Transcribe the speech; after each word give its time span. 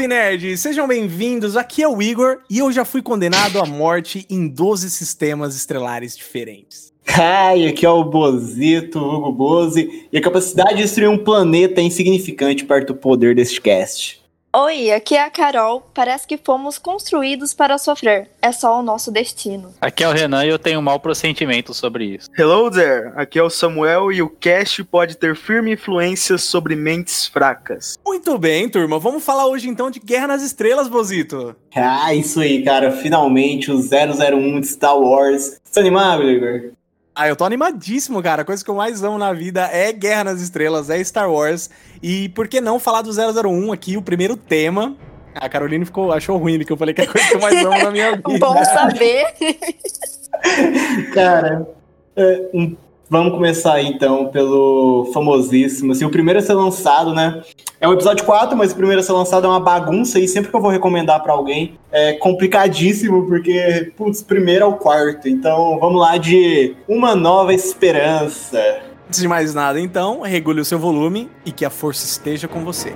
Salve, 0.00 0.08
nerds! 0.08 0.60
Sejam 0.60 0.88
bem-vindos, 0.88 1.58
aqui 1.58 1.82
é 1.82 1.88
o 1.88 2.00
Igor 2.00 2.38
e 2.48 2.58
eu 2.58 2.72
já 2.72 2.86
fui 2.86 3.02
condenado 3.02 3.60
à 3.60 3.66
morte 3.66 4.24
em 4.30 4.48
12 4.48 4.88
sistemas 4.90 5.54
estrelares 5.54 6.16
diferentes. 6.16 6.90
Ai, 7.06 7.66
aqui 7.66 7.84
é 7.84 7.90
o 7.90 8.04
Bozito, 8.04 8.98
Hugo 8.98 9.30
Boze, 9.30 10.08
e 10.10 10.16
a 10.16 10.20
capacidade 10.22 10.76
de 10.76 10.82
destruir 10.84 11.08
um 11.10 11.18
planeta 11.18 11.82
é 11.82 11.84
insignificante 11.84 12.64
perto 12.64 12.94
do 12.94 12.98
poder 12.98 13.34
deste 13.34 13.60
cast. 13.60 14.19
Oi, 14.52 14.90
aqui 14.90 15.14
é 15.14 15.22
a 15.22 15.30
Carol. 15.30 15.80
Parece 15.94 16.26
que 16.26 16.36
fomos 16.36 16.76
construídos 16.76 17.54
para 17.54 17.78
sofrer. 17.78 18.28
É 18.42 18.50
só 18.50 18.80
o 18.80 18.82
nosso 18.82 19.12
destino. 19.12 19.72
Aqui 19.80 20.02
é 20.02 20.08
o 20.08 20.12
Renan 20.12 20.44
e 20.44 20.48
eu 20.48 20.58
tenho 20.58 20.80
um 20.80 20.82
mau 20.82 20.98
pressentimento 20.98 21.72
sobre 21.72 22.16
isso. 22.16 22.28
Hello 22.36 22.68
there, 22.68 23.12
aqui 23.14 23.38
é 23.38 23.42
o 23.44 23.48
Samuel 23.48 24.10
e 24.10 24.20
o 24.20 24.28
cast 24.28 24.82
pode 24.82 25.16
ter 25.16 25.36
firme 25.36 25.74
influência 25.74 26.36
sobre 26.36 26.74
mentes 26.74 27.28
fracas. 27.28 27.96
Muito 28.04 28.36
bem, 28.38 28.68
turma. 28.68 28.98
Vamos 28.98 29.24
falar 29.24 29.46
hoje 29.46 29.68
então 29.68 29.88
de 29.88 30.00
Guerra 30.00 30.26
nas 30.26 30.42
Estrelas, 30.42 30.88
Bozito. 30.88 31.54
Ah, 31.76 32.12
isso 32.12 32.40
aí, 32.40 32.64
cara. 32.64 32.90
Finalmente 32.90 33.70
o 33.70 33.76
001 33.76 34.60
de 34.62 34.66
Star 34.66 34.98
Wars. 34.98 35.60
Você 35.62 35.74
tá 35.74 35.80
animado, 35.80 36.28
Igor? 36.28 36.72
Ah, 37.14 37.28
eu 37.28 37.36
tô 37.36 37.44
animadíssimo, 37.44 38.22
cara. 38.22 38.42
A 38.42 38.44
coisa 38.44 38.64
que 38.64 38.70
eu 38.70 38.74
mais 38.74 39.02
amo 39.02 39.18
na 39.18 39.32
vida 39.32 39.62
é 39.72 39.92
Guerra 39.92 40.24
nas 40.24 40.40
Estrelas, 40.40 40.88
é 40.90 41.02
Star 41.02 41.30
Wars. 41.30 41.68
E 42.02 42.28
por 42.30 42.48
que 42.48 42.60
não 42.60 42.78
falar 42.78 43.02
do 43.02 43.10
001 43.10 43.72
aqui, 43.72 43.96
o 43.96 44.02
primeiro 44.02 44.36
tema? 44.36 44.96
A 45.34 45.48
Caroline 45.48 45.84
ficou, 45.84 46.12
achou 46.12 46.36
ruim 46.38 46.58
que 46.64 46.72
eu 46.72 46.76
falei 46.76 46.94
que 46.94 47.02
é 47.02 47.04
a 47.04 47.08
coisa 47.12 47.28
que 47.28 47.34
eu 47.34 47.40
mais 47.40 47.64
amo 47.64 47.78
na 47.78 47.90
minha 47.90 48.12
vida. 48.16 48.38
Bom 48.38 48.64
saber. 48.64 49.26
cara, 51.12 51.68
é, 52.16 52.50
um 52.54 52.76
Vamos 53.10 53.32
começar 53.32 53.82
então 53.82 54.28
pelo 54.28 55.10
famosíssimo, 55.12 55.90
assim, 55.90 56.04
o 56.04 56.10
primeiro 56.10 56.38
a 56.38 56.42
ser 56.42 56.54
lançado, 56.54 57.12
né? 57.12 57.42
É 57.80 57.88
o 57.88 57.92
episódio 57.92 58.24
4, 58.24 58.56
mas 58.56 58.70
o 58.70 58.76
primeiro 58.76 59.00
a 59.00 59.02
ser 59.02 59.10
lançado 59.10 59.46
é 59.46 59.48
uma 59.48 59.58
bagunça 59.58 60.20
e 60.20 60.28
sempre 60.28 60.48
que 60.48 60.54
eu 60.54 60.60
vou 60.60 60.70
recomendar 60.70 61.20
para 61.20 61.32
alguém 61.32 61.74
é 61.90 62.12
complicadíssimo, 62.12 63.26
porque, 63.26 63.92
putz, 63.96 64.22
primeiro 64.22 64.64
é 64.64 64.68
o 64.68 64.74
quarto. 64.74 65.28
Então 65.28 65.76
vamos 65.80 66.00
lá 66.00 66.18
de 66.18 66.76
Uma 66.86 67.16
Nova 67.16 67.52
Esperança. 67.52 68.78
Antes 69.08 69.20
de 69.20 69.26
mais 69.26 69.52
nada, 69.54 69.80
então, 69.80 70.20
regule 70.20 70.60
o 70.60 70.64
seu 70.64 70.78
volume 70.78 71.28
e 71.44 71.50
que 71.50 71.64
a 71.64 71.70
força 71.70 72.06
esteja 72.06 72.46
com 72.46 72.64
você. 72.64 72.94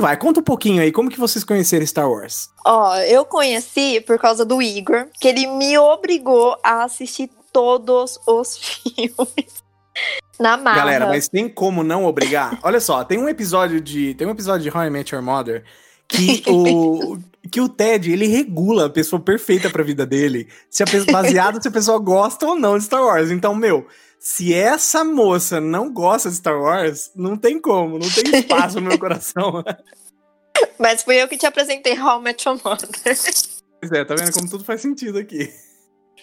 Vai, 0.00 0.16
conta 0.16 0.40
um 0.40 0.42
pouquinho 0.42 0.82
aí, 0.82 0.90
como 0.90 1.10
que 1.10 1.18
vocês 1.18 1.44
conheceram 1.44 1.86
Star 1.86 2.10
Wars? 2.10 2.48
Ó, 2.64 2.96
eu 2.96 3.24
conheci 3.24 4.00
por 4.00 4.18
causa 4.18 4.44
do 4.44 4.62
Igor, 4.62 5.06
que 5.20 5.28
ele 5.28 5.46
me 5.46 5.76
obrigou 5.78 6.56
a 6.64 6.84
assistir 6.84 7.30
todos 7.52 8.18
os 8.26 8.56
filmes. 8.96 9.62
Na 10.38 10.56
marra. 10.56 10.78
Galera, 10.78 11.06
mas 11.06 11.28
tem 11.28 11.48
como 11.48 11.82
não 11.82 12.06
obrigar? 12.06 12.58
Olha 12.62 12.80
só, 12.80 13.04
tem 13.04 13.18
um 13.18 13.28
episódio 13.28 13.80
de. 13.80 14.14
Tem 14.14 14.26
um 14.26 14.30
episódio 14.30 14.62
de 14.62 14.74
How 14.74 14.86
I 14.86 14.90
Met 14.90 15.14
Your 15.14 15.22
Mother 15.22 15.64
que 16.08 16.42
o. 16.46 17.18
que 17.50 17.60
o 17.60 17.68
Ted, 17.68 18.12
ele 18.12 18.26
regula 18.26 18.86
a 18.86 18.90
pessoa 18.90 19.18
perfeita 19.18 19.70
pra 19.70 19.82
vida 19.82 20.04
dele, 20.06 20.46
se 20.68 20.82
a 20.82 20.86
pessoa, 20.86 21.10
baseado 21.10 21.60
se 21.60 21.66
a 21.66 21.70
pessoa 21.70 21.98
gosta 21.98 22.46
ou 22.46 22.54
não 22.54 22.78
de 22.78 22.84
Star 22.84 23.02
Wars. 23.02 23.30
Então, 23.30 23.54
meu, 23.54 23.86
se 24.20 24.52
essa 24.52 25.02
moça 25.02 25.62
não 25.62 25.90
gosta 25.90 26.28
de 26.28 26.36
Star 26.36 26.60
Wars, 26.60 27.10
não 27.16 27.38
tem 27.38 27.58
como, 27.58 27.98
não 27.98 28.10
tem 28.10 28.38
espaço 28.38 28.78
no 28.78 28.88
meu 28.88 28.98
coração. 29.00 29.64
Mas 30.78 31.02
fui 31.02 31.20
eu 31.20 31.26
que 31.26 31.38
te 31.38 31.46
apresentei 31.46 31.98
How 31.98 32.20
I 32.20 32.22
Met 32.22 32.46
Your 32.46 32.60
Mother. 32.62 32.88
Pois 32.92 33.92
é, 33.92 34.04
tá 34.04 34.14
vendo 34.14 34.32
como 34.34 34.50
tudo 34.50 34.62
faz 34.62 34.82
sentido 34.82 35.18
aqui. 35.18 35.50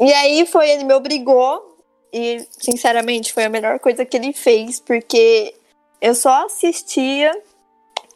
e 0.00 0.12
aí 0.12 0.44
foi, 0.44 0.70
ele 0.70 0.82
me 0.82 0.92
obrigou, 0.92 1.78
e 2.12 2.44
sinceramente 2.50 3.32
foi 3.32 3.44
a 3.44 3.48
melhor 3.48 3.78
coisa 3.78 4.04
que 4.04 4.16
ele 4.16 4.32
fez, 4.32 4.80
porque 4.80 5.54
eu 6.00 6.16
só 6.16 6.46
assistia 6.46 7.30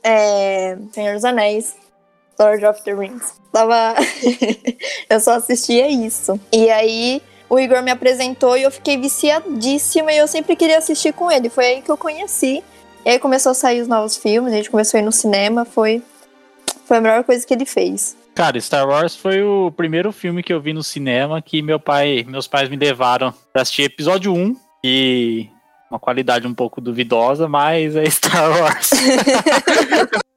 é, 0.02 0.76
Senhor 0.92 1.14
dos 1.14 1.24
Anéis, 1.24 1.76
Lord 2.36 2.66
of 2.66 2.82
the 2.82 2.92
Rings. 2.92 3.34
Tava... 3.52 3.94
eu 5.08 5.20
só 5.20 5.34
assistia 5.34 5.88
isso. 5.88 6.40
E 6.52 6.68
aí 6.68 7.22
o 7.52 7.60
Igor 7.60 7.82
me 7.82 7.90
apresentou 7.90 8.56
e 8.56 8.62
eu 8.62 8.70
fiquei 8.70 8.96
viciadíssima 8.96 10.10
e 10.10 10.16
eu 10.16 10.26
sempre 10.26 10.56
queria 10.56 10.78
assistir 10.78 11.12
com 11.12 11.30
ele. 11.30 11.50
Foi 11.50 11.66
aí 11.66 11.82
que 11.82 11.90
eu 11.90 11.98
conheci. 11.98 12.64
E 13.04 13.10
aí 13.10 13.18
começou 13.18 13.52
a 13.52 13.54
sair 13.54 13.82
os 13.82 13.88
novos 13.88 14.16
filmes, 14.16 14.54
a 14.54 14.56
gente 14.56 14.70
começou 14.70 14.96
a 14.96 15.02
ir 15.02 15.04
no 15.04 15.12
cinema, 15.12 15.66
foi, 15.66 16.02
foi 16.86 16.96
a 16.96 17.00
melhor 17.02 17.24
coisa 17.24 17.46
que 17.46 17.52
ele 17.52 17.66
fez. 17.66 18.16
Cara, 18.34 18.58
Star 18.58 18.88
Wars 18.88 19.14
foi 19.14 19.42
o 19.42 19.70
primeiro 19.70 20.12
filme 20.12 20.42
que 20.42 20.50
eu 20.50 20.62
vi 20.62 20.72
no 20.72 20.82
cinema 20.82 21.42
que 21.42 21.60
meu 21.60 21.78
pai, 21.78 22.24
meus 22.26 22.48
pais 22.48 22.70
me 22.70 22.76
levaram 22.76 23.34
pra 23.52 23.60
assistir 23.60 23.82
episódio 23.82 24.32
1 24.32 24.56
e 24.82 25.48
uma 25.90 25.98
qualidade 25.98 26.46
um 26.46 26.54
pouco 26.54 26.80
duvidosa, 26.80 27.46
mas 27.46 27.96
é 27.96 28.04
Star 28.08 28.50
Wars. 28.50 28.90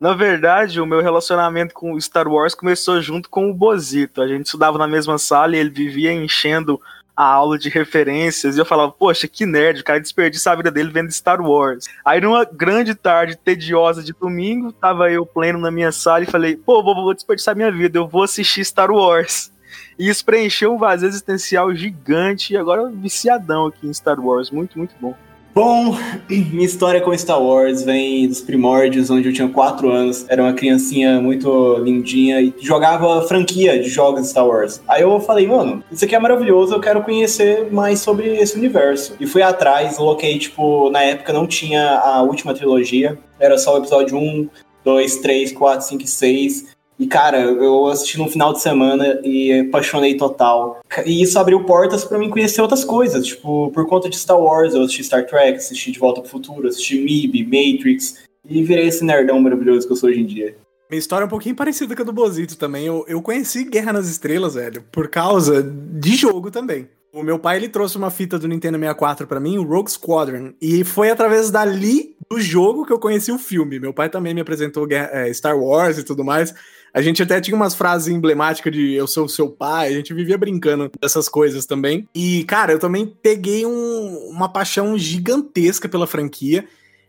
Na 0.00 0.12
verdade, 0.12 0.80
o 0.80 0.86
meu 0.86 1.00
relacionamento 1.00 1.72
com 1.72 1.98
Star 2.00 2.28
Wars 2.28 2.54
começou 2.54 3.00
junto 3.00 3.30
com 3.30 3.50
o 3.50 3.54
Bozito. 3.54 4.20
A 4.20 4.28
gente 4.28 4.46
estudava 4.46 4.76
na 4.76 4.86
mesma 4.86 5.18
sala 5.18 5.56
e 5.56 5.58
ele 5.58 5.70
vivia 5.70 6.12
enchendo 6.12 6.80
a 7.16 7.24
aula 7.24 7.56
de 7.56 7.68
referências 7.68 8.56
e 8.56 8.58
eu 8.58 8.64
falava, 8.64 8.90
poxa, 8.90 9.28
que 9.28 9.46
nerd, 9.46 9.80
o 9.80 9.84
cara 9.84 10.00
desperdiça 10.00 10.50
a 10.50 10.56
vida 10.56 10.70
dele 10.70 10.90
vendo 10.90 11.12
Star 11.12 11.40
Wars. 11.40 11.86
Aí 12.04 12.20
numa 12.20 12.44
grande 12.44 12.94
tarde 12.94 13.36
tediosa 13.36 14.02
de 14.02 14.12
domingo, 14.12 14.72
tava 14.72 15.10
eu 15.10 15.24
pleno 15.24 15.58
na 15.58 15.70
minha 15.70 15.92
sala 15.92 16.24
e 16.24 16.30
falei, 16.30 16.56
pô, 16.56 16.82
vou, 16.82 16.94
vou 16.94 17.14
desperdiçar 17.14 17.54
minha 17.54 17.70
vida, 17.70 17.98
eu 17.98 18.08
vou 18.08 18.24
assistir 18.24 18.64
Star 18.64 18.90
Wars. 18.90 19.52
E 19.98 20.08
isso 20.08 20.24
preencheu 20.24 20.74
um 20.74 20.78
vazio 20.78 21.08
existencial 21.08 21.72
gigante 21.72 22.52
e 22.52 22.56
agora 22.56 22.90
viciadão 22.90 23.66
aqui 23.66 23.86
em 23.86 23.94
Star 23.94 24.18
Wars, 24.18 24.50
muito, 24.50 24.76
muito 24.76 24.94
bom. 25.00 25.14
Bom, 25.54 25.96
minha 26.28 26.66
história 26.66 27.00
com 27.00 27.16
Star 27.16 27.40
Wars 27.40 27.84
vem 27.84 28.26
dos 28.26 28.40
primórdios, 28.40 29.08
onde 29.08 29.28
eu 29.28 29.32
tinha 29.32 29.48
4 29.48 29.88
anos, 29.88 30.26
era 30.28 30.42
uma 30.42 30.52
criancinha 30.52 31.20
muito 31.20 31.76
lindinha 31.76 32.40
e 32.40 32.52
jogava 32.60 33.22
franquia 33.28 33.80
de 33.80 33.88
jogos 33.88 34.30
Star 34.30 34.48
Wars. 34.48 34.82
Aí 34.88 35.02
eu 35.02 35.20
falei, 35.20 35.46
mano, 35.46 35.84
isso 35.92 36.04
aqui 36.04 36.16
é 36.16 36.18
maravilhoso, 36.18 36.74
eu 36.74 36.80
quero 36.80 37.04
conhecer 37.04 37.72
mais 37.72 38.00
sobre 38.00 38.36
esse 38.36 38.56
universo. 38.56 39.14
E 39.20 39.28
fui 39.28 39.42
atrás, 39.42 39.96
coloquei, 39.96 40.36
tipo, 40.40 40.90
na 40.90 41.04
época 41.04 41.32
não 41.32 41.46
tinha 41.46 42.00
a 42.00 42.20
última 42.22 42.52
trilogia, 42.52 43.16
era 43.38 43.56
só 43.56 43.74
o 43.74 43.78
episódio 43.78 44.18
1, 44.18 44.48
2, 44.84 45.16
3, 45.18 45.52
4, 45.52 45.86
5 45.86 46.02
e 46.02 46.08
6. 46.08 46.73
E, 46.98 47.06
cara, 47.06 47.40
eu 47.40 47.86
assisti 47.86 48.18
no 48.18 48.28
final 48.28 48.52
de 48.52 48.60
semana 48.60 49.20
e 49.24 49.60
apaixonei 49.60 50.16
total. 50.16 50.80
E 51.04 51.22
isso 51.22 51.38
abriu 51.38 51.64
portas 51.64 52.04
para 52.04 52.18
mim 52.18 52.30
conhecer 52.30 52.60
outras 52.62 52.84
coisas. 52.84 53.26
Tipo, 53.26 53.70
por 53.72 53.86
conta 53.86 54.08
de 54.08 54.16
Star 54.16 54.38
Wars, 54.38 54.74
eu 54.74 54.82
assisti 54.82 55.02
Star 55.02 55.26
Trek, 55.26 55.58
assisti 55.58 55.90
De 55.90 55.98
Volta 55.98 56.20
pro 56.20 56.30
Futuro, 56.30 56.68
assisti 56.68 57.00
MIB, 57.00 57.44
Matrix. 57.44 58.22
E 58.48 58.62
virei 58.62 58.86
esse 58.86 59.04
nerdão 59.04 59.40
maravilhoso 59.40 59.86
que 59.86 59.92
eu 59.92 59.96
sou 59.96 60.08
hoje 60.08 60.20
em 60.20 60.26
dia. 60.26 60.56
Minha 60.88 60.98
história 60.98 61.24
é 61.24 61.26
um 61.26 61.30
pouquinho 61.30 61.56
parecida 61.56 61.96
com 61.96 62.02
a 62.02 62.04
do 62.04 62.12
Bozito 62.12 62.56
também. 62.56 62.86
Eu, 62.86 63.04
eu 63.08 63.20
conheci 63.20 63.64
Guerra 63.64 63.94
nas 63.94 64.08
Estrelas, 64.08 64.54
velho, 64.54 64.84
por 64.92 65.08
causa 65.08 65.62
de 65.62 66.14
jogo 66.14 66.50
também. 66.50 66.88
O 67.12 67.22
meu 67.22 67.38
pai 67.38 67.56
ele 67.56 67.68
trouxe 67.68 67.96
uma 67.96 68.10
fita 68.10 68.38
do 68.38 68.48
Nintendo 68.48 68.76
64 68.76 69.26
para 69.26 69.38
mim, 69.38 69.56
o 69.56 69.62
Rogue 69.62 69.90
Squadron, 69.90 70.52
e 70.60 70.82
foi 70.82 71.10
através 71.10 71.48
dali 71.48 72.16
do 72.28 72.40
jogo 72.40 72.84
que 72.84 72.92
eu 72.92 72.98
conheci 72.98 73.30
o 73.30 73.38
filme. 73.38 73.78
Meu 73.78 73.94
pai 73.94 74.10
também 74.10 74.34
me 74.34 74.40
apresentou 74.40 74.86
é, 74.90 75.32
Star 75.32 75.56
Wars 75.56 75.96
e 75.96 76.02
tudo 76.02 76.24
mais. 76.24 76.52
A 76.94 77.02
gente 77.02 77.20
até 77.20 77.40
tinha 77.40 77.56
umas 77.56 77.74
frases 77.74 78.06
emblemáticas 78.06 78.72
de 78.72 78.94
eu 78.94 79.08
sou 79.08 79.28
seu 79.28 79.50
pai, 79.50 79.88
a 79.88 79.92
gente 79.92 80.14
vivia 80.14 80.38
brincando 80.38 80.88
dessas 81.00 81.28
coisas 81.28 81.66
também. 81.66 82.08
E, 82.14 82.44
cara, 82.44 82.72
eu 82.72 82.78
também 82.78 83.04
peguei 83.20 83.66
um, 83.66 84.28
uma 84.30 84.48
paixão 84.48 84.96
gigantesca 84.96 85.88
pela 85.88 86.06
franquia. 86.06 86.64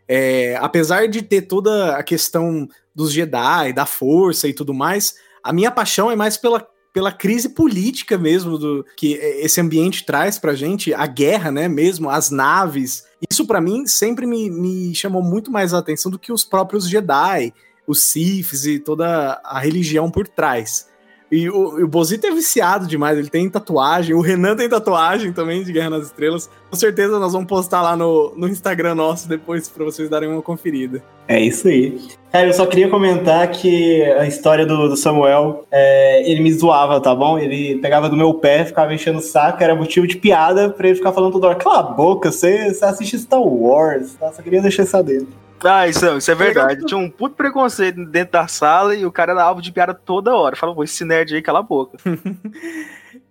É, 0.07 0.57
apesar 0.59 1.07
de 1.07 1.21
ter 1.21 1.43
toda 1.43 1.95
a 1.95 2.01
questão 2.01 2.67
dos 2.95 3.13
Jedi, 3.13 3.73
da 3.73 3.85
força 3.85 4.47
e 4.47 4.53
tudo 4.53 4.73
mais, 4.73 5.15
a 5.43 5.53
minha 5.53 5.69
paixão 5.69 6.09
é 6.09 6.15
mais 6.15 6.35
pela 6.35 6.67
pela 6.91 7.11
crise 7.11 7.49
política 7.49 8.17
mesmo 8.17 8.57
do 8.57 8.85
que 8.95 9.15
esse 9.15 9.59
ambiente 9.59 10.05
traz 10.05 10.39
pra 10.39 10.55
gente, 10.55 10.93
a 10.93 11.05
guerra, 11.05 11.51
né, 11.51 11.67
mesmo, 11.67 12.09
as 12.09 12.31
naves. 12.31 13.03
Isso 13.29 13.45
para 13.45 13.59
mim 13.59 13.85
sempre 13.85 14.25
me, 14.25 14.49
me 14.49 14.95
chamou 14.95 15.21
muito 15.21 15.51
mais 15.51 15.73
a 15.73 15.79
atenção 15.79 16.09
do 16.09 16.17
que 16.17 16.31
os 16.31 16.45
próprios 16.45 16.87
Jedi, 16.87 17.53
os 17.87 18.03
Siths 18.03 18.65
e 18.65 18.79
toda 18.79 19.39
a 19.43 19.59
religião 19.59 20.09
por 20.09 20.27
trás. 20.27 20.87
E 21.31 21.49
o, 21.49 21.83
o 21.83 21.87
Bozito 21.87 22.27
é 22.27 22.31
viciado 22.31 22.85
demais, 22.85 23.17
ele 23.17 23.29
tem 23.29 23.49
tatuagem, 23.49 24.13
o 24.13 24.21
Renan 24.21 24.55
tem 24.55 24.69
tatuagem 24.69 25.33
também 25.33 25.63
de 25.63 25.73
Guerra 25.73 25.89
nas 25.89 26.05
Estrelas. 26.05 26.49
Com 26.69 26.75
certeza 26.77 27.19
nós 27.19 27.33
vamos 27.33 27.47
postar 27.47 27.81
lá 27.81 27.95
no, 27.95 28.33
no 28.37 28.47
Instagram 28.47 28.95
nosso 28.95 29.27
depois 29.27 29.67
para 29.67 29.83
vocês 29.83 30.07
darem 30.07 30.29
uma 30.29 30.41
conferida. 30.41 31.03
É 31.27 31.39
isso 31.39 31.67
aí. 31.67 31.99
Cara, 32.31 32.47
eu 32.47 32.53
só 32.53 32.65
queria 32.67 32.89
comentar 32.89 33.49
que 33.49 34.03
a 34.03 34.27
história 34.27 34.65
do, 34.65 34.87
do 34.87 34.95
Samuel, 34.95 35.65
é, 35.71 36.29
ele 36.29 36.41
me 36.41 36.53
zoava, 36.53 37.01
tá 37.01 37.15
bom? 37.15 37.39
Ele 37.39 37.79
pegava 37.79 38.07
do 38.07 38.15
meu 38.15 38.35
pé, 38.35 38.63
ficava 38.63 38.93
enchendo 38.93 39.17
o 39.17 39.21
saco, 39.21 39.63
era 39.63 39.73
motivo 39.73 40.05
de 40.05 40.17
piada 40.17 40.69
pra 40.69 40.87
ele 40.87 40.97
ficar 40.97 41.11
falando 41.11 41.33
toda 41.33 41.47
hora. 41.47 41.55
Cala 41.55 41.79
a 41.79 41.83
boca, 41.83 42.31
você, 42.31 42.71
você 42.71 42.85
assiste 42.85 43.17
Star 43.17 43.41
Wars, 43.41 44.13
tá? 44.13 44.31
Só 44.31 44.41
queria 44.43 44.61
deixar 44.61 44.83
isso 44.83 45.03
dentro. 45.03 45.44
Ah, 45.63 45.87
isso, 45.87 46.17
isso 46.17 46.31
é 46.31 46.35
verdade. 46.35 46.85
Tinha 46.85 46.97
um 46.97 47.09
puto 47.09 47.35
preconceito 47.35 48.05
dentro 48.05 48.33
da 48.33 48.47
sala 48.47 48.95
e 48.95 49.05
o 49.05 49.11
cara 49.11 49.31
era 49.31 49.43
alvo 49.43 49.61
de 49.61 49.71
piada 49.71 49.93
toda 49.93 50.35
hora. 50.35 50.55
Falava, 50.55 50.75
pô, 50.75 50.83
esse 50.83 51.03
nerd 51.03 51.33
aí, 51.33 51.41
cala 51.41 51.59
a 51.59 51.63
boca. 51.63 51.97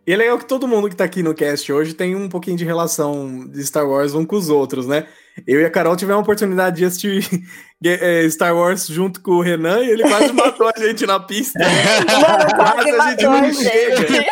E 0.06 0.12
é 0.12 0.16
legal 0.16 0.36
que 0.36 0.44
todo 0.44 0.68
mundo 0.68 0.90
que 0.90 0.94
tá 0.94 1.04
aqui 1.04 1.22
no 1.22 1.32
cast 1.32 1.72
hoje 1.72 1.94
tem 1.94 2.14
um 2.14 2.28
pouquinho 2.28 2.58
de 2.58 2.64
relação 2.64 3.46
de 3.48 3.64
Star 3.64 3.88
Wars 3.88 4.12
um 4.12 4.22
com 4.22 4.36
os 4.36 4.50
outros, 4.50 4.86
né? 4.86 5.06
Eu 5.46 5.62
e 5.62 5.64
a 5.64 5.70
Carol 5.70 5.96
tivemos 5.96 6.18
a 6.18 6.22
oportunidade 6.22 6.76
de 6.76 6.84
assistir 6.84 7.26
eh, 7.82 8.28
Star 8.28 8.54
Wars 8.54 8.86
junto 8.86 9.22
com 9.22 9.30
o 9.30 9.40
Renan 9.40 9.80
e 9.82 9.88
ele 9.92 10.02
quase 10.02 10.30
matou 10.34 10.68
a 10.68 10.78
gente 10.78 11.06
na 11.06 11.18
pista. 11.18 11.58
Mano, 11.64 12.54
quase 12.54 12.92
Mas 12.92 13.00
a 13.00 13.10
gente 13.10 13.24
matou 13.24 13.40
não 13.40 13.48
a 13.48 13.50
gente. 13.50 14.26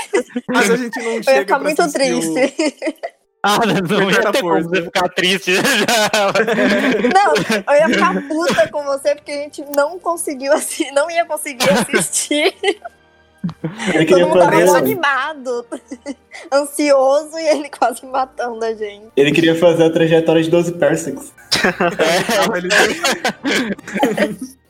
Mas 0.46 0.70
a 0.70 0.76
gente 0.76 0.98
não 0.98 1.10
Eu 1.12 1.22
chega 1.22 1.32
ia 1.36 1.40
ficar 1.40 1.58
muito 1.58 1.80
assistir 1.82 2.14
o- 2.16 2.20
triste. 2.34 2.94
Ah, 3.44 3.58
não 3.66 4.08
ia 4.08 4.20
a 4.20 4.30
ter 4.32 4.40
como 4.40 4.62
você 4.62 4.82
ficar 4.82 5.08
triste. 5.08 5.50
Não, 7.12 7.74
eu 7.74 7.80
ia 7.80 7.88
ficar 7.88 8.28
puta 8.28 8.68
com 8.68 8.84
você 8.84 9.16
porque 9.16 9.32
a 9.32 9.36
gente 9.38 9.64
não 9.74 9.98
conseguiu 9.98 10.52
assistir, 10.52 10.92
não 10.92 11.10
ia 11.10 11.24
conseguir 11.24 11.68
assistir. 11.70 12.54
Ele 13.94 14.04
Todo 14.04 14.06
queria 14.06 14.26
mundo 14.26 14.38
tava 14.38 14.52
mó 14.52 14.66
fazer, 14.66 14.78
animado, 14.78 15.66
ansioso 16.52 17.36
e 17.38 17.48
ele 17.48 17.68
quase 17.68 18.04
matando 18.06 18.64
a 18.64 18.72
gente. 18.74 19.06
ele 19.16 19.32
queria 19.32 19.54
fazer 19.56 19.84
a 19.84 19.90
trajetória 19.90 20.42
de 20.42 20.50
12 20.50 20.72
parsecs. 20.72 21.32
Tava 21.50 22.60
dentro. 22.60 22.76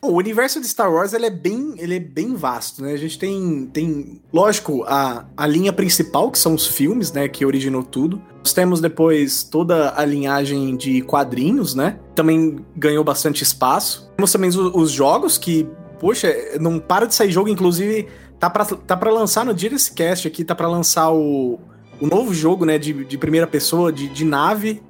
o 0.02 0.12
universo 0.16 0.60
de 0.60 0.66
Star 0.66 0.92
Wars 0.92 1.12
ele 1.12 1.26
é 1.26 1.30
bem, 1.30 1.74
ele 1.78 1.96
é 1.96 2.00
bem 2.00 2.34
vasto, 2.34 2.82
né? 2.82 2.92
A 2.92 2.96
gente 2.96 3.18
tem, 3.18 3.70
tem 3.72 4.20
lógico, 4.32 4.82
a, 4.84 5.26
a 5.36 5.46
linha 5.46 5.72
principal, 5.72 6.30
que 6.30 6.38
são 6.38 6.54
os 6.54 6.66
filmes, 6.66 7.12
né? 7.12 7.28
Que 7.28 7.44
originou 7.46 7.82
tudo. 7.84 8.20
Nós 8.38 8.52
temos 8.52 8.80
depois 8.80 9.44
toda 9.44 9.94
a 9.96 10.04
linhagem 10.04 10.76
de 10.76 11.02
quadrinhos, 11.02 11.74
né? 11.74 11.98
Também 12.14 12.58
ganhou 12.76 13.04
bastante 13.04 13.42
espaço. 13.42 14.10
Temos 14.16 14.32
também 14.32 14.48
os, 14.48 14.56
os 14.56 14.90
jogos, 14.90 15.38
que, 15.38 15.68
poxa, 16.00 16.34
não 16.58 16.80
para 16.80 17.06
de 17.06 17.14
sair 17.14 17.30
jogo, 17.30 17.48
inclusive 17.48 18.08
tá 18.42 18.50
pra, 18.50 18.64
tá 18.64 18.96
pra 18.96 19.12
lançar 19.12 19.44
no 19.44 19.54
dia 19.54 19.70
desse 19.70 19.92
cast 19.92 20.26
aqui, 20.26 20.42
tá 20.42 20.52
pra 20.52 20.66
lançar 20.66 21.12
o, 21.12 21.60
o 22.00 22.06
novo 22.08 22.34
jogo, 22.34 22.64
né? 22.64 22.76
De, 22.76 22.92
de 23.04 23.16
primeira 23.16 23.46
pessoa, 23.46 23.92
de, 23.92 24.08
de 24.08 24.24
nave. 24.24 24.82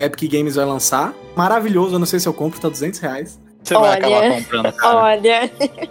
Epic 0.00 0.32
Games 0.32 0.54
vai 0.54 0.64
lançar. 0.64 1.12
Maravilhoso, 1.36 1.96
eu 1.96 1.98
não 1.98 2.06
sei 2.06 2.18
se 2.18 2.26
eu 2.26 2.32
compro, 2.32 2.58
tá 2.58 2.70
200 2.70 2.98
reais. 3.00 3.38
Você 3.62 3.74
vai 3.74 3.90
Olha. 3.90 3.98
acabar 3.98 4.36
comprando, 4.36 4.72
cara. 4.72 4.96
Olha, 4.96 5.50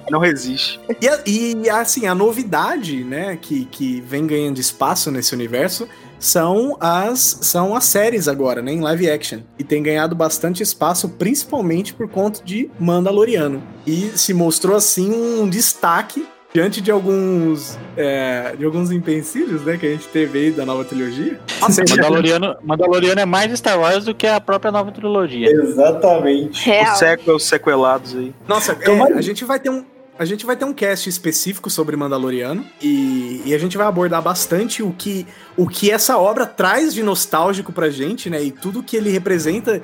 Não 0.10 0.20
resiste. 0.20 0.80
E, 1.00 1.62
e, 1.66 1.70
assim, 1.70 2.08
a 2.08 2.16
novidade, 2.16 3.04
né, 3.04 3.38
que, 3.40 3.66
que 3.66 4.02
vem 4.02 4.26
ganhando 4.26 4.60
espaço 4.60 5.12
nesse 5.12 5.36
universo 5.36 5.88
são 6.20 6.78
as, 6.80 7.20
são 7.42 7.76
as 7.76 7.84
séries 7.84 8.28
agora, 8.28 8.62
né, 8.62 8.72
em 8.72 8.82
live 8.82 9.10
action. 9.10 9.40
E 9.60 9.64
tem 9.64 9.84
ganhado 9.84 10.16
bastante 10.16 10.64
espaço, 10.64 11.10
principalmente 11.10 11.94
por 11.94 12.10
conta 12.10 12.44
de 12.44 12.72
Mandaloriano. 12.80 13.62
E 13.86 14.12
se 14.16 14.34
mostrou, 14.34 14.76
assim, 14.76 15.12
um 15.12 15.48
destaque 15.48 16.28
diante 16.54 16.82
de 16.82 16.92
alguns, 16.92 17.78
é, 17.98 18.56
de 18.58 18.64
alguns 18.64 18.92
empecilhos, 18.92 19.64
né, 19.64 19.78
que 19.78 19.88
a 19.88 19.90
gente 19.90 20.08
teve 20.10 20.38
aí 20.38 20.52
da 20.52 20.66
nova 20.66 20.86
trilogia. 20.86 21.40
Nossa, 21.60 21.82
Mandaloriano, 21.90 22.56
Mandaloriano 22.64 23.20
é 23.20 23.26
mais 23.26 23.52
Star 23.58 23.80
Wars 23.80 24.06
do 24.06 24.14
que 24.14 24.28
a 24.28 24.40
própria 24.40 24.72
nova 24.72 24.92
trilogia. 24.92 25.50
Exatamente. 25.50 26.64
real. 26.70 26.94
Os 26.94 27.00
sequels 27.00 27.44
sequelados 27.44 28.16
aí. 28.16 28.34
Nossa, 28.48 28.78
é, 28.80 28.96
vai- 28.96 29.14
a 29.14 29.22
gente 29.22 29.44
vai 29.44 29.60
ter 29.60 29.70
um. 29.70 29.84
A 30.18 30.26
gente 30.26 30.46
vai 30.46 30.56
ter 30.56 30.64
um 30.64 30.74
cast 30.74 31.10
específico 31.10 31.72
sobre 31.72 31.96
Mandaloriano 31.98 32.64
e, 32.80 33.42
e 33.48 33.54
a 33.56 33.58
gente 33.58 33.76
vai 33.80 33.88
abordar 33.88 34.22
bastante 34.22 34.84
o 34.84 34.92
que, 34.96 35.26
o 35.58 35.68
que 35.68 35.90
essa 35.90 36.20
obra 36.20 36.46
traz 36.46 36.94
de 36.94 37.02
nostálgico 37.02 37.74
pra 37.74 37.90
gente, 37.90 38.30
né? 38.30 38.44
E 38.44 38.52
tudo 38.52 38.84
que 38.84 38.96
ele 38.96 39.10
representa 39.10 39.82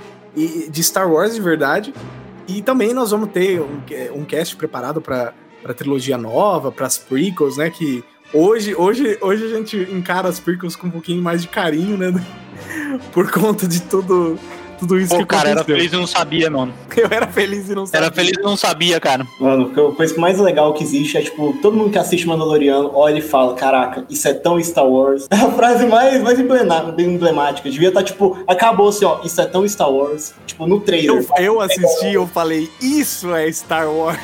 de 0.69 0.83
Star 0.83 1.12
Wars 1.12 1.33
de 1.33 1.42
verdade. 1.42 1.92
E 2.48 2.62
também 2.62 2.94
nós 2.94 3.10
vamos 3.10 3.30
ter 3.31 3.60
um, 3.60 3.81
um 4.13 4.24
cast 4.24 4.56
preparado 4.56 5.01
pra, 5.01 5.33
pra 5.61 5.73
trilogia 5.73 6.17
nova, 6.17 6.71
pras 6.71 6.97
prequels, 6.97 7.57
né? 7.57 7.69
Que 7.69 8.03
hoje, 8.33 8.75
hoje, 8.75 9.17
hoje 9.21 9.45
a 9.45 9.57
gente 9.57 9.77
encara 9.91 10.27
as 10.27 10.39
prequels 10.39 10.75
com 10.75 10.88
um 10.88 10.91
pouquinho 10.91 11.21
mais 11.21 11.41
de 11.41 11.47
carinho, 11.47 11.97
né? 11.97 12.13
Por 13.11 13.31
conta 13.31 13.67
de 13.67 13.81
tudo, 13.81 14.38
tudo 14.79 14.97
isso 14.97 15.09
Pô, 15.09 15.19
que 15.19 15.25
cara, 15.25 15.50
era 15.50 15.61
aconteceu. 15.61 15.75
feliz 15.77 15.94
e 15.94 15.95
não 15.95 16.07
sabia, 16.07 16.50
mano. 16.50 16.73
Eu 16.95 17.07
era 17.11 17.27
feliz 17.27 17.69
e 17.69 17.75
não 17.75 17.85
sabia. 17.85 18.06
Era 18.06 18.15
feliz 18.15 18.33
e 18.38 18.41
não 18.41 18.57
sabia, 18.57 19.00
cara. 19.00 19.25
Mano, 19.39 19.71
a 19.71 19.95
coisa 19.95 20.19
mais 20.19 20.39
legal 20.39 20.73
que 20.73 20.83
existe 20.83 21.17
é, 21.17 21.21
tipo, 21.21 21.53
todo 21.61 21.75
mundo 21.75 21.91
que 21.91 21.97
assiste 21.97 22.27
Mandaloriano 22.27 22.91
olha 22.94 23.19
e 23.19 23.21
fala, 23.21 23.53
caraca, 23.56 24.06
isso 24.09 24.27
é 24.27 24.33
tão 24.33 24.61
Star 24.63 24.88
Wars. 24.88 25.27
É 25.31 25.35
a 25.35 25.51
frase 25.51 25.85
mais, 25.85 26.21
mais 26.21 26.39
emblemática. 26.39 27.69
Devia 27.69 27.89
estar, 27.89 28.03
tipo, 28.03 28.38
acabou 28.47 28.89
assim, 28.89 29.06
ó, 29.06 29.19
isso 29.23 29.39
é 29.39 29.45
tão 29.45 29.67
Star 29.67 29.89
Wars. 29.91 30.33
Tipo, 30.45 30.67
no 30.67 30.79
trailer. 30.79 31.25
Eu, 31.38 31.44
eu 31.44 31.61
assisti 31.61 32.07
e 32.07 32.13
eu 32.15 32.27
falei, 32.27 32.69
isso 32.81 33.33
é 33.33 33.50
Star 33.51 33.89
Wars. 33.89 34.19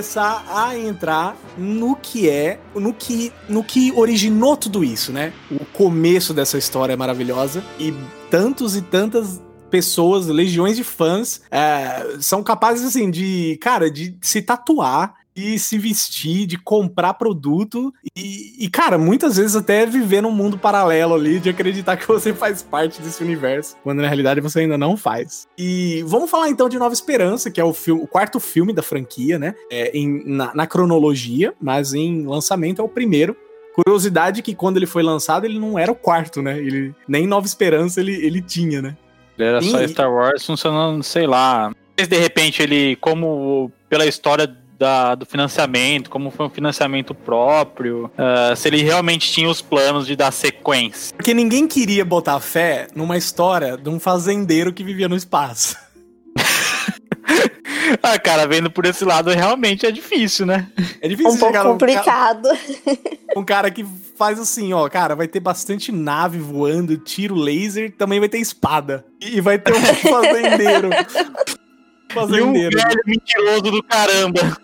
Começar 0.00 0.46
a 0.48 0.78
entrar 0.78 1.36
no 1.58 1.94
que 1.94 2.26
é, 2.26 2.58
no 2.74 2.90
que, 2.90 3.30
no 3.46 3.62
que 3.62 3.92
originou 3.92 4.56
tudo 4.56 4.82
isso, 4.82 5.12
né? 5.12 5.30
O 5.50 5.62
começo 5.66 6.32
dessa 6.32 6.56
história 6.56 6.96
maravilhosa 6.96 7.62
e 7.78 7.92
tantos 8.30 8.76
e 8.76 8.80
tantas 8.80 9.42
pessoas, 9.70 10.26
legiões 10.26 10.76
de 10.76 10.82
fãs, 10.82 11.42
é, 11.50 12.16
são 12.18 12.42
capazes 12.42 12.86
assim 12.86 13.10
de, 13.10 13.58
cara, 13.60 13.90
de 13.90 14.16
se 14.22 14.40
tatuar 14.40 15.16
de 15.40 15.58
se 15.58 15.78
vestir, 15.78 16.46
de 16.46 16.58
comprar 16.58 17.14
produto 17.14 17.92
e, 18.14 18.56
e, 18.58 18.68
cara, 18.68 18.98
muitas 18.98 19.38
vezes 19.38 19.56
até 19.56 19.86
viver 19.86 20.20
num 20.20 20.30
mundo 20.30 20.58
paralelo 20.58 21.14
ali, 21.14 21.40
de 21.40 21.48
acreditar 21.48 21.96
que 21.96 22.06
você 22.06 22.34
faz 22.34 22.62
parte 22.62 23.00
desse 23.00 23.22
universo, 23.22 23.76
quando 23.82 24.02
na 24.02 24.06
realidade 24.06 24.40
você 24.40 24.60
ainda 24.60 24.76
não 24.76 24.96
faz. 24.96 25.48
E 25.56 26.04
vamos 26.06 26.30
falar 26.30 26.50
então 26.50 26.68
de 26.68 26.78
Nova 26.78 26.92
Esperança, 26.92 27.50
que 27.50 27.60
é 27.60 27.64
o, 27.64 27.72
filme, 27.72 28.02
o 28.02 28.06
quarto 28.06 28.38
filme 28.38 28.72
da 28.72 28.82
franquia, 28.82 29.38
né? 29.38 29.54
É, 29.70 29.96
em, 29.96 30.22
na, 30.26 30.54
na 30.54 30.66
cronologia, 30.66 31.54
mas 31.60 31.94
em 31.94 32.26
lançamento 32.26 32.82
é 32.82 32.84
o 32.84 32.88
primeiro. 32.88 33.34
Curiosidade 33.74 34.42
que 34.42 34.54
quando 34.54 34.76
ele 34.76 34.86
foi 34.86 35.02
lançado, 35.02 35.46
ele 35.46 35.58
não 35.58 35.78
era 35.78 35.90
o 35.90 35.94
quarto, 35.94 36.42
né? 36.42 36.58
Ele, 36.58 36.94
nem 37.08 37.26
Nova 37.26 37.46
Esperança 37.46 38.00
ele, 38.00 38.14
ele 38.14 38.42
tinha, 38.42 38.82
né? 38.82 38.96
Ele 39.38 39.48
era 39.48 39.62
só 39.62 39.78
Sim. 39.78 39.88
Star 39.88 40.12
Wars 40.12 40.44
funcionando, 40.44 41.02
sei 41.02 41.26
lá. 41.26 41.72
Se 41.98 42.06
de 42.06 42.18
repente 42.18 42.62
ele, 42.62 42.96
como 42.96 43.70
pela 43.88 44.06
história 44.06 44.46
da- 44.80 45.14
do 45.14 45.26
financiamento, 45.26 46.08
como 46.08 46.30
foi 46.30 46.46
um 46.46 46.50
financiamento 46.50 47.14
próprio, 47.14 48.10
ah, 48.16 48.54
se 48.56 48.66
ele 48.66 48.82
realmente 48.82 49.30
tinha 49.30 49.46
os 49.50 49.60
planos 49.60 50.06
de 50.06 50.16
dar 50.16 50.32
sequência. 50.32 51.14
Porque 51.14 51.34
ninguém 51.34 51.68
queria 51.68 52.02
botar 52.02 52.40
fé 52.40 52.86
numa 52.94 53.18
história 53.18 53.76
de 53.76 53.90
um 53.90 54.00
fazendeiro 54.00 54.72
que 54.72 54.82
vivia 54.82 55.06
no 55.06 55.14
espaço. 55.14 55.76
ah, 58.02 58.18
cara, 58.18 58.46
vendo 58.46 58.70
por 58.70 58.86
esse 58.86 59.04
lado, 59.04 59.28
realmente 59.30 59.84
é 59.84 59.90
difícil, 59.90 60.46
né? 60.46 60.66
É 61.02 61.08
difícil 61.08 61.32
Um 61.32 61.36
pouco 61.36 61.52
chegar 61.52 61.64
num 61.64 61.76
ca- 61.76 61.86
complicado. 61.86 62.48
um 63.36 63.44
cara 63.44 63.70
que 63.70 63.84
faz 64.16 64.38
assim, 64.40 64.72
ó, 64.72 64.88
cara, 64.88 65.14
vai 65.14 65.28
ter 65.28 65.40
bastante 65.40 65.92
nave 65.92 66.38
voando, 66.38 66.96
tiro 66.96 67.34
laser, 67.34 67.92
também 67.98 68.18
vai 68.18 68.30
ter 68.30 68.38
espada. 68.38 69.04
E 69.20 69.42
vai 69.42 69.58
ter 69.58 69.74
um 69.74 69.80
fazendeiro. 70.08 70.88
E 70.90 72.12
um 72.12 72.14
fazendeiro. 72.14 72.78
velho 72.78 73.00
mentiroso 73.06 73.62
do 73.62 73.82
caramba. 73.82 74.56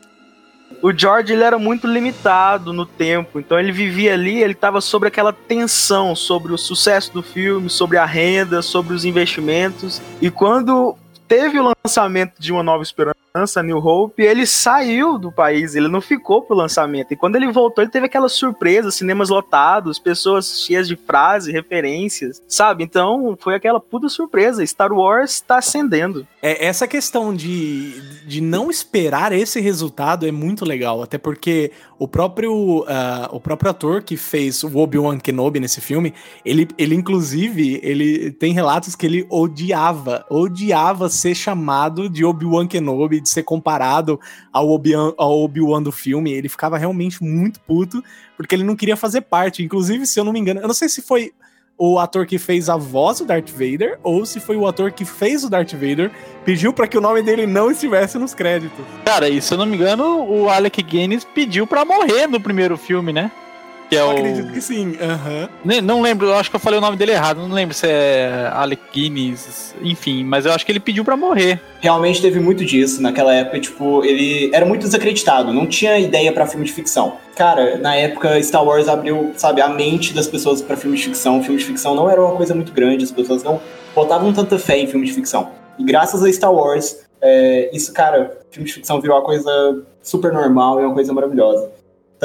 O 0.83 0.93
George 0.93 1.33
ele 1.33 1.43
era 1.43 1.59
muito 1.59 1.87
limitado 1.87 2.73
no 2.73 2.85
tempo, 2.85 3.41
então 3.41 3.59
ele 3.59 3.73
vivia 3.73 4.13
ali, 4.15 4.43
ele 4.43 4.53
estava 4.53 4.81
sobre 4.81 5.09
aquela 5.09 5.33
tensão 5.33 6.15
sobre 6.15 6.53
o 6.53 6.59
sucesso 6.59 7.13
do 7.13 7.23
filme, 7.23 7.69
sobre 7.69 7.97
a 7.97 8.05
renda, 8.05 8.63
sobre 8.63 8.95
os 8.95 9.05
investimentos. 9.05 10.01
E 10.21 10.31
quando 10.31 10.97
teve 11.27 11.59
o 11.59 11.75
lançamento 11.85 12.35
de 12.39 12.53
Uma 12.53 12.63
Nova 12.63 12.83
Esperança, 12.83 13.17
New 13.63 13.79
Hope, 13.79 14.23
ele 14.23 14.47
saiu 14.47 15.19
do 15.19 15.31
país, 15.31 15.75
ele 15.75 15.89
não 15.89 16.01
ficou 16.01 16.43
pro 16.43 16.57
lançamento. 16.57 17.13
E 17.13 17.17
quando 17.17 17.37
ele 17.37 17.53
voltou, 17.53 17.83
ele 17.83 17.91
teve 17.91 18.07
aquela 18.07 18.29
surpresa, 18.29 18.91
cinemas 18.91 19.29
lotados, 19.29 19.99
pessoas 19.99 20.63
cheias 20.63 20.89
de 20.89 20.97
frases, 20.97 21.53
referências, 21.53 22.41
sabe? 22.49 22.83
Então 22.83 23.37
foi 23.39 23.55
aquela 23.55 23.81
puta 23.81 24.09
surpresa. 24.09 24.65
Star 24.65 24.93
Wars 24.93 25.41
tá 25.41 25.59
ascendendo. 25.59 26.27
É, 26.47 26.65
essa 26.67 26.87
questão 26.87 27.35
de, 27.35 28.01
de 28.25 28.41
não 28.41 28.71
esperar 28.71 29.33
esse 29.33 29.61
resultado 29.61 30.29
é 30.29 30.31
muito 30.31 30.65
legal, 30.65 31.03
até 31.03 31.19
porque 31.19 31.73
o 31.99 32.07
próprio, 32.07 32.85
ah, 32.87 33.29
o 33.33 33.41
próprio 33.41 33.73
ator 33.73 34.01
que 34.01 34.17
fez 34.17 34.63
o 34.63 34.77
Obi-Wan 34.77 35.19
Kenobi 35.19 35.59
nesse 35.59 35.81
filme, 35.81 36.15
ele, 36.45 36.69
ele 36.79 36.95
inclusive, 36.95 37.81
ele 37.83 38.31
tem 38.31 38.53
relatos 38.53 38.95
que 38.95 39.05
ele 39.05 39.27
odiava, 39.29 40.25
odiava 40.31 41.09
ser 41.09 41.35
chamado 41.35 42.09
de 42.09 42.25
Obi-Wan 42.25 42.69
Kenobi, 42.69 43.21
de 43.21 43.29
ser 43.29 43.43
comparado 43.43 44.21
ao 44.53 44.71
Obi-Wan 44.71 45.15
Obi 45.19 45.61
do 45.83 45.91
filme. 45.91 46.31
Ele 46.33 46.49
ficava 46.49 46.79
realmente 46.79 47.25
muito 47.25 47.59
puto, 47.59 48.01
porque 48.37 48.55
ele 48.55 48.63
não 48.63 48.77
queria 48.77 48.97
fazer 48.97 49.23
parte. 49.23 49.65
Inclusive, 49.65 50.07
se 50.07 50.21
eu 50.21 50.23
não 50.23 50.33
me 50.33 50.39
engano, 50.39 50.61
eu 50.61 50.69
não 50.69 50.75
sei 50.75 50.89
se 50.89 51.03
foi 51.03 51.33
o 51.79 51.99
ator 51.99 52.27
que 52.27 52.39
fez 52.39 52.69
a 52.69 52.77
voz 52.77 53.19
do 53.19 53.27
Darth 53.27 53.51
Vader 53.51 53.99
ou 54.03 54.25
se 54.25 54.41
foi 54.41 54.57
o 54.57 54.67
ator 54.67 54.93
que 54.93 55.05
fez 55.05 55.45
o 55.45 55.51
Darth 55.51 55.73
Vader 55.73 56.11
pediu 56.45 56.73
para 56.73 56.87
que 56.87 56.97
o 56.97 57.01
nome 57.01 57.23
dele 57.23 57.47
não 57.47 57.71
estivesse 57.71 58.19
nos 58.19 58.35
créditos. 58.35 58.85
Cara, 59.05 59.29
e 59.29 59.41
se 59.43 59.53
eu 59.53 59.59
não 59.59 59.67
me 59.67 59.77
engano, 59.77 60.25
o 60.25 60.49
Alec 60.49 60.83
Guinness 60.83 61.25
pediu 61.25 61.67
para 61.67 61.85
morrer 61.85 62.27
no 62.27 62.41
primeiro 62.41 62.77
filme, 62.77 63.13
né? 63.13 63.31
Que 63.89 63.97
é 63.97 64.01
eu 64.01 64.07
o... 64.07 64.11
acredito 64.11 64.53
que 64.53 64.61
sim. 64.61 64.97
Uhum. 64.97 65.81
Não 65.83 66.03
lembro, 66.03 66.27
eu 66.27 66.35
acho 66.35 66.51
que 66.51 66.57
eu 66.57 66.61
falei 66.61 66.79
o 66.79 66.83
nome 66.83 66.97
dele 66.97 67.13
errado. 67.13 67.39
Não 67.39 67.55
lembro 67.55 67.75
se 67.75 67.87
é 67.87 68.51
Alec 68.53 68.83
Guinness, 68.93 69.75
enfim, 69.83 70.25
mas 70.25 70.47
eu 70.47 70.53
acho 70.53 70.67
que 70.67 70.73
ele 70.73 70.81
pediu 70.81 71.05
para 71.05 71.17
morrer. 71.17 71.61
Realmente 71.81 72.21
teve 72.21 72.41
muito 72.41 72.65
disso. 72.65 73.01
Naquela 73.01 73.33
época, 73.35 73.61
tipo, 73.61 74.05
ele 74.05 74.51
era 74.53 74.67
muito 74.67 74.83
desacreditado, 74.83 75.53
não 75.53 75.67
tinha 75.67 75.99
ideia 75.99 76.33
para 76.33 76.47
filme 76.47 76.65
de 76.67 76.73
ficção. 76.73 77.15
Cara, 77.37 77.77
na 77.79 77.95
época, 77.95 78.43
Star 78.43 78.65
Wars 78.65 78.89
abriu, 78.89 79.33
sabe, 79.37 79.61
a 79.61 79.69
mente 79.69 80.15
das 80.15 80.27
pessoas 80.27 80.63
para 80.63 80.77
filme 80.77 80.97
de 80.97 81.05
ficção. 81.05 81.43
Filme 81.43 81.59
de 81.59 81.65
ficção 81.65 81.95
não 81.95 82.11
era 82.11 82.21
uma 82.21 82.35
coisa 82.35 82.55
muito 82.55 82.73
grande, 82.73 83.05
as 83.05 83.13
pessoas 83.13 83.43
não 83.43 83.61
botavam 83.95 84.33
tanta 84.33 84.59
fé 84.59 84.79
em 84.79 84.87
filme 84.87 85.07
de 85.07 85.13
ficção. 85.13 85.51
E 85.79 85.85
graças 85.85 86.23
a 86.23 86.33
Star 86.33 86.53
Wars, 86.53 87.07
é, 87.21 87.71
isso, 87.73 87.93
cara, 87.93 88.39
filme 88.51 88.67
de 88.67 88.75
ficção 88.75 89.01
virou 89.01 89.17
uma 89.17 89.25
coisa 89.25 89.83
super 90.03 90.33
normal 90.33 90.81
e 90.81 90.85
uma 90.85 90.95
coisa 90.95 91.13
maravilhosa. 91.13 91.71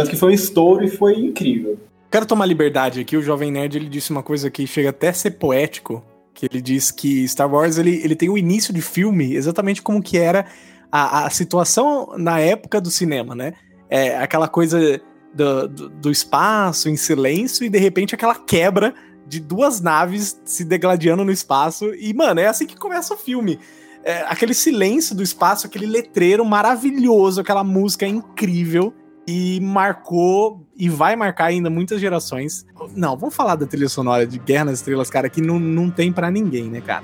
Tanto 0.01 0.12
que 0.12 0.17
foi 0.17 0.31
um 0.31 0.36
estouro 0.36 0.84
e 0.84 0.89
foi 0.89 1.20
incrível. 1.20 1.77
Quero 2.10 2.25
tomar 2.25 2.46
liberdade 2.46 3.00
aqui, 3.00 3.15
o 3.15 3.22
Jovem 3.22 3.51
Nerd 3.51 3.77
ele 3.77 3.88
disse 3.88 4.12
uma 4.12 4.24
coisa 4.24 4.50
que 4.50 4.67
chega 4.67 4.89
até 4.89 5.10
a 5.10 5.13
ser 5.13 5.31
poético, 5.31 6.03
que 6.34 6.46
ele 6.46 6.62
diz 6.62 6.91
que 6.91 7.27
Star 7.27 7.51
Wars 7.51 7.77
ele, 7.77 8.01
ele 8.03 8.15
tem 8.15 8.29
o 8.29 8.38
início 8.38 8.74
de 8.74 8.81
filme 8.81 9.36
exatamente 9.36 9.81
como 9.81 10.01
que 10.01 10.17
era 10.17 10.46
a, 10.91 11.25
a 11.25 11.29
situação 11.29 12.13
na 12.17 12.39
época 12.39 12.81
do 12.81 12.89
cinema, 12.89 13.36
né? 13.36 13.53
É 13.89 14.17
aquela 14.17 14.48
coisa 14.48 15.00
do, 15.34 15.67
do, 15.67 15.89
do 15.89 16.12
espaço 16.12 16.89
em 16.89 16.98
silêncio 16.98 17.65
e 17.65 17.70
de 17.70 17.77
repente 17.77 18.15
aquela 18.15 18.36
quebra 18.36 18.93
de 19.27 19.39
duas 19.39 19.79
naves 19.79 20.41
se 20.43 20.65
degladiando 20.65 21.24
no 21.24 21.31
espaço. 21.31 21.93
E, 21.96 22.13
mano, 22.13 22.39
é 22.39 22.48
assim 22.48 22.65
que 22.65 22.75
começa 22.75 23.13
o 23.13 23.17
filme. 23.17 23.60
É, 24.03 24.24
aquele 24.24 24.53
silêncio 24.53 25.15
do 25.15 25.22
espaço, 25.22 25.67
aquele 25.67 25.86
letreiro 25.86 26.43
maravilhoso, 26.43 27.39
aquela 27.39 27.63
música 27.63 28.05
incrível 28.05 28.93
e 29.28 29.60
marcou 29.62 30.66
e 30.75 30.90
vai 30.90 31.16
marcar 31.16 31.46
ainda 31.46 31.70
muitas 31.70 32.01
gerações. 32.01 32.66
Não, 32.96 33.16
vamos 33.16 33.36
falar 33.36 33.56
da 33.56 33.66
trilha 33.66 33.90
sonora 33.90 34.25
de 34.25 34.40
Guerra 34.40 34.66
nas 34.66 34.80
Estrelas, 34.80 35.10
cara, 35.10 35.30
que 35.30 35.42
não, 35.42 35.60
não 35.60 35.90
tem 35.90 36.12
para 36.12 36.32
ninguém, 36.32 36.66
né, 36.66 36.82
cara? 36.82 37.04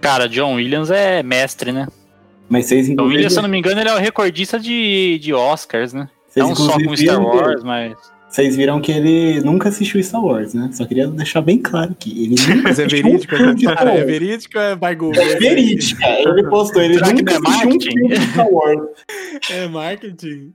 Cara, 0.00 0.28
John 0.28 0.54
Williams 0.54 0.90
é 0.90 1.22
mestre, 1.22 1.72
né? 1.72 1.86
Mas 2.48 2.66
vocês 2.66 2.88
John 2.88 3.04
Williams, 3.04 3.32
se 3.32 3.38
eu 3.38 3.42
não 3.42 3.48
me 3.48 3.58
engano, 3.58 3.80
ele 3.80 3.88
é 3.88 3.94
o 3.94 3.98
recordista 3.98 4.58
de, 4.58 5.18
de 5.20 5.32
Oscars, 5.32 5.92
né? 5.92 6.08
Vocês 6.28 6.48
não 6.48 6.56
só 6.56 6.72
com 6.72 6.96
Star 6.96 7.22
Wars, 7.22 7.62
mas. 7.62 7.96
Vocês 8.32 8.56
viram 8.56 8.80
que 8.80 8.90
ele 8.90 9.42
nunca 9.42 9.68
assistiu 9.68 10.02
Star 10.02 10.24
Wars, 10.24 10.54
né? 10.54 10.70
Só 10.72 10.86
queria 10.86 11.06
deixar 11.06 11.42
bem 11.42 11.58
claro 11.58 11.94
que 11.94 12.24
ele 12.24 12.34
nunca 12.40 12.62
Mas 12.62 12.78
é 12.78 12.86
verídico, 12.86 13.34
um 13.34 13.74
cara, 13.74 13.92
é 13.92 14.04
verídico 14.04 14.58
ou 14.58 14.64
é 14.64 14.74
by 14.74 14.94
Google? 14.94 15.22
É 15.22 15.36
verídica. 15.36 16.02
Ele 16.06 16.42
postou, 16.48 16.80
ele 16.80 16.94
Será 16.94 17.12
nunca 17.12 17.34
é 17.34 17.36
assistiu 17.36 17.68
um 17.68 17.80
filme 17.80 18.08
de 18.08 18.26
Star 18.32 18.48
Wars. 18.50 18.80
É 19.50 19.68
marketing. 19.68 20.54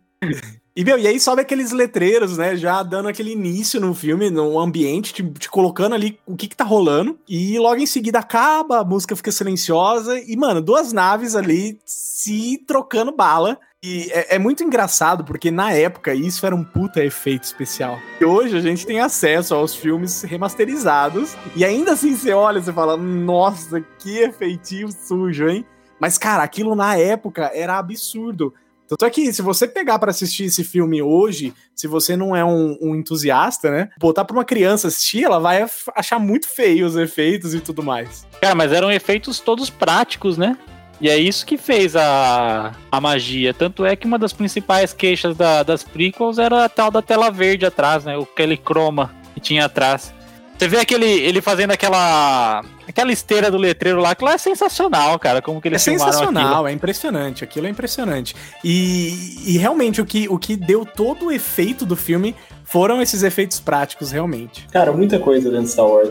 E, 0.76 0.84
meu, 0.84 0.98
e 0.98 1.08
aí 1.08 1.20
sobe 1.20 1.42
aqueles 1.42 1.72
letreiros, 1.72 2.38
né? 2.38 2.56
Já 2.56 2.82
dando 2.82 3.10
aquele 3.10 3.32
início 3.32 3.80
no 3.80 3.94
filme, 3.94 4.32
no 4.32 4.60
ambiente, 4.60 5.14
te, 5.14 5.24
te, 5.24 5.50
colocando 5.50 5.94
ali 5.94 6.20
o 6.26 6.36
que 6.36 6.48
que 6.48 6.56
tá 6.56 6.64
rolando. 6.64 7.20
E 7.28 7.60
logo 7.60 7.82
em 7.82 7.86
seguida 7.86 8.20
acaba, 8.20 8.80
a 8.80 8.84
música 8.84 9.16
fica 9.16 9.32
silenciosa. 9.32 10.20
E, 10.20 10.36
mano, 10.36 10.62
duas 10.62 10.94
naves 10.94 11.36
ali 11.36 11.80
se 11.86 12.64
trocando 12.66 13.12
bala. 13.12 13.60
E 13.84 14.10
é, 14.12 14.36
é, 14.36 14.40
muito 14.40 14.64
engraçado, 14.64 15.24
porque 15.24 15.52
na 15.52 15.72
época 15.72 16.14
isso 16.14 16.46
era 16.46 16.56
um 16.56 16.64
puta 16.64 17.04
efeito 17.04 17.44
especial. 17.44 18.00
E 18.20 18.26
hoje 18.26 18.58
a 18.58 18.62
gente 18.62 18.86
tem 18.86 19.00
acesso 19.00 19.54
aos 19.54 19.76
filmes 19.76 20.24
remasterizados. 20.24 21.36
E 21.56 21.64
ainda 21.64 21.94
assim 21.94 22.16
você 22.16 22.34
olha 22.34 22.58
e 22.58 22.74
fala, 22.74 22.98
nossa, 22.98 23.80
que 24.00 24.18
efeitinho 24.18 24.90
sujo, 24.92 25.48
hein? 25.48 25.64
Mas, 26.00 26.18
cara, 26.18 26.42
aquilo 26.42 26.76
na 26.76 26.98
época 26.98 27.52
era 27.54 27.78
absurdo. 27.78 28.54
Tanto 28.88 29.06
é 29.06 29.10
que 29.10 29.34
se 29.34 29.42
você 29.42 29.68
pegar 29.68 30.00
para 30.00 30.12
assistir 30.12 30.46
esse 30.46 30.64
filme 30.64 31.02
hoje, 31.02 31.54
se 31.76 31.88
você 31.88 32.16
não 32.16 32.36
é 32.36 32.44
um, 32.44 32.78
um, 32.82 32.96
entusiasta, 32.96 33.70
né? 33.70 33.90
Botar 34.00 34.24
pra 34.24 34.36
uma 34.36 34.46
criança 34.46 34.88
assistir, 34.88 35.26
ela 35.26 35.40
vai 35.40 35.66
achar 35.94 36.20
muito 36.20 36.48
feio 36.48 36.88
os 36.88 36.96
efeitos 36.96 37.54
e 37.54 37.60
tudo 37.60 37.84
mais. 37.84 38.26
Cara, 38.42 38.56
mas 38.56 38.72
eram 38.72 38.90
efeitos 38.90 39.40
todos 39.40 39.70
práticos, 39.70 40.38
né? 40.38 40.58
E 41.00 41.10
é 41.10 41.18
isso 41.18 41.46
que 41.46 41.58
fez 41.58 41.96
a, 41.96 42.74
a 42.92 43.00
magia. 43.02 43.54
Tanto 43.54 43.86
é 43.86 43.96
que 43.96 44.08
uma 44.08 44.18
das 44.18 44.34
principais 44.34 44.94
queixas 44.94 45.36
da, 45.38 45.62
das 45.64 45.84
prequels 45.84 46.40
era 46.40 46.66
a 46.66 46.70
tal 46.70 46.90
da 46.90 47.02
tela 47.02 47.30
verde 47.30 47.66
atrás, 47.66 48.04
né? 48.04 48.18
Aquele 48.18 48.58
croma 48.58 49.12
que 49.34 49.40
tinha 49.40 49.66
atrás. 49.66 50.14
Você 50.58 50.68
vê 50.68 50.80
aquele, 50.80 51.06
ele 51.06 51.40
fazendo 51.40 51.70
aquela 51.72 52.64
aquela 52.88 53.12
esteira 53.12 53.52
do 53.52 53.58
letreiro 53.58 54.00
lá, 54.00 54.16
que 54.16 54.24
lá 54.24 54.34
é 54.34 54.38
sensacional, 54.40 55.20
cara, 55.20 55.40
como 55.40 55.62
que 55.62 55.68
eles 55.68 55.82
É 55.88 55.92
sensacional, 55.92 56.54
aquilo. 56.54 56.68
é 56.68 56.72
impressionante, 56.72 57.44
aquilo 57.44 57.68
é 57.68 57.70
impressionante. 57.70 58.36
E, 58.64 59.44
e 59.46 59.58
realmente 59.60 60.02
o 60.02 60.06
que, 60.06 60.28
o 60.28 60.40
que 60.40 60.56
deu 60.56 60.84
todo 60.84 61.28
o 61.28 61.32
efeito 61.32 61.86
do 61.86 61.96
filme 61.96 62.34
foram 62.64 63.02
esses 63.02 63.22
efeitos 63.22 63.60
práticos, 63.60 64.12
realmente. 64.12 64.68
Cara, 64.72 64.92
muita 64.92 65.20
coisa 65.20 65.50
dentro 65.52 65.66
de 65.66 65.72
Star 65.72 65.86
Wars 65.86 66.10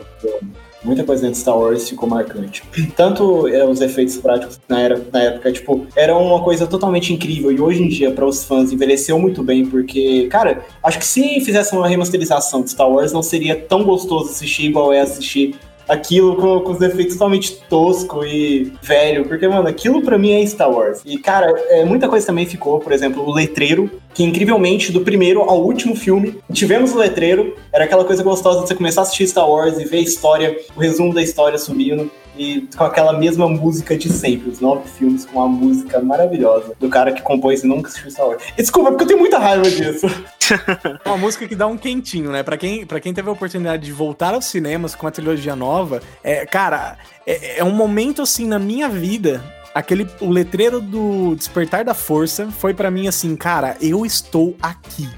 muita 0.86 1.04
coisa 1.04 1.28
de 1.28 1.36
Star 1.36 1.58
Wars 1.58 1.88
ficou 1.88 2.08
marcante. 2.08 2.62
Tanto 2.96 3.48
é, 3.48 3.64
os 3.64 3.80
efeitos 3.80 4.16
práticos 4.16 4.60
na, 4.68 4.80
era, 4.80 5.02
na 5.12 5.22
época, 5.22 5.52
tipo, 5.52 5.86
era 5.96 6.16
uma 6.16 6.42
coisa 6.42 6.66
totalmente 6.66 7.12
incrível. 7.12 7.50
E 7.52 7.60
hoje 7.60 7.82
em 7.82 7.88
dia, 7.88 8.12
para 8.12 8.24
os 8.24 8.44
fãs, 8.44 8.72
envelheceu 8.72 9.18
muito 9.18 9.42
bem, 9.42 9.66
porque, 9.66 10.28
cara, 10.28 10.64
acho 10.82 10.98
que 10.98 11.04
se 11.04 11.40
fizesse 11.40 11.74
uma 11.74 11.88
remasterização 11.88 12.62
de 12.62 12.70
Star 12.70 12.90
Wars, 12.90 13.12
não 13.12 13.22
seria 13.22 13.56
tão 13.56 13.84
gostoso 13.84 14.30
assistir 14.30 14.66
igual 14.66 14.92
é 14.92 15.00
assistir 15.00 15.56
aquilo 15.88 16.36
com, 16.36 16.60
com 16.60 16.72
os 16.72 16.80
efeitos 16.80 17.14
totalmente 17.14 17.56
tosco 17.68 18.24
e 18.24 18.72
velho, 18.82 19.26
porque, 19.26 19.46
mano, 19.46 19.68
aquilo 19.68 20.02
para 20.02 20.18
mim 20.18 20.32
é 20.32 20.46
Star 20.46 20.70
Wars. 20.70 21.00
E, 21.04 21.18
cara, 21.18 21.52
é, 21.68 21.84
muita 21.84 22.08
coisa 22.08 22.26
também 22.26 22.46
ficou, 22.46 22.78
por 22.78 22.92
exemplo, 22.92 23.22
o 23.24 23.32
letreiro, 23.32 23.90
que 24.12 24.24
incrivelmente, 24.24 24.92
do 24.92 25.02
primeiro 25.02 25.42
ao 25.42 25.62
último 25.62 25.94
filme, 25.94 26.38
tivemos 26.52 26.92
o 26.94 26.98
letreiro, 26.98 27.56
era 27.72 27.84
aquela 27.84 28.04
coisa 28.04 28.22
gostosa 28.22 28.62
de 28.62 28.68
você 28.68 28.74
começar 28.74 29.02
a 29.02 29.04
assistir 29.04 29.26
Star 29.26 29.48
Wars 29.48 29.78
e 29.78 29.84
ver 29.84 29.98
a 29.98 30.02
história, 30.02 30.56
o 30.74 30.80
resumo 30.80 31.12
da 31.12 31.22
história 31.22 31.58
subindo 31.58 32.10
e 32.38 32.68
com 32.76 32.84
aquela 32.84 33.12
mesma 33.12 33.48
música 33.48 33.96
de 33.96 34.10
sempre, 34.10 34.50
os 34.50 34.60
nove 34.60 34.88
filmes 34.88 35.24
com 35.24 35.42
a 35.42 35.48
música 35.48 36.00
maravilhosa 36.00 36.74
do 36.78 36.88
cara 36.88 37.12
que 37.12 37.22
compôs 37.22 37.64
e 37.64 37.66
nunca 37.66 37.88
assistiu 37.88 38.10
Star 38.10 38.28
Wars. 38.28 38.42
Desculpa, 38.56 38.90
porque 38.90 39.04
eu 39.04 39.08
tenho 39.08 39.20
muita 39.20 39.38
raiva 39.38 39.68
disso. 39.70 40.06
uma 41.04 41.16
música 41.16 41.46
que 41.46 41.54
dá 41.54 41.66
um 41.66 41.76
quentinho, 41.76 42.30
né? 42.30 42.42
Pra 42.42 42.56
quem, 42.56 42.86
pra 42.86 43.00
quem 43.00 43.12
teve 43.12 43.28
a 43.28 43.32
oportunidade 43.32 43.84
de 43.84 43.92
voltar 43.92 44.34
aos 44.34 44.46
cinemas 44.46 44.94
com 44.94 45.06
a 45.06 45.10
trilogia 45.10 45.56
nova, 45.56 46.02
é, 46.22 46.46
cara, 46.46 46.98
é, 47.26 47.58
é 47.58 47.64
um 47.64 47.72
momento 47.72 48.22
assim 48.22 48.46
na 48.46 48.58
minha 48.58 48.88
vida 48.88 49.42
aquele 49.74 50.08
o 50.20 50.30
letreiro 50.30 50.80
do 50.80 51.34
Despertar 51.36 51.84
da 51.84 51.92
Força 51.92 52.50
foi 52.50 52.72
para 52.72 52.90
mim 52.90 53.08
assim, 53.08 53.36
cara, 53.36 53.76
eu 53.80 54.06
estou 54.06 54.56
aqui 54.62 55.08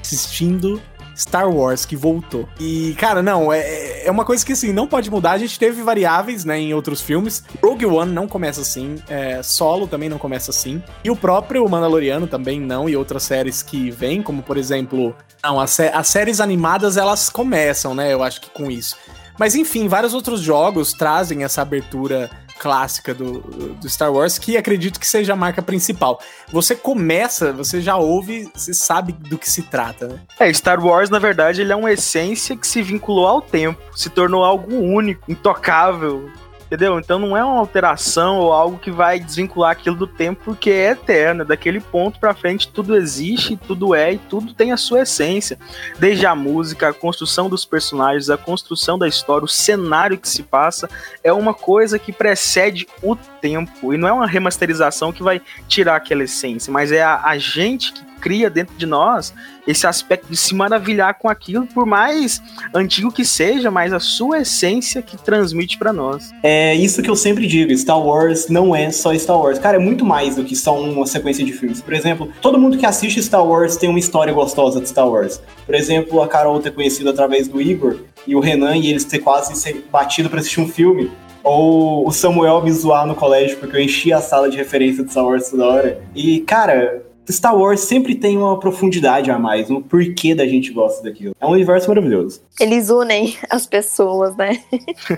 assistindo 0.00 0.82
Star 1.20 1.48
Wars 1.48 1.84
que 1.84 1.94
voltou. 1.94 2.48
E, 2.58 2.94
cara, 2.98 3.22
não, 3.22 3.52
é, 3.52 4.06
é 4.06 4.10
uma 4.10 4.24
coisa 4.24 4.44
que, 4.44 4.52
assim, 4.52 4.72
não 4.72 4.86
pode 4.86 5.10
mudar. 5.10 5.32
A 5.32 5.38
gente 5.38 5.58
teve 5.58 5.82
variáveis, 5.82 6.44
né, 6.44 6.58
em 6.58 6.72
outros 6.72 7.00
filmes. 7.00 7.44
Rogue 7.62 7.84
One 7.84 8.12
não 8.12 8.26
começa 8.26 8.62
assim, 8.62 8.96
é, 9.08 9.42
Solo 9.42 9.86
também 9.86 10.08
não 10.08 10.18
começa 10.18 10.50
assim. 10.50 10.82
E 11.04 11.10
o 11.10 11.16
próprio 11.16 11.68
Mandaloriano 11.68 12.26
também 12.26 12.58
não, 12.58 12.88
e 12.88 12.96
outras 12.96 13.22
séries 13.22 13.62
que 13.62 13.90
vêm, 13.90 14.22
como, 14.22 14.42
por 14.42 14.56
exemplo... 14.56 15.14
Não, 15.44 15.60
as, 15.60 15.78
as 15.78 16.08
séries 16.08 16.40
animadas, 16.40 16.96
elas 16.96 17.28
começam, 17.28 17.94
né, 17.94 18.12
eu 18.12 18.22
acho 18.22 18.40
que 18.40 18.50
com 18.50 18.70
isso. 18.70 18.96
Mas 19.38 19.54
enfim, 19.54 19.88
vários 19.88 20.12
outros 20.12 20.40
jogos 20.40 20.92
trazem 20.92 21.44
essa 21.44 21.62
abertura 21.62 22.30
clássica 22.60 23.14
do, 23.14 23.40
do, 23.40 23.88
Star 23.88 24.12
Wars, 24.12 24.38
que 24.38 24.58
acredito 24.58 25.00
que 25.00 25.06
seja 25.06 25.32
a 25.32 25.36
marca 25.36 25.62
principal. 25.62 26.20
Você 26.52 26.76
começa, 26.76 27.54
você 27.54 27.80
já 27.80 27.96
ouve, 27.96 28.50
você 28.54 28.74
sabe 28.74 29.12
do 29.12 29.38
que 29.38 29.50
se 29.50 29.62
trata, 29.62 30.06
né? 30.06 30.20
É, 30.38 30.52
Star 30.52 30.84
Wars, 30.84 31.08
na 31.08 31.18
verdade, 31.18 31.62
ele 31.62 31.72
é 31.72 31.76
uma 31.76 31.90
essência 31.90 32.54
que 32.54 32.66
se 32.66 32.82
vinculou 32.82 33.26
ao 33.26 33.40
tempo, 33.40 33.80
se 33.96 34.10
tornou 34.10 34.44
algo 34.44 34.76
único, 34.76 35.30
intocável, 35.32 36.30
Entendeu? 36.70 37.00
Então 37.00 37.18
não 37.18 37.36
é 37.36 37.42
uma 37.42 37.58
alteração 37.58 38.38
ou 38.38 38.52
algo 38.52 38.78
que 38.78 38.92
vai 38.92 39.18
desvincular 39.18 39.72
aquilo 39.72 39.96
do 39.96 40.06
tempo, 40.06 40.40
porque 40.44 40.70
é 40.70 40.92
eterno. 40.92 41.44
Daquele 41.44 41.80
ponto 41.80 42.20
para 42.20 42.32
frente 42.32 42.68
tudo 42.68 42.94
existe, 42.94 43.56
tudo 43.56 43.92
é 43.92 44.12
e 44.12 44.18
tudo 44.18 44.54
tem 44.54 44.70
a 44.70 44.76
sua 44.76 45.02
essência. 45.02 45.58
Desde 45.98 46.26
a 46.26 46.34
música, 46.36 46.90
a 46.90 46.92
construção 46.92 47.48
dos 47.48 47.64
personagens, 47.64 48.30
a 48.30 48.36
construção 48.36 48.96
da 48.96 49.08
história, 49.08 49.44
o 49.44 49.48
cenário 49.48 50.16
que 50.16 50.28
se 50.28 50.44
passa, 50.44 50.88
é 51.24 51.32
uma 51.32 51.52
coisa 51.52 51.98
que 51.98 52.12
precede 52.12 52.86
o 53.02 53.16
tempo. 53.16 53.92
E 53.92 53.98
não 53.98 54.06
é 54.06 54.12
uma 54.12 54.26
remasterização 54.28 55.12
que 55.12 55.24
vai 55.24 55.42
tirar 55.66 55.96
aquela 55.96 56.22
essência, 56.22 56.72
mas 56.72 56.92
é 56.92 57.02
a, 57.02 57.20
a 57.24 57.36
gente 57.36 57.92
que 57.92 58.09
cria 58.20 58.50
dentro 58.50 58.76
de 58.76 58.86
nós 58.86 59.32
esse 59.66 59.86
aspecto 59.86 60.26
de 60.28 60.36
se 60.36 60.54
maravilhar 60.54 61.14
com 61.14 61.28
aquilo, 61.28 61.66
por 61.66 61.86
mais 61.86 62.42
antigo 62.74 63.12
que 63.12 63.24
seja, 63.24 63.70
mas 63.70 63.92
a 63.92 64.00
sua 64.00 64.40
essência 64.40 65.02
que 65.02 65.16
transmite 65.16 65.78
para 65.78 65.92
nós. 65.92 66.30
É 66.42 66.74
isso 66.74 67.02
que 67.02 67.10
eu 67.10 67.16
sempre 67.16 67.46
digo, 67.46 67.76
Star 67.76 68.00
Wars 68.00 68.48
não 68.48 68.74
é 68.74 68.90
só 68.90 69.14
Star 69.16 69.38
Wars. 69.38 69.58
Cara, 69.58 69.76
é 69.76 69.80
muito 69.80 70.04
mais 70.04 70.36
do 70.36 70.44
que 70.44 70.56
só 70.56 70.78
uma 70.80 71.06
sequência 71.06 71.44
de 71.44 71.52
filmes. 71.52 71.80
Por 71.80 71.94
exemplo, 71.94 72.28
todo 72.40 72.58
mundo 72.58 72.78
que 72.78 72.86
assiste 72.86 73.22
Star 73.22 73.46
Wars 73.46 73.76
tem 73.76 73.88
uma 73.88 73.98
história 73.98 74.32
gostosa 74.32 74.80
de 74.80 74.88
Star 74.88 75.08
Wars. 75.08 75.40
Por 75.64 75.74
exemplo, 75.74 76.22
a 76.22 76.28
Carol 76.28 76.60
ter 76.60 76.72
conhecido 76.72 77.10
através 77.10 77.48
do 77.48 77.60
Igor 77.60 77.96
e 78.26 78.34
o 78.34 78.40
Renan 78.40 78.76
e 78.76 78.90
eles 78.90 79.04
ter 79.04 79.18
quase 79.20 79.54
ser 79.56 79.84
batido 79.90 80.28
para 80.28 80.40
assistir 80.40 80.60
um 80.60 80.68
filme. 80.68 81.10
Ou 81.42 82.06
o 82.06 82.12
Samuel 82.12 82.62
me 82.62 82.70
zoar 82.70 83.06
no 83.06 83.14
colégio 83.14 83.56
porque 83.58 83.76
eu 83.76 83.80
enchi 83.80 84.12
a 84.12 84.20
sala 84.20 84.50
de 84.50 84.56
referência 84.56 85.02
de 85.02 85.10
Star 85.10 85.24
Wars 85.24 85.48
toda 85.48 85.66
hora. 85.66 86.00
E, 86.14 86.40
cara, 86.40 87.02
Star 87.30 87.56
Wars 87.56 87.80
sempre 87.80 88.14
tem 88.14 88.36
uma 88.36 88.58
profundidade 88.58 89.30
a 89.30 89.38
mais, 89.38 89.70
um 89.70 89.80
porquê 89.80 90.34
da 90.34 90.46
gente 90.46 90.72
gosta 90.72 91.02
daquilo. 91.02 91.34
É 91.40 91.46
um 91.46 91.50
universo 91.50 91.88
maravilhoso. 91.88 92.40
Eles 92.58 92.90
unem 92.90 93.36
as 93.50 93.66
pessoas, 93.66 94.36
né? 94.36 94.62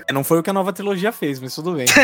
É, 0.07 0.13
Não 0.13 0.23
foi 0.23 0.39
o 0.39 0.43
que 0.43 0.49
a 0.49 0.53
nova 0.53 0.73
trilogia 0.73 1.11
fez, 1.11 1.39
mas 1.39 1.55
tudo 1.55 1.73
bem. 1.73 1.85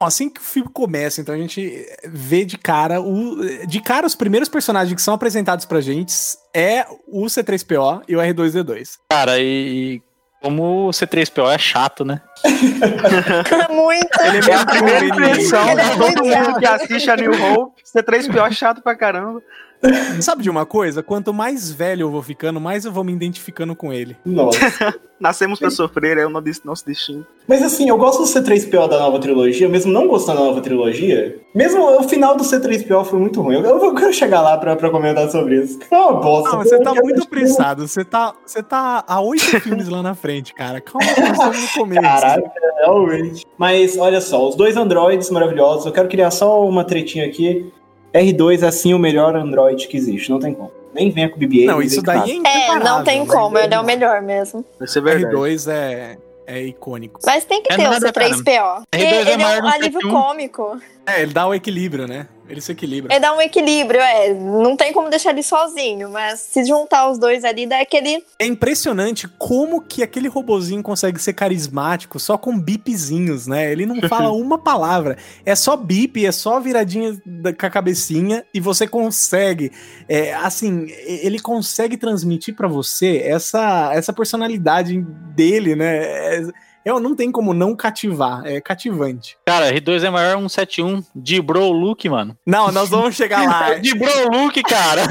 Bom, 0.00 0.06
Assim 0.06 0.30
que 0.30 0.40
o 0.40 0.44
filme 0.44 0.70
começa, 0.72 1.20
então 1.20 1.34
a 1.34 1.38
gente 1.38 1.86
vê 2.06 2.42
de 2.46 2.56
cara 2.56 3.02
o. 3.02 3.66
De 3.66 3.82
cara, 3.82 4.06
os 4.06 4.14
primeiros 4.14 4.48
personagens 4.48 4.94
que 4.94 5.02
são 5.02 5.12
apresentados 5.12 5.66
pra 5.66 5.82
gente 5.82 6.14
é 6.54 6.86
o 7.06 7.26
C3PO 7.26 8.02
e 8.08 8.16
o 8.16 8.18
R2D2. 8.18 8.98
Cara, 9.10 9.38
e 9.38 10.00
como 10.40 10.88
o 10.88 10.90
C3PO 10.90 11.52
é 11.52 11.58
chato, 11.58 12.04
né? 12.04 12.20
Muito. 13.70 14.20
Ele 14.22 14.50
é 14.50 14.54
a 14.54 14.66
primeira 14.66 15.04
impressão 15.04 15.68
é 15.68 15.74
de 15.76 15.98
todo 15.98 16.24
mundo 16.24 16.58
que 16.58 16.66
assiste 16.66 17.10
a 17.10 17.16
New 17.16 17.32
Hope. 17.32 17.82
C3PO 17.84 18.48
é 18.48 18.50
chato 18.50 18.82
pra 18.82 18.96
caramba. 18.96 19.42
Sabe 20.20 20.42
de 20.42 20.50
uma 20.50 20.66
coisa? 20.66 21.02
Quanto 21.02 21.32
mais 21.32 21.70
velho 21.70 22.02
eu 22.02 22.10
vou 22.10 22.22
ficando, 22.22 22.60
mais 22.60 22.84
eu 22.84 22.92
vou 22.92 23.04
me 23.04 23.12
identificando 23.12 23.74
com 23.74 23.92
ele. 23.92 24.16
Nossa. 24.24 24.58
Nascemos 25.20 25.58
pra 25.58 25.68
sofrer, 25.68 26.16
é 26.16 26.26
o 26.26 26.30
nosso 26.30 26.86
destino. 26.86 27.26
Mas 27.46 27.62
assim, 27.62 27.90
eu 27.90 27.98
gosto 27.98 28.22
do 28.22 28.24
C3PO 28.24 28.88
da 28.88 28.98
nova 28.98 29.18
trilogia, 29.18 29.68
mesmo 29.68 29.92
não 29.92 30.08
gostando 30.08 30.38
da 30.38 30.44
nova 30.46 30.62
trilogia. 30.62 31.38
Mesmo 31.54 31.82
o 32.00 32.08
final 32.08 32.34
do 32.36 32.42
C3PO 32.42 33.04
foi 33.04 33.18
muito 33.18 33.42
ruim. 33.42 33.56
Eu, 33.56 33.84
eu 33.84 33.94
quero 33.94 34.14
chegar 34.14 34.40
lá 34.40 34.56
pra, 34.56 34.76
pra 34.76 34.88
comentar 34.88 35.28
sobre 35.30 35.62
isso. 35.62 35.78
Foi 35.86 35.98
uma 35.98 36.12
bosta. 36.14 36.56
Não, 36.56 36.64
você 36.64 36.78
tá 36.80 36.94
muito 36.94 37.22
apressado. 37.22 37.86
Você 37.86 38.02
tá, 38.02 38.34
você 38.46 38.62
tá 38.62 39.04
a 39.06 39.20
oito 39.20 39.44
filmes 39.60 39.90
lá 39.90 40.02
na 40.02 40.14
frente, 40.14 40.54
cara. 40.54 40.80
Calma, 40.80 41.06
nós 41.36 41.60
no 41.60 41.68
começo. 41.82 42.00
Caralho, 42.00 42.50
realmente. 42.78 43.44
Mas 43.58 43.98
olha 43.98 44.22
só, 44.22 44.48
os 44.48 44.54
dois 44.54 44.74
androides 44.74 45.28
maravilhosos. 45.28 45.84
Eu 45.84 45.92
quero 45.92 46.08
criar 46.08 46.30
só 46.30 46.66
uma 46.66 46.82
tretinha 46.82 47.26
aqui. 47.26 47.70
R2 48.12 48.62
é 48.62 48.70
sim 48.70 48.94
o 48.94 48.98
melhor 48.98 49.36
android 49.36 49.86
que 49.86 49.96
existe, 49.96 50.30
não 50.30 50.38
tem 50.38 50.52
como. 50.54 50.72
Nem 50.92 51.10
venha 51.10 51.28
com 51.28 51.38
BB-8. 51.38 51.66
Não, 51.66 51.78
nem 51.78 51.86
isso 51.86 52.02
daí 52.02 52.42
é 52.44 52.70
É, 52.72 52.78
não 52.80 53.04
tem 53.04 53.24
como, 53.24 53.56
ele 53.58 53.72
é 53.72 53.78
o 53.80 53.84
melhor 53.84 54.20
mesmo. 54.22 54.64
Isso 54.80 54.98
é 54.98 55.02
verdade. 55.02 55.34
R2 55.34 55.70
é, 55.70 56.18
é 56.46 56.62
icônico. 56.64 57.20
Mas 57.24 57.44
tem 57.44 57.62
que 57.62 57.72
É 57.72 57.76
ter 57.76 57.88
o 57.88 57.92
C3PO. 57.92 58.42
R2 58.42 58.82
Ele, 58.92 59.04
é 59.04 59.20
ele 59.20 59.30
é 59.30 59.36
maior 59.36 59.62
um 59.62 59.68
alívio 59.68 60.00
um. 60.04 60.10
cômico. 60.10 60.80
É, 61.16 61.22
ele 61.22 61.32
dá 61.32 61.46
o 61.46 61.54
equilíbrio, 61.54 62.06
né? 62.06 62.26
Ele 62.48 62.60
se 62.60 62.72
equilibra. 62.72 63.12
Ele 63.14 63.20
dá 63.20 63.32
um 63.32 63.40
equilíbrio, 63.40 64.00
é. 64.00 64.34
Não 64.34 64.76
tem 64.76 64.92
como 64.92 65.08
deixar 65.08 65.30
ele 65.30 65.42
sozinho, 65.42 66.10
mas 66.10 66.40
se 66.40 66.64
juntar 66.64 67.08
os 67.08 67.16
dois 67.16 67.44
ali, 67.44 67.64
dá 67.64 67.80
aquele. 67.80 68.24
É 68.40 68.44
impressionante 68.44 69.28
como 69.38 69.80
que 69.80 70.02
aquele 70.02 70.26
robozinho 70.28 70.82
consegue 70.82 71.20
ser 71.22 71.32
carismático 71.32 72.18
só 72.18 72.36
com 72.36 72.58
bipzinhos, 72.58 73.46
né? 73.46 73.70
Ele 73.70 73.86
não 73.86 74.00
fala 74.08 74.30
uma 74.34 74.58
palavra. 74.58 75.16
É 75.46 75.54
só 75.54 75.76
bip, 75.76 76.26
é 76.26 76.32
só 76.32 76.58
viradinha 76.58 77.16
da- 77.24 77.52
com 77.52 77.66
a 77.66 77.70
cabecinha 77.70 78.44
e 78.52 78.58
você 78.58 78.84
consegue. 78.88 79.70
é, 80.08 80.34
assim, 80.34 80.86
ele 81.06 81.38
consegue 81.38 81.96
transmitir 81.96 82.56
pra 82.56 82.66
você 82.66 83.18
essa, 83.24 83.92
essa 83.94 84.12
personalidade 84.12 85.00
dele, 85.36 85.76
né? 85.76 85.98
É, 85.98 86.42
é, 86.84 86.90
não 87.00 87.14
tem 87.14 87.30
como 87.30 87.52
não 87.52 87.76
cativar. 87.76 88.44
É 88.46 88.60
cativante. 88.60 89.36
Cara, 89.46 89.72
R2 89.72 90.04
é 90.04 90.10
maior 90.10 90.36
171. 90.36 91.02
Dibrou 91.14 91.70
o 91.70 91.76
Luke, 91.76 92.08
mano. 92.08 92.36
Não, 92.46 92.72
nós 92.72 92.88
vamos 92.88 93.14
chegar 93.14 93.44
lá. 93.44 93.74
Dibrou 93.80 94.26
o 94.26 94.44
Luke, 94.44 94.62
cara. 94.62 95.02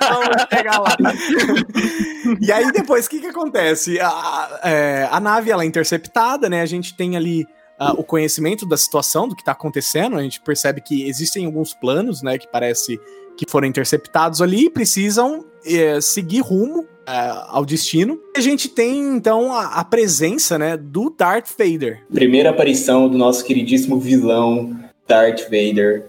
Vamos 0.00 0.46
chegar 0.52 0.78
lá. 0.78 0.96
e 2.40 2.52
aí, 2.52 2.70
depois, 2.72 3.06
o 3.06 3.10
que 3.10 3.20
que 3.20 3.26
acontece? 3.26 3.98
A, 4.00 4.60
é, 4.64 5.08
a 5.10 5.20
nave, 5.20 5.50
ela 5.50 5.62
é 5.62 5.66
interceptada, 5.66 6.48
né? 6.48 6.62
A 6.62 6.66
gente 6.66 6.96
tem 6.96 7.16
ali 7.16 7.46
o 7.96 8.04
conhecimento 8.04 8.66
da 8.66 8.76
situação, 8.76 9.26
do 9.26 9.34
que 9.34 9.42
tá 9.42 9.52
acontecendo. 9.52 10.16
A 10.16 10.22
gente 10.22 10.40
percebe 10.40 10.80
que 10.80 11.08
existem 11.08 11.46
alguns 11.46 11.72
planos, 11.72 12.22
né? 12.22 12.36
Que 12.36 12.46
parece 12.46 13.00
que 13.36 13.50
foram 13.50 13.66
interceptados 13.66 14.42
ali 14.42 14.66
e 14.66 14.70
precisam 14.70 15.46
é, 15.64 16.00
seguir 16.00 16.40
rumo 16.40 16.86
ao 17.48 17.64
destino. 17.64 18.18
E 18.34 18.38
a 18.38 18.42
gente 18.42 18.68
tem, 18.68 18.98
então, 19.16 19.52
a, 19.52 19.76
a 19.80 19.84
presença, 19.84 20.58
né? 20.58 20.76
Do 20.76 21.14
Darth 21.16 21.48
Vader. 21.58 22.02
Primeira 22.12 22.50
aparição 22.50 23.08
do 23.08 23.16
nosso 23.18 23.44
queridíssimo 23.44 23.98
vilão, 23.98 24.76
Darth 25.06 25.42
Vader. 25.44 26.06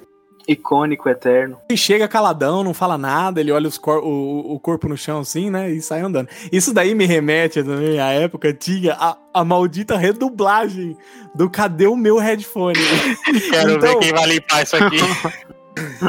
Icônico, 0.48 1.08
eterno. 1.08 1.58
Ele 1.70 1.78
chega 1.78 2.08
caladão, 2.08 2.64
não 2.64 2.74
fala 2.74 2.98
nada, 2.98 3.40
ele 3.40 3.52
olha 3.52 3.68
os 3.68 3.78
cor- 3.78 4.04
o, 4.04 4.54
o 4.56 4.60
corpo 4.60 4.90
no 4.90 4.98
chão 4.98 5.20
assim, 5.20 5.50
né? 5.52 5.70
E 5.72 5.82
sai 5.82 6.02
andando. 6.02 6.28
Isso 6.52 6.74
daí 6.74 6.96
me 6.96 7.06
remete 7.06 7.64
também 7.64 8.00
à 8.00 8.08
época 8.10 8.50
antiga, 8.50 8.98
a, 9.00 9.16
a 9.34 9.46
maldita 9.46 9.96
redublagem 9.96 10.98
do 11.36 11.48
Cadê 11.50 11.86
o 11.86 11.96
meu 11.96 12.18
headphone? 12.18 12.74
Quero 13.52 13.74
Então- 13.74 13.80
ver 13.94 14.00
quem 14.00 14.12
vai 14.14 14.26
limpar 14.28 14.64
isso 14.64 14.76
aqui. 14.76 14.98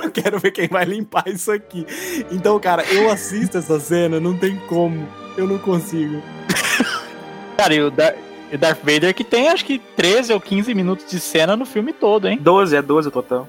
Eu 0.02 0.10
quero 0.10 0.38
ver 0.38 0.50
quem 0.50 0.68
vai 0.68 0.84
limpar 0.84 1.24
isso 1.28 1.50
aqui. 1.50 1.86
Então, 2.30 2.58
cara, 2.58 2.84
eu 2.92 3.10
assisto 3.10 3.58
essa 3.58 3.78
cena, 3.80 4.20
não 4.20 4.36
tem 4.36 4.56
como. 4.68 5.08
Eu 5.36 5.46
não 5.46 5.58
consigo. 5.58 6.22
Cara, 7.56 7.74
e 7.74 7.80
o, 7.80 7.90
Dar 7.90 8.14
o 8.52 8.58
Darth 8.58 8.80
Vader 8.80 9.14
que 9.14 9.24
tem 9.24 9.48
acho 9.48 9.64
que 9.64 9.78
13 9.96 10.32
ou 10.32 10.40
15 10.40 10.74
minutos 10.74 11.06
de 11.08 11.18
cena 11.18 11.56
no 11.56 11.64
filme 11.64 11.92
todo, 11.92 12.28
hein? 12.28 12.38
12, 12.40 12.76
é 12.76 12.82
12 12.82 13.08
o 13.08 13.10
total. 13.10 13.48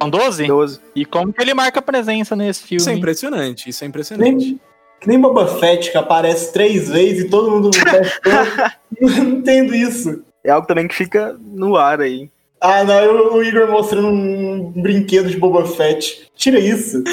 São 0.00 0.10
12? 0.10 0.46
12. 0.46 0.80
E 0.94 1.04
como 1.04 1.32
que 1.32 1.40
ele 1.40 1.54
marca 1.54 1.80
presença 1.80 2.34
nesse 2.34 2.62
filme? 2.62 2.80
Isso 2.80 2.90
é 2.90 2.94
impressionante, 2.94 3.70
isso 3.70 3.84
é 3.84 3.86
impressionante. 3.86 4.44
Nem, 4.44 4.60
que 5.00 5.08
nem 5.08 5.20
Boba 5.20 5.46
Fett, 5.46 5.90
que 5.90 5.96
aparece 5.96 6.52
três 6.52 6.88
vezes 6.88 7.24
e 7.24 7.28
todo 7.28 7.50
mundo 7.50 7.70
Eu 8.98 9.08
não 9.08 9.30
entendo 9.38 9.74
isso. 9.74 10.24
É 10.42 10.50
algo 10.50 10.66
também 10.66 10.88
que 10.88 10.94
fica 10.94 11.36
no 11.40 11.76
ar 11.76 12.00
aí. 12.00 12.30
Ah, 12.66 12.82
não, 12.82 13.34
o 13.34 13.42
Igor 13.42 13.70
mostrando 13.70 14.08
um 14.08 14.72
brinquedo 14.74 15.28
de 15.28 15.36
Boba 15.36 15.66
Fett. 15.66 16.30
Tira 16.34 16.58
isso. 16.58 17.04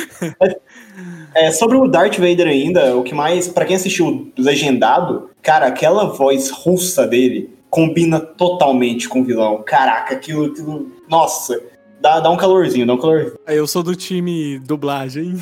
É, 1.33 1.49
sobre 1.49 1.77
o 1.77 1.87
Darth 1.87 2.17
Vader 2.17 2.45
ainda, 2.45 2.97
o 2.97 3.03
que 3.03 3.15
mais, 3.15 3.47
Pra 3.47 3.63
quem 3.63 3.77
assistiu 3.77 4.33
legendado, 4.37 5.29
cara, 5.41 5.67
aquela 5.67 6.03
voz 6.03 6.49
russa 6.49 7.07
dele 7.07 7.49
combina 7.69 8.19
totalmente 8.19 9.07
com 9.07 9.21
o 9.21 9.23
vilão. 9.23 9.63
Caraca, 9.65 10.13
aquilo, 10.13 10.47
aquilo 10.47 10.91
nossa, 11.07 11.57
dá, 12.01 12.19
dá 12.19 12.29
um 12.29 12.35
calorzinho, 12.35 12.85
dá 12.85 12.95
um 12.95 12.97
calorzinho. 12.97 13.39
Eu 13.47 13.65
sou 13.65 13.81
do 13.81 13.95
time 13.95 14.59
dublagem. 14.59 15.37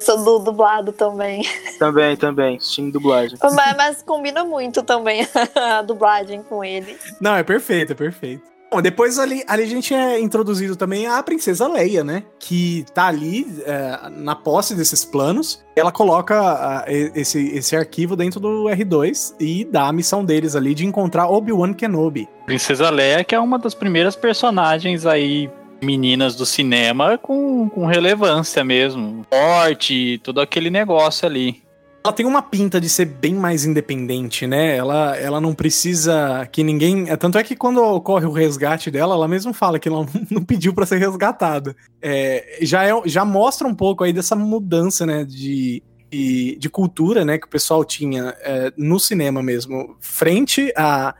Sou 0.00 0.16
do 0.24 0.38
dublado 0.38 0.92
também. 0.92 1.42
Também, 1.78 2.16
também. 2.16 2.56
Time 2.56 2.90
dublagem. 2.90 3.36
mas, 3.42 3.76
mas 3.76 4.02
combina 4.02 4.44
muito 4.44 4.82
também 4.82 5.28
a 5.54 5.82
dublagem 5.82 6.42
com 6.42 6.64
ele. 6.64 6.96
Não, 7.20 7.36
é 7.36 7.42
perfeito, 7.42 7.92
é 7.92 7.94
perfeito. 7.94 8.53
Bom, 8.74 8.82
depois 8.82 9.20
ali, 9.20 9.44
ali 9.46 9.62
a 9.62 9.66
gente 9.66 9.94
é 9.94 10.18
introduzido 10.18 10.74
também 10.74 11.06
a 11.06 11.22
princesa 11.22 11.68
Leia, 11.68 12.02
né? 12.02 12.24
Que 12.40 12.84
tá 12.92 13.06
ali 13.06 13.46
é, 13.64 14.10
na 14.10 14.34
posse 14.34 14.74
desses 14.74 15.04
planos. 15.04 15.64
Ela 15.76 15.92
coloca 15.92 16.84
esse, 16.88 17.50
esse 17.56 17.76
arquivo 17.76 18.16
dentro 18.16 18.40
do 18.40 18.64
R2 18.64 19.36
e 19.38 19.64
dá 19.64 19.86
a 19.86 19.92
missão 19.92 20.24
deles 20.24 20.56
ali 20.56 20.74
de 20.74 20.84
encontrar 20.84 21.28
Obi-Wan 21.28 21.72
Kenobi. 21.72 22.28
Princesa 22.46 22.90
Leia, 22.90 23.22
que 23.22 23.32
é 23.32 23.38
uma 23.38 23.60
das 23.60 23.74
primeiras 23.74 24.16
personagens 24.16 25.06
aí 25.06 25.48
meninas 25.80 26.34
do 26.34 26.44
cinema 26.44 27.16
com, 27.16 27.68
com 27.68 27.86
relevância 27.86 28.64
mesmo. 28.64 29.24
Forte, 29.32 30.18
todo 30.24 30.40
aquele 30.40 30.68
negócio 30.68 31.28
ali. 31.28 31.62
Ela 32.04 32.12
tem 32.12 32.26
uma 32.26 32.42
pinta 32.42 32.78
de 32.78 32.86
ser 32.86 33.06
bem 33.06 33.32
mais 33.32 33.64
independente, 33.64 34.46
né? 34.46 34.76
Ela, 34.76 35.16
ela 35.16 35.40
não 35.40 35.54
precisa 35.54 36.46
que 36.52 36.62
ninguém. 36.62 37.08
é, 37.08 37.16
Tanto 37.16 37.38
é 37.38 37.42
que 37.42 37.56
quando 37.56 37.82
ocorre 37.82 38.26
o 38.26 38.30
resgate 38.30 38.90
dela, 38.90 39.14
ela 39.14 39.26
mesmo 39.26 39.54
fala 39.54 39.78
que 39.78 39.88
ela 39.88 40.06
não 40.30 40.44
pediu 40.44 40.74
pra 40.74 40.84
ser 40.84 40.98
resgatada. 40.98 41.74
É, 42.02 42.58
já, 42.60 42.84
é, 42.84 42.92
já 43.06 43.24
mostra 43.24 43.66
um 43.66 43.74
pouco 43.74 44.04
aí 44.04 44.12
dessa 44.12 44.36
mudança, 44.36 45.06
né? 45.06 45.24
De, 45.24 45.82
de, 46.10 46.58
de 46.60 46.68
cultura, 46.68 47.24
né? 47.24 47.38
Que 47.38 47.46
o 47.46 47.50
pessoal 47.50 47.82
tinha 47.82 48.34
é, 48.42 48.70
no 48.76 49.00
cinema 49.00 49.42
mesmo, 49.42 49.96
frente 49.98 50.70
a 50.76 51.14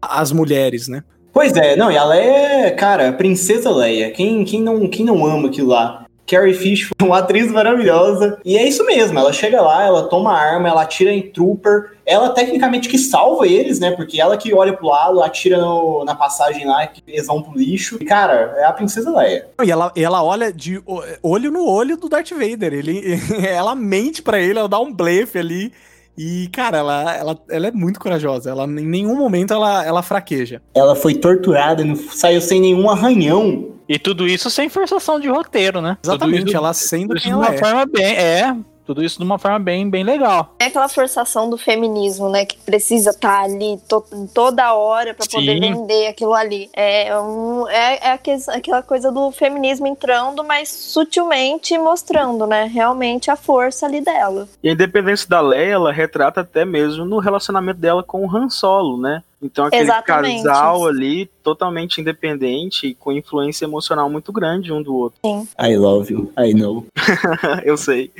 às 0.00 0.32
mulheres, 0.32 0.88
né? 0.88 1.04
Pois 1.34 1.54
é, 1.54 1.76
não, 1.76 1.92
e 1.92 1.96
ela 1.96 2.16
é, 2.16 2.70
cara, 2.70 3.12
Princesa 3.12 3.70
Leia. 3.70 4.10
Quem, 4.10 4.42
quem, 4.44 4.62
não, 4.62 4.88
quem 4.88 5.04
não 5.04 5.26
ama 5.26 5.48
aquilo 5.48 5.68
lá? 5.68 6.06
Carrie 6.30 6.54
Fish 6.54 6.82
foi 6.98 7.08
uma 7.08 7.18
atriz 7.18 7.50
maravilhosa. 7.50 8.38
E 8.44 8.56
é 8.56 8.66
isso 8.68 8.84
mesmo, 8.86 9.18
ela 9.18 9.32
chega 9.32 9.60
lá, 9.60 9.84
ela 9.84 10.04
toma 10.08 10.32
arma, 10.32 10.68
ela 10.68 10.82
atira 10.82 11.12
em 11.12 11.22
Trooper. 11.22 11.92
Ela 12.06 12.30
tecnicamente 12.30 12.88
que 12.88 12.98
salva 12.98 13.46
eles, 13.46 13.78
né? 13.80 13.90
Porque 13.92 14.20
ela 14.20 14.36
que 14.36 14.52
olha 14.54 14.72
pro 14.72 14.86
lado, 14.86 15.22
atira 15.22 15.58
no- 15.58 16.04
na 16.04 16.14
passagem 16.14 16.66
lá, 16.66 16.86
que 16.86 17.02
eles 17.06 17.26
vão 17.26 17.42
pro 17.42 17.56
lixo. 17.58 17.98
E, 18.00 18.04
cara, 18.04 18.54
é 18.58 18.64
a 18.64 18.72
princesa 18.72 19.10
Leia. 19.16 19.46
E 19.64 19.70
ela, 19.70 19.92
ela 19.96 20.22
olha 20.22 20.52
de 20.52 20.80
olho 21.22 21.50
no 21.50 21.66
olho 21.66 21.96
do 21.96 22.08
Darth 22.08 22.30
Vader. 22.30 22.72
Ele, 22.72 23.02
ela 23.46 23.74
mente 23.74 24.22
pra 24.22 24.40
ele, 24.40 24.58
ela 24.58 24.68
dá 24.68 24.78
um 24.80 24.92
blefe 24.92 25.38
ali. 25.38 25.72
E, 26.18 26.48
cara, 26.52 26.78
ela, 26.78 27.16
ela, 27.16 27.38
ela 27.48 27.66
é 27.68 27.70
muito 27.70 27.98
corajosa. 28.00 28.50
Ela, 28.50 28.64
em 28.64 28.86
nenhum 28.86 29.16
momento 29.16 29.54
ela, 29.54 29.84
ela 29.86 30.02
fraqueja. 30.02 30.60
Ela 30.74 30.94
foi 30.94 31.14
torturada, 31.14 31.84
não 31.84 31.94
saiu 31.96 32.40
sem 32.40 32.60
nenhum 32.60 32.90
arranhão. 32.90 33.68
E 33.90 33.98
tudo 33.98 34.24
isso 34.24 34.48
sem 34.48 34.68
forçação 34.68 35.18
de 35.18 35.28
roteiro, 35.28 35.80
né? 35.80 35.98
Exatamente, 36.04 36.38
Tudo 36.38 36.48
isso, 36.50 36.56
ela 36.56 36.72
sendo 36.72 37.14
de 37.16 37.34
uma 37.34 37.48
é. 37.48 37.58
forma 37.58 37.84
bem. 37.86 38.04
É, 38.16 38.56
tudo 38.86 39.02
isso 39.02 39.18
de 39.18 39.24
uma 39.24 39.36
forma 39.36 39.58
bem, 39.58 39.90
bem 39.90 40.04
legal. 40.04 40.54
É 40.60 40.66
aquela 40.66 40.88
forçação 40.88 41.50
do 41.50 41.58
feminismo, 41.58 42.28
né? 42.28 42.44
Que 42.44 42.56
precisa 42.58 43.10
estar 43.10 43.42
ali 43.42 43.78
to- 43.88 44.04
toda 44.32 44.72
hora 44.74 45.12
pra 45.12 45.26
poder 45.26 45.54
Sim. 45.54 45.60
vender 45.60 46.06
aquilo 46.06 46.34
ali. 46.34 46.70
É, 46.72 47.18
um, 47.18 47.68
é, 47.68 47.98
é 48.08 48.12
aque- 48.12 48.36
aquela 48.48 48.80
coisa 48.82 49.10
do 49.10 49.30
feminismo 49.32 49.88
entrando, 49.88 50.44
mas 50.44 50.68
sutilmente 50.68 51.76
mostrando, 51.76 52.46
né? 52.46 52.70
Realmente 52.72 53.28
a 53.28 53.34
força 53.36 53.86
ali 53.86 54.00
dela. 54.00 54.48
E 54.62 54.68
a 54.68 54.72
independência 54.72 55.28
da 55.28 55.40
Leia, 55.40 55.72
ela 55.74 55.92
retrata 55.92 56.42
até 56.42 56.64
mesmo 56.64 57.04
no 57.04 57.18
relacionamento 57.18 57.80
dela 57.80 58.04
com 58.04 58.24
o 58.24 58.36
Han 58.36 58.48
Solo, 58.48 59.00
né? 59.00 59.22
Então 59.42 59.64
aquele 59.64 59.82
Exatamente. 59.82 60.42
casal 60.42 60.86
ali, 60.86 61.26
totalmente 61.42 62.00
independente 62.00 62.88
e 62.88 62.94
com 62.94 63.12
influência 63.12 63.64
emocional 63.64 64.10
muito 64.10 64.32
grande 64.32 64.72
um 64.72 64.82
do 64.82 64.94
outro. 64.94 65.18
I 65.58 65.76
love 65.76 66.12
you, 66.12 66.32
I 66.38 66.52
know. 66.52 66.86
Eu 67.64 67.76
sei. 67.76 68.12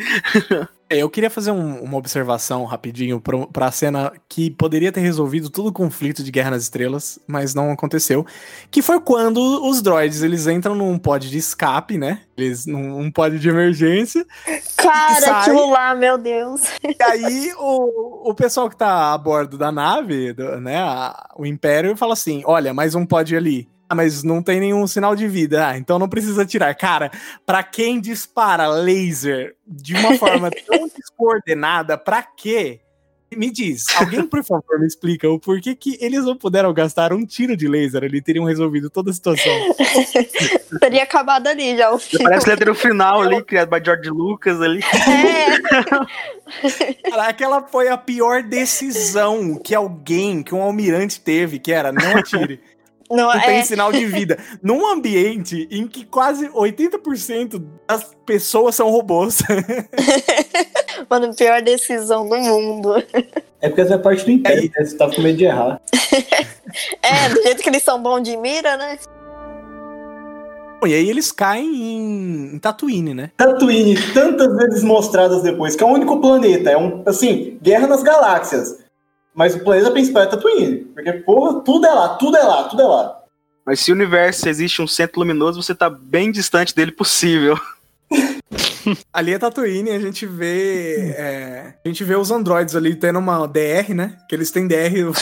É, 0.90 0.98
Eu 0.98 1.08
queria 1.08 1.30
fazer 1.30 1.52
um- 1.52 1.80
uma 1.82 1.96
observação 1.96 2.64
rapidinho 2.64 3.20
pro- 3.20 3.46
pra 3.46 3.70
cena 3.70 4.12
que 4.28 4.50
poderia 4.50 4.90
ter 4.90 5.00
resolvido 5.00 5.48
todo 5.48 5.68
o 5.68 5.72
conflito 5.72 6.22
de 6.22 6.30
Guerra 6.32 6.50
nas 6.50 6.64
Estrelas, 6.64 7.18
mas 7.28 7.54
não 7.54 7.70
aconteceu. 7.70 8.26
Que 8.72 8.82
foi 8.82 9.00
quando 9.00 9.38
os 9.68 9.80
droids 9.80 10.22
eles 10.22 10.48
entram 10.48 10.74
num 10.74 10.98
pod 10.98 11.30
de 11.30 11.38
escape, 11.38 11.96
né? 11.96 12.22
Eles 12.36 12.66
num 12.66 12.98
um 12.98 13.10
pod 13.10 13.38
de 13.38 13.48
emergência. 13.48 14.26
Cara, 14.76 15.20
sai. 15.20 15.40
aquilo 15.42 15.70
lá, 15.70 15.94
meu 15.94 16.18
Deus. 16.18 16.62
E 16.82 16.96
aí 17.02 17.52
o, 17.56 18.30
o 18.30 18.34
pessoal 18.34 18.68
que 18.68 18.76
tá 18.76 19.12
a 19.12 19.18
bordo 19.18 19.56
da 19.56 19.70
nave, 19.70 20.32
do- 20.32 20.60
né? 20.60 20.78
a- 20.78 21.28
o 21.36 21.46
Império, 21.46 21.96
fala 21.96 22.14
assim: 22.14 22.42
olha, 22.44 22.74
mais 22.74 22.94
um 22.96 23.06
pod 23.06 23.36
ali. 23.36 23.68
Ah, 23.90 23.94
mas 23.96 24.22
não 24.22 24.40
tem 24.40 24.60
nenhum 24.60 24.86
sinal 24.86 25.16
de 25.16 25.26
vida. 25.26 25.66
Ah, 25.66 25.76
então 25.76 25.98
não 25.98 26.08
precisa 26.08 26.46
tirar. 26.46 26.72
Cara, 26.76 27.10
pra 27.44 27.60
quem 27.64 28.00
dispara 28.00 28.68
laser 28.68 29.56
de 29.66 29.96
uma 29.96 30.16
forma 30.16 30.48
tão 30.64 30.86
descoordenada, 30.86 31.98
pra 31.98 32.22
quê? 32.22 32.82
Me 33.36 33.50
diz, 33.50 33.84
alguém 33.96 34.26
por 34.26 34.44
favor 34.44 34.78
me 34.78 34.86
explica 34.86 35.28
o 35.28 35.38
porquê 35.38 35.74
que 35.74 35.96
eles 36.00 36.24
não 36.24 36.36
puderam 36.36 36.72
gastar 36.72 37.12
um 37.12 37.24
tiro 37.24 37.56
de 37.56 37.68
laser, 37.68 38.02
eles 38.02 38.22
teriam 38.22 38.44
resolvido 38.44 38.90
toda 38.90 39.10
a 39.10 39.14
situação. 39.14 39.52
Teria 40.80 41.04
acabado 41.04 41.46
ali 41.46 41.76
já 41.76 41.92
o 41.92 41.98
filme. 41.98 42.24
Parece 42.24 42.48
letra 42.48 42.74
final 42.74 43.22
ali, 43.22 43.42
criado 43.44 43.70
by 43.70 43.84
George 43.84 44.10
Lucas 44.10 44.60
ali. 44.60 44.80
É, 44.82 45.60
Cara, 47.10 47.28
aquela 47.28 47.62
foi 47.62 47.88
a 47.88 47.96
pior 47.96 48.42
decisão 48.42 49.56
que 49.56 49.76
alguém, 49.76 50.42
que 50.42 50.54
um 50.54 50.62
almirante 50.62 51.20
teve, 51.20 51.60
que 51.60 51.72
era 51.72 51.92
não 51.92 52.16
atire. 52.16 52.60
Não, 53.10 53.32
não 53.32 53.40
tem 53.40 53.58
é, 53.58 53.64
sinal 53.64 53.92
de 53.92 54.06
vida. 54.06 54.38
Num 54.62 54.86
ambiente 54.86 55.68
em 55.70 55.86
que 55.86 56.04
quase 56.04 56.48
80% 56.48 57.62
das 57.88 58.14
pessoas 58.24 58.74
são 58.74 58.88
robôs. 58.88 59.42
mano, 61.10 61.34
pior 61.34 61.60
decisão 61.60 62.28
do 62.28 62.36
mundo. 62.36 63.02
É 63.60 63.68
porque 63.68 63.80
essa 63.80 63.94
é 63.94 63.98
parte 63.98 64.24
do 64.24 64.30
império, 64.30 64.70
né? 64.76 64.84
Você 64.84 64.96
tava 64.96 65.14
com 65.14 65.22
medo 65.22 65.38
de 65.38 65.44
errar. 65.44 65.80
É, 67.02 67.28
do 67.30 67.42
jeito 67.42 67.64
que 67.64 67.68
eles 67.68 67.82
são 67.82 68.00
bons 68.00 68.22
de 68.22 68.36
mira, 68.36 68.76
né? 68.76 68.96
e 70.86 70.94
aí 70.94 71.10
eles 71.10 71.30
caem 71.32 71.66
em, 71.66 72.54
em 72.54 72.58
Tatooine, 72.58 73.12
né? 73.12 73.30
Tatooine, 73.36 73.96
tantas 74.14 74.56
vezes 74.56 74.82
mostradas 74.82 75.42
depois, 75.42 75.76
que 75.76 75.82
é 75.82 75.86
o 75.86 75.90
único 75.90 76.20
planeta. 76.20 76.70
É 76.70 76.78
um, 76.78 77.02
assim, 77.06 77.58
guerra 77.60 77.86
nas 77.86 78.02
galáxias. 78.02 78.78
Mas 79.40 79.54
o 79.54 79.60
planeta 79.60 79.90
principal 79.90 80.24
é 80.24 80.26
Tatooine. 80.26 80.76
Porque, 80.94 81.12
porra, 81.14 81.60
tudo 81.62 81.86
é 81.86 81.90
lá, 81.90 82.10
tudo 82.10 82.36
é 82.36 82.42
lá, 82.42 82.64
tudo 82.64 82.82
é 82.82 82.86
lá. 82.86 83.16
Mas 83.64 83.80
se 83.80 83.90
o 83.90 83.94
universo 83.94 84.46
existe 84.50 84.82
um 84.82 84.86
centro 84.86 85.18
luminoso, 85.20 85.62
você 85.62 85.74
tá 85.74 85.88
bem 85.88 86.30
distante 86.30 86.74
dele 86.76 86.92
possível. 86.92 87.58
Ali 89.12 89.32
é 89.32 89.38
Tatooine, 89.38 89.90
a 89.92 89.98
gente 89.98 90.26
vê. 90.26 91.14
é, 91.16 91.74
a 91.84 91.88
gente 91.88 92.04
vê 92.04 92.16
os 92.16 92.30
androides 92.30 92.76
ali 92.76 92.94
tendo 92.94 93.18
uma 93.18 93.46
DR, 93.46 93.94
né? 93.94 94.18
Que 94.28 94.34
eles 94.34 94.50
têm 94.50 94.66
DR 94.68 95.04
o- 95.08 95.12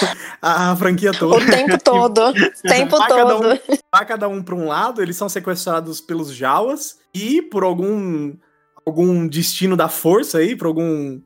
a, 0.43 0.73
a 0.73 0.77
franquia 0.77 1.13
toda. 1.13 1.37
O 1.37 1.47
tempo 1.47 1.79
todo. 1.85 2.21
O 2.31 2.33
tempo 2.69 2.97
Vai 2.99 3.09
cada 3.09 3.37
um- 3.37 3.41
todo. 3.41 3.61
Vai 3.93 4.07
cada 4.07 4.29
um 4.29 4.43
pra 4.43 4.55
um 4.57 4.67
lado, 4.67 5.01
eles 5.01 5.17
são 5.17 5.29
sequestrados 5.29 6.01
pelos 6.01 6.33
Jawas 6.35 6.97
e 7.15 7.41
por 7.43 7.63
algum 7.63 8.35
algum 8.85 9.29
destino 9.29 9.77
da 9.77 9.89
força 9.89 10.39
aí, 10.39 10.57
por 10.57 10.67
algum 10.67 11.21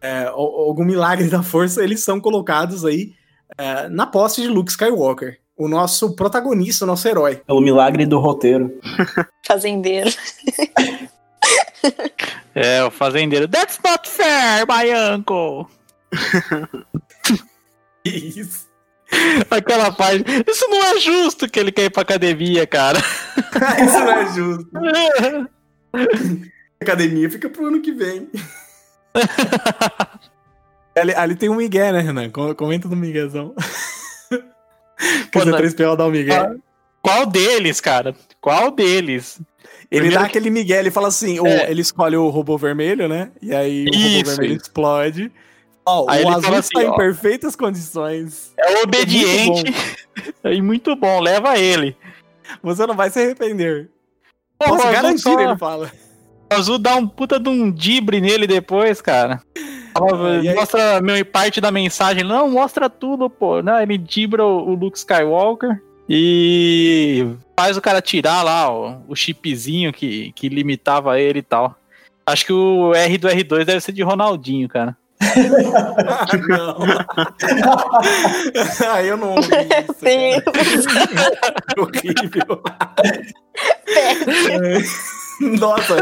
é, 0.00 0.24
al- 0.24 0.36
algum 0.36 0.84
milagre 0.84 1.28
da 1.28 1.42
força, 1.42 1.82
eles 1.82 2.02
são 2.02 2.20
colocados 2.20 2.84
aí 2.84 3.12
é, 3.58 3.88
na 3.88 4.06
posse 4.06 4.40
de 4.42 4.48
Luke 4.48 4.70
Skywalker, 4.70 5.38
o 5.56 5.68
nosso 5.68 6.14
protagonista, 6.14 6.84
o 6.84 6.88
nosso 6.88 7.06
herói. 7.08 7.36
Pelo 7.46 7.60
milagre 7.60 8.06
do 8.06 8.18
roteiro. 8.18 8.78
Fazendeiro. 9.46 10.10
É, 12.54 12.82
o 12.84 12.90
fazendeiro. 12.90 13.48
That's 13.48 13.78
not 13.84 14.08
fair, 14.08 14.66
my 14.66 14.92
uncle. 15.14 15.66
Isso. 18.04 18.68
Aquela 19.50 19.90
parte. 19.92 20.24
Isso 20.48 20.66
não 20.68 20.84
é 20.84 21.00
justo 21.00 21.48
que 21.48 21.58
ele 21.58 21.72
quer 21.72 21.84
ir 21.84 21.90
pra 21.90 22.02
academia, 22.02 22.66
cara. 22.66 22.98
Isso 23.84 23.98
não 24.00 24.12
é 24.12 24.26
justo. 24.34 24.70
Academia 26.80 27.28
fica 27.30 27.48
pro 27.48 27.66
ano 27.66 27.80
que 27.80 27.92
vem. 27.92 28.28
ali, 30.96 31.14
ali 31.14 31.34
tem 31.36 31.48
um 31.48 31.54
Miguel, 31.56 31.92
né, 31.92 32.00
Renan? 32.00 32.30
Com- 32.30 32.54
Comenta 32.54 32.88
do 32.88 32.96
Miguelzão. 32.96 33.54
Que 34.28 34.38
Pô, 35.32 35.40
o 35.40 35.44
não- 35.44 35.58
C3PO 35.58 35.96
dá 35.96 36.06
o 36.06 36.10
Miguel. 36.10 36.56
Qual 37.02 37.24
deles, 37.26 37.80
cara? 37.80 38.14
Qual 38.40 38.70
deles? 38.70 39.40
Ele 39.90 40.02
Primeiro 40.02 40.20
dá 40.20 40.26
aquele 40.26 40.50
Miguel, 40.50 40.80
ele 40.80 40.90
fala 40.90 41.08
assim, 41.08 41.44
É. 41.46 41.70
ele 41.70 41.80
escolhe 41.80 42.16
o 42.16 42.28
robô 42.28 42.56
vermelho, 42.58 43.08
né? 43.08 43.32
E 43.42 43.54
aí 43.54 43.86
o 43.86 43.92
robô 44.18 44.30
vermelho 44.30 44.56
explode. 44.56 45.32
Ó, 45.86 46.06
Aí 46.08 46.18
o 46.22 46.26
ele 46.26 46.30
azul 46.30 46.42
fala 46.42 46.58
está 46.58 46.78
assim, 46.78 46.86
em 46.86 46.90
ó. 46.90 46.96
perfeitas 46.96 47.56
condições. 47.56 48.52
É 48.58 48.82
obediente 48.82 49.64
e 50.44 50.60
muito 50.62 50.94
bom, 50.94 51.20
leva 51.20 51.58
ele. 51.58 51.96
Você 52.62 52.86
não 52.86 52.94
vai 52.94 53.10
se 53.10 53.18
arrepender. 53.18 53.88
Pô, 54.58 54.66
Posso 54.66 54.92
garantir, 54.92 55.22
só- 55.22 55.40
ele 55.40 55.56
fala. 55.56 55.90
O 56.50 56.54
azul 56.54 56.78
dá 56.78 56.96
um 56.96 57.06
puta 57.06 57.38
de 57.38 57.48
um 57.48 57.70
dibre 57.70 58.20
nele 58.20 58.46
depois, 58.46 59.00
cara. 59.00 59.40
Ah, 59.94 60.40
e 60.42 60.48
aí- 60.48 60.54
Mostra 60.54 61.00
meu, 61.00 61.24
parte 61.24 61.60
da 61.60 61.70
mensagem. 61.70 62.24
Não, 62.24 62.48
mostra 62.50 62.88
tudo, 62.90 63.28
pô. 63.30 63.62
Não, 63.62 63.80
ele 63.80 63.96
dibra 63.96 64.44
o, 64.44 64.70
o 64.70 64.74
Luke 64.74 64.98
Skywalker 64.98 65.80
e 66.08 67.26
faz 67.58 67.76
o 67.76 67.80
cara 67.80 68.00
tirar 68.02 68.42
lá 68.42 68.72
o, 68.72 69.02
o 69.08 69.14
chipzinho 69.16 69.92
que, 69.92 70.32
que 70.32 70.48
limitava 70.48 71.20
ele 71.20 71.38
e 71.38 71.42
tal. 71.42 71.76
Acho 72.26 72.46
que 72.46 72.52
o 72.52 72.92
R 72.94 73.18
do 73.18 73.28
R2 73.28 73.64
deve 73.64 73.80
ser 73.80 73.92
de 73.92 74.02
Ronaldinho, 74.02 74.68
cara. 74.68 74.96
Ah, 75.22 76.26
não. 76.48 76.78
Aí 78.94 79.08
eu 79.08 79.16
não 79.16 79.34
ouvi 79.34 79.48
isso. 79.88 79.94
Sim. 79.98 80.40
Horrível. 81.78 82.62
Nossa, 85.40 85.96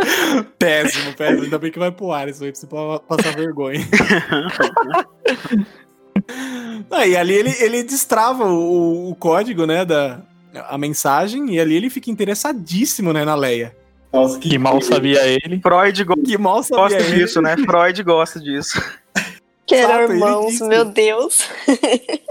péssimo, 0.58 1.14
péssimo. 1.14 1.42
Ainda 1.44 1.58
bem 1.58 1.70
que 1.70 1.78
vai 1.78 1.90
pro 1.92 2.12
ar 2.12 2.28
isso 2.28 2.42
aí, 2.44 2.50
pra 2.50 2.60
você 2.60 2.66
pa- 2.66 2.98
passar 3.00 3.34
vergonha. 3.36 3.80
Aí 6.90 7.16
ali 7.16 7.34
ele, 7.34 7.54
ele 7.60 7.82
destrava 7.82 8.44
o, 8.44 9.10
o 9.10 9.14
código, 9.14 9.66
né, 9.66 9.84
da 9.84 10.20
a 10.68 10.76
mensagem, 10.78 11.54
e 11.54 11.60
ali 11.60 11.76
ele 11.76 11.90
fica 11.90 12.10
interessadíssimo, 12.10 13.12
né, 13.12 13.24
na 13.24 13.34
Leia. 13.34 13.76
Nossa, 14.12 14.38
que, 14.38 14.48
Que 14.50 14.58
mal 14.58 14.80
sabia 14.80 15.20
ele. 15.26 15.60
Freud 15.60 16.04
go- 16.04 16.16
Que 16.22 16.38
mal 16.38 16.62
sabia 16.62 16.82
gosta 16.84 16.98
ele. 16.98 17.14
disso, 17.18 17.40
né? 17.42 17.56
Freud 17.56 18.02
gosta 18.02 18.40
disso. 18.40 18.82
Que 19.66 19.74
eram 19.74 20.10
irmãos, 20.14 20.60
meu 20.62 20.84
Deus. 20.86 21.46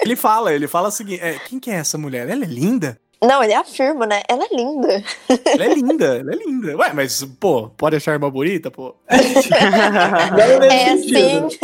Ele 0.04 0.16
fala, 0.16 0.52
ele 0.54 0.68
fala 0.68 0.88
o 0.88 0.92
seguinte, 0.92 1.22
é, 1.24 1.34
quem 1.48 1.60
que 1.60 1.70
é 1.70 1.76
essa 1.76 1.96
mulher? 1.98 2.28
Ela 2.28 2.44
é 2.44 2.48
linda? 2.48 3.00
Não, 3.22 3.44
ele 3.44 3.54
afirma, 3.54 4.06
né? 4.06 4.22
Ela 4.30 4.44
é 4.46 4.56
linda. 4.56 5.04
Ela 5.46 5.66
é 5.66 5.74
linda, 5.74 6.06
ela 6.18 6.32
é 6.32 6.36
linda. 6.36 6.78
Ué, 6.78 6.92
mas, 6.94 7.24
pô, 7.40 7.70
pode 7.70 7.96
achar 7.96 8.12
a 8.12 8.16
irmã 8.16 8.30
bonita, 8.30 8.70
pô? 8.70 8.96
É 9.10 10.96
sentido. 10.96 11.48
assim. 11.48 11.58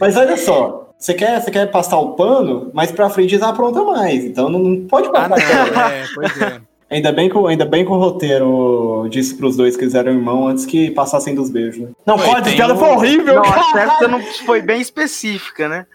Mas 0.00 0.16
olha 0.16 0.36
só, 0.36 0.92
você 0.98 1.14
quer, 1.14 1.40
você 1.40 1.50
quer 1.50 1.70
passar 1.70 1.98
o 1.98 2.14
pano, 2.14 2.70
mas 2.74 2.90
pra 2.90 3.08
frente 3.08 3.38
já 3.38 3.48
apronta 3.48 3.82
mais. 3.84 4.24
Então 4.24 4.48
não, 4.48 4.58
não 4.58 4.86
pode 4.88 5.08
Ah, 5.08 5.28
passar. 5.28 5.70
não, 5.72 5.80
é, 5.82 6.04
pois 6.14 6.42
é. 6.42 6.60
Ainda 6.88 7.10
bem, 7.12 7.28
que, 7.28 7.36
o- 7.36 7.46
ainda 7.48 7.64
bem 7.64 7.84
que 7.84 7.90
o 7.90 7.96
roteiro 7.98 9.08
disse 9.10 9.34
pros 9.34 9.56
dois 9.56 9.76
que 9.76 9.82
eles 9.84 9.94
eram 9.94 10.12
irmãos 10.12 10.48
antes 10.48 10.64
que 10.66 10.90
passassem 10.92 11.34
dos 11.34 11.50
beijos, 11.50 11.80
né? 11.82 11.88
Não, 12.06 12.16
Ué, 12.16 12.24
pode, 12.26 12.62
o- 12.62 12.76
foi 12.76 12.88
horrível, 12.90 13.34
Não, 13.36 13.42
a! 13.44 13.72
Tessa 13.72 14.08
não 14.08 14.20
foi 14.22 14.62
bem 14.62 14.80
específica, 14.80 15.68
né? 15.68 15.86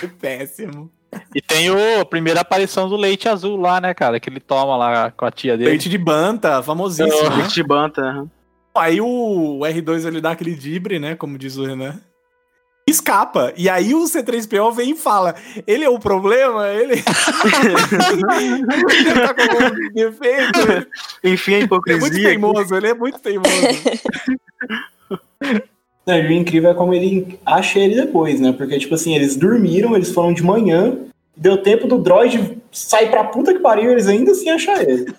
Foi 0.00 0.08
péssimo. 0.08 0.90
E 1.34 1.40
tem 1.40 1.70
o, 1.70 2.00
a 2.00 2.04
primeira 2.04 2.40
aparição 2.40 2.88
do 2.88 2.96
leite 2.96 3.28
azul 3.28 3.56
lá, 3.56 3.80
né, 3.80 3.94
cara? 3.94 4.20
Que 4.20 4.28
ele 4.28 4.40
toma 4.40 4.76
lá 4.76 5.10
com 5.10 5.24
a 5.24 5.30
tia 5.30 5.56
dele. 5.56 5.70
Leite 5.70 5.88
de 5.88 5.98
banta, 5.98 6.62
famosíssimo, 6.62 7.30
né? 7.30 7.36
Leite 7.36 7.62
Banta. 7.62 8.26
Aí 8.74 9.00
o 9.00 9.60
R2 9.60 10.06
ele 10.06 10.20
dá 10.20 10.32
aquele 10.32 10.54
dibre, 10.54 10.98
né? 10.98 11.14
Como 11.14 11.38
diz 11.38 11.56
o 11.56 11.64
Renan. 11.64 11.98
Escapa. 12.88 13.52
E 13.56 13.68
aí 13.68 13.94
o 13.94 14.04
C3PO 14.04 14.72
vem 14.72 14.92
e 14.92 14.96
fala: 14.96 15.34
ele 15.66 15.84
é 15.84 15.88
o 15.88 15.98
problema, 15.98 16.68
ele. 16.68 16.94
ele 16.94 17.02
tá 19.14 19.34
com 19.34 19.42
algum 19.42 19.92
defeito. 19.92 20.60
Ele 21.22 21.34
Enfim, 21.34 21.54
a 21.54 21.56
é 21.56 21.58
muito 21.60 21.66
hipocrisia. 21.66 22.28
teimoso, 22.28 22.76
ele 22.76 22.88
é 22.88 22.94
muito 22.94 23.18
teimoso. 23.18 23.50
Não, 26.06 26.16
e 26.16 26.26
o 26.26 26.32
incrível 26.32 26.70
é 26.70 26.74
como 26.74 26.94
ele 26.94 27.38
acha 27.44 27.80
ele 27.80 27.96
depois, 27.96 28.40
né? 28.40 28.52
Porque, 28.52 28.78
tipo 28.78 28.94
assim, 28.94 29.14
eles 29.14 29.34
dormiram, 29.34 29.96
eles 29.96 30.12
foram 30.12 30.32
de 30.32 30.42
manhã, 30.42 30.96
deu 31.36 31.60
tempo 31.60 31.88
do 31.88 31.98
droid 31.98 32.58
sair 32.70 33.10
pra 33.10 33.24
puta 33.24 33.52
que 33.52 33.58
pariu, 33.58 33.90
eles 33.90 34.06
ainda 34.06 34.30
assim 34.30 34.48
acham 34.50 34.76
ele. 34.76 35.12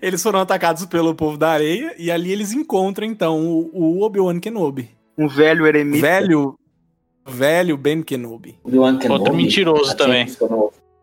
Eles 0.00 0.22
foram 0.22 0.40
atacados 0.40 0.86
pelo 0.86 1.14
povo 1.14 1.36
da 1.36 1.50
areia 1.50 1.94
e 1.98 2.10
ali 2.10 2.32
eles 2.32 2.52
encontram 2.52 3.06
então 3.06 3.68
o, 3.74 4.00
Obi-Wan 4.02 4.40
Kenobi. 4.40 4.88
Um 5.18 5.28
velho 5.28 5.66
eremita. 5.66 6.06
Velho. 6.06 6.58
Velho 7.26 7.76
Ben 7.76 8.02
Kenobi. 8.02 8.58
Outro 9.10 9.34
mentiroso 9.34 9.94
também. 9.94 10.26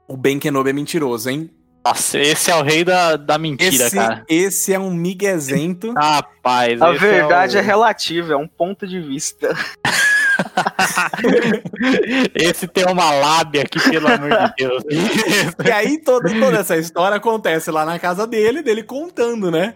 O 0.08 0.18
Ben 0.18 0.40
Kenobi 0.40 0.72
é 0.72 0.74
mentiroso, 0.74 1.30
hein? 1.30 1.52
Nossa, 1.88 2.20
esse 2.20 2.52
é 2.52 2.56
o 2.56 2.64
rei 2.64 2.84
da, 2.84 3.16
da 3.16 3.38
mentira, 3.38 3.86
Esse, 3.86 3.96
cara. 3.96 4.26
esse 4.28 4.74
é 4.74 4.80
um 4.80 4.92
miguezento. 4.92 5.94
Rapaz, 5.94 6.82
A 6.82 6.92
verdade 6.92 7.56
é, 7.58 7.62
o- 7.62 7.64
relativa, 7.64 8.34
é 8.34 8.36
um 8.36 8.48
ponto 8.48 8.86
de 8.86 9.00
vista. 9.00 9.56
Esse 12.36 12.68
tem 12.68 12.86
uma 12.86 13.10
lábia 13.12 13.62
aqui, 13.64 13.80
pelo 13.90 14.08
amor 14.08 14.30
de 14.30 14.54
Deus. 14.58 14.84
E 15.66 15.72
aí 15.72 15.98
toda, 16.00 16.30
toda 16.40 16.58
essa 16.60 16.78
história 16.78 17.18
acontece 17.18 17.72
lá 17.72 17.84
na 17.86 17.98
casa 18.00 18.28
dele, 18.28 18.62
dele 18.62 18.84
contando, 18.84 19.50
né? 19.50 19.74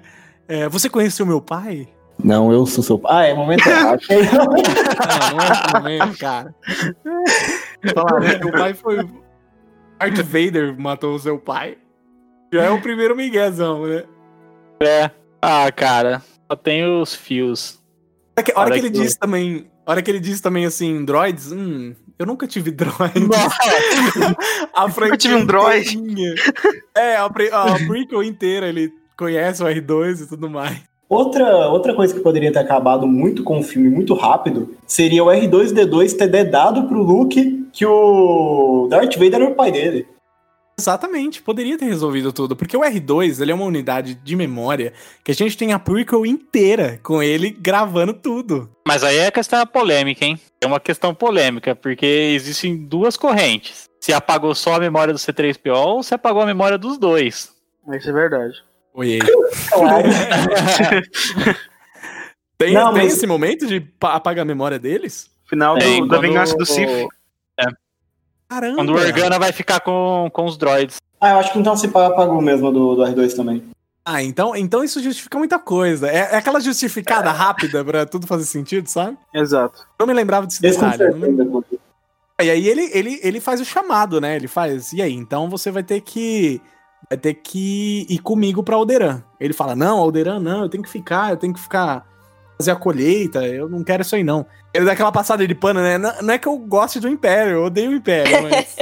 É, 0.48 0.68
você 0.70 0.88
conheceu 0.90 1.26
meu 1.26 1.42
pai? 1.42 1.88
Não, 2.24 2.52
eu 2.52 2.66
sou 2.66 2.84
seu 2.84 3.00
pai. 3.00 3.12
Ah, 3.12 3.26
é 3.30 3.34
momento 3.34 3.66
errado. 3.68 4.00
Não, 4.12 4.46
não 5.32 5.42
é 5.42 5.52
esse 5.52 5.74
momento, 5.74 6.18
cara. 6.20 6.54
Falar, 7.94 8.20
meu 8.20 8.52
pai 8.52 8.74
foi. 8.76 8.98
Darth 10.00 10.22
Vader 10.26 10.76
matou 10.80 11.16
o 11.16 11.20
seu 11.20 11.40
pai. 11.40 11.78
Já 12.54 12.64
é 12.64 12.70
o 12.70 12.82
primeiro 12.82 13.16
miguezão, 13.16 13.86
né? 13.88 14.04
ah, 15.42 15.72
cara, 15.72 16.22
só 16.50 16.56
tem 16.56 16.84
os 16.86 17.16
fios. 17.16 17.80
A 18.36 18.42
hora 18.42 18.44
que, 18.44 18.52
a 18.52 18.60
hora 18.60 18.70
Olha 18.72 18.80
que 18.82 18.88
ele 18.88 18.94
que- 18.94 19.02
diz 19.04 19.16
também. 19.16 19.68
A 19.86 19.92
hora 19.92 20.02
que 20.02 20.12
ele 20.12 20.20
diz 20.20 20.40
também 20.42 20.66
assim, 20.66 21.04
droids, 21.04 21.52
hum, 21.52 21.94
eu 22.20 22.26
nunca 22.26 22.46
tive 22.48 22.70
droids. 22.72 23.28
a 24.76 24.90
franquia 24.90 25.18
tive 25.18 25.36
um 25.36 25.46
droid. 25.46 25.98
É, 26.96 27.16
a, 27.18 27.30
pre- 27.30 27.50
a 27.52 27.76
prequel 27.88 28.22
inteira, 28.24 28.68
ele 28.68 28.92
conhece 29.18 29.64
o 29.64 29.66
R2 29.66 30.24
e 30.24 30.28
tudo 30.28 30.50
mais. 30.50 30.80
Outra, 31.10 31.68
outra 31.68 31.94
coisa 31.94 32.14
que 32.14 32.20
poderia 32.22 32.52
ter 32.54 32.60
acabado 32.60 33.06
muito 33.06 33.44
com 33.44 33.60
o 33.60 33.64
filme, 33.64 33.90
muito 33.90 34.14
rápido, 34.14 34.76
seria 34.88 35.24
o 35.24 35.28
R2D2 35.28 36.16
ter 36.18 36.28
dedado 36.28 36.88
pro 36.88 37.02
Luke 37.04 37.68
que 37.74 37.86
o 37.86 38.88
Darth 38.90 39.16
Vader 39.16 39.36
era 39.42 39.50
o 39.50 39.56
pai 39.56 39.72
dele. 39.72 40.08
Exatamente, 40.80 41.42
poderia 41.44 41.78
ter 41.78 41.86
resolvido 41.86 42.34
tudo, 42.34 42.56
porque 42.56 42.76
o 42.76 42.82
R2, 42.82 43.40
ele 43.40 43.52
é 43.52 43.56
uma 43.56 43.66
unidade 43.66 44.16
de 44.16 44.36
memória 44.36 44.94
que 45.24 45.32
a 45.32 45.36
gente 45.36 45.56
tem 45.56 45.74
a 45.74 45.80
prequel 45.80 46.26
inteira 46.26 47.00
com 47.04 47.22
ele 47.22 47.52
gravando 47.52 48.14
tudo. 48.14 48.70
Mas 48.88 49.04
aí 49.04 49.18
é 49.18 49.28
a 49.28 49.32
questão 49.32 49.64
polêmica, 49.68 50.26
hein? 50.26 50.40
É 50.60 50.66
uma 50.66 50.80
questão 50.80 51.14
polêmica, 51.14 51.76
porque 51.76 52.06
existem 52.36 52.76
duas 52.78 53.16
correntes. 53.16 53.84
Se 54.00 54.12
apagou 54.12 54.56
só 54.56 54.76
a 54.76 54.80
memória 54.80 55.14
do 55.14 55.20
C3PO 55.20 55.76
ou 55.76 56.02
se 56.04 56.16
apagou 56.16 56.42
a 56.42 56.46
memória 56.48 56.78
dos 56.80 56.98
dois. 56.98 57.52
Isso 57.94 58.10
é 58.10 58.14
verdade. 58.14 58.54
Oi. 58.96 59.20
Claro. 59.72 60.08
Tem, 62.58 62.74
Não, 62.74 62.94
tem 62.94 63.04
mas- 63.06 63.14
esse 63.14 63.26
momento 63.26 63.66
de 63.66 63.80
pa- 63.80 64.14
apagar 64.14 64.44
a 64.44 64.46
memória 64.46 64.78
deles? 64.78 65.30
Final 65.50 65.76
do- 65.76 65.80
Tem, 65.80 66.02
da 66.02 66.08
quando 66.18 66.22
vingança 66.22 66.56
do 66.56 66.62
o- 66.64 66.66
Sith. 66.66 67.08
Caramba! 68.52 68.76
Quando 68.76 68.90
o 68.90 68.96
Organa 68.96 69.40
vai 69.40 69.54
ficar 69.54 69.80
com, 69.80 70.30
com 70.34 70.46
os 70.46 70.58
droids. 70.58 70.98
ah, 71.22 71.30
eu 71.32 71.38
acho 71.38 71.54
que 71.54 71.60
então 71.60 71.78
se 71.78 71.88
pá, 71.88 72.08
apagou 72.08 72.42
mesmo 72.42 72.70
do, 72.70 72.96
do 72.96 73.02
R2 73.02 73.34
também. 73.34 73.64
Ah, 74.04 74.22
então, 74.22 74.54
então 74.58 74.84
isso 74.84 75.02
justifica 75.02 75.38
muita 75.38 75.58
coisa. 75.58 76.10
É, 76.10 76.34
é 76.34 76.36
aquela 76.36 76.60
justificada 76.60 77.32
rápida 77.32 77.86
pra 77.86 78.06
tudo 78.06 78.28
fazer 78.28 78.44
sentido, 78.44 78.88
sabe? 78.88 79.18
Exato. 79.34 79.88
Não 79.98 80.06
me 80.06 80.14
lembrava 80.14 80.48
desse 80.48 80.66
Esse 80.66 80.78
detalhe. 80.82 81.14
não 81.14 81.62
certeza. 81.62 81.80
E 82.42 82.50
aí 82.50 82.68
ele, 82.68 82.90
ele, 82.92 83.20
ele 83.24 83.40
faz 83.40 83.62
o 83.62 83.66
chamado, 83.66 84.20
né? 84.20 84.36
Ele 84.36 84.50
faz, 84.50 84.92
e 84.92 85.02
aí, 85.02 85.14
então 85.14 85.50
você 85.50 85.72
vai 85.72 85.84
ter 85.84 86.02
que 86.02 86.60
vai 87.10 87.18
ter 87.18 87.36
que 87.36 88.06
ir 88.10 88.20
comigo 88.20 88.64
pra 88.64 88.76
Alderan. 88.76 89.24
Ele 89.40 89.54
fala: 89.54 89.76
"Não, 89.78 90.00
Alderan 90.00 90.40
não, 90.42 90.64
eu 90.64 90.70
tenho 90.70 90.84
que 90.84 90.90
ficar, 90.90 91.30
eu 91.32 91.38
tenho 91.38 91.54
que 91.54 91.60
ficar 91.62 92.06
fazer 92.62 92.72
a 92.72 92.76
colheita, 92.76 93.46
eu 93.46 93.68
não 93.68 93.84
quero 93.84 94.02
isso 94.04 94.16
aí 94.16 94.24
não". 94.24 94.46
Ele 94.74 94.86
dá 94.86 94.94
aquela 94.94 95.12
passada 95.12 95.46
de 95.48 95.56
pano, 95.56 95.82
né? 95.82 95.98
Não, 95.98 96.22
não 96.22 96.34
é 96.34 96.38
que 96.38 96.48
eu 96.48 96.58
goste 96.58 97.00
do 97.00 97.10
Império, 97.10 97.54
eu 97.54 97.64
odeio 97.66 97.92
o 97.92 97.96
Império, 97.96 98.32
mas 98.44 98.76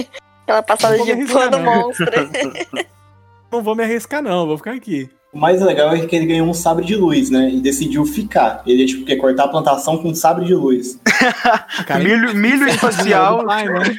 Aquela 0.44 0.64
passada 0.64 0.98
de 0.98 1.12
arriscar, 1.12 1.50
pano 1.52 1.64
não. 1.64 1.76
monstro. 1.84 2.08
não 3.52 3.62
vou 3.62 3.76
me 3.76 3.84
arriscar 3.84 4.22
não, 4.22 4.48
vou 4.48 4.58
ficar 4.58 4.74
aqui. 4.74 5.10
O 5.32 5.38
mais 5.38 5.62
legal 5.62 5.94
é 5.94 6.08
que 6.08 6.16
ele 6.16 6.26
ganhou 6.26 6.48
um 6.48 6.56
sabre 6.56 6.84
de 6.84 6.96
luz, 6.96 7.30
né? 7.30 7.52
E 7.52 7.62
decidiu 7.62 8.04
ficar. 8.04 8.64
Ele, 8.66 8.84
tipo, 8.88 9.06
quer 9.06 9.16
cortar 9.18 9.44
a 9.44 9.48
plantação 9.48 10.00
com 10.00 10.10
um 10.10 10.16
sabre 10.16 10.46
de 10.46 10.56
luz. 10.56 11.00
Cara, 11.86 12.04
milho 12.04 12.34
milho 12.34 12.68
espacial. 12.68 13.46
Pai, 13.46 13.66
né? 13.66 13.96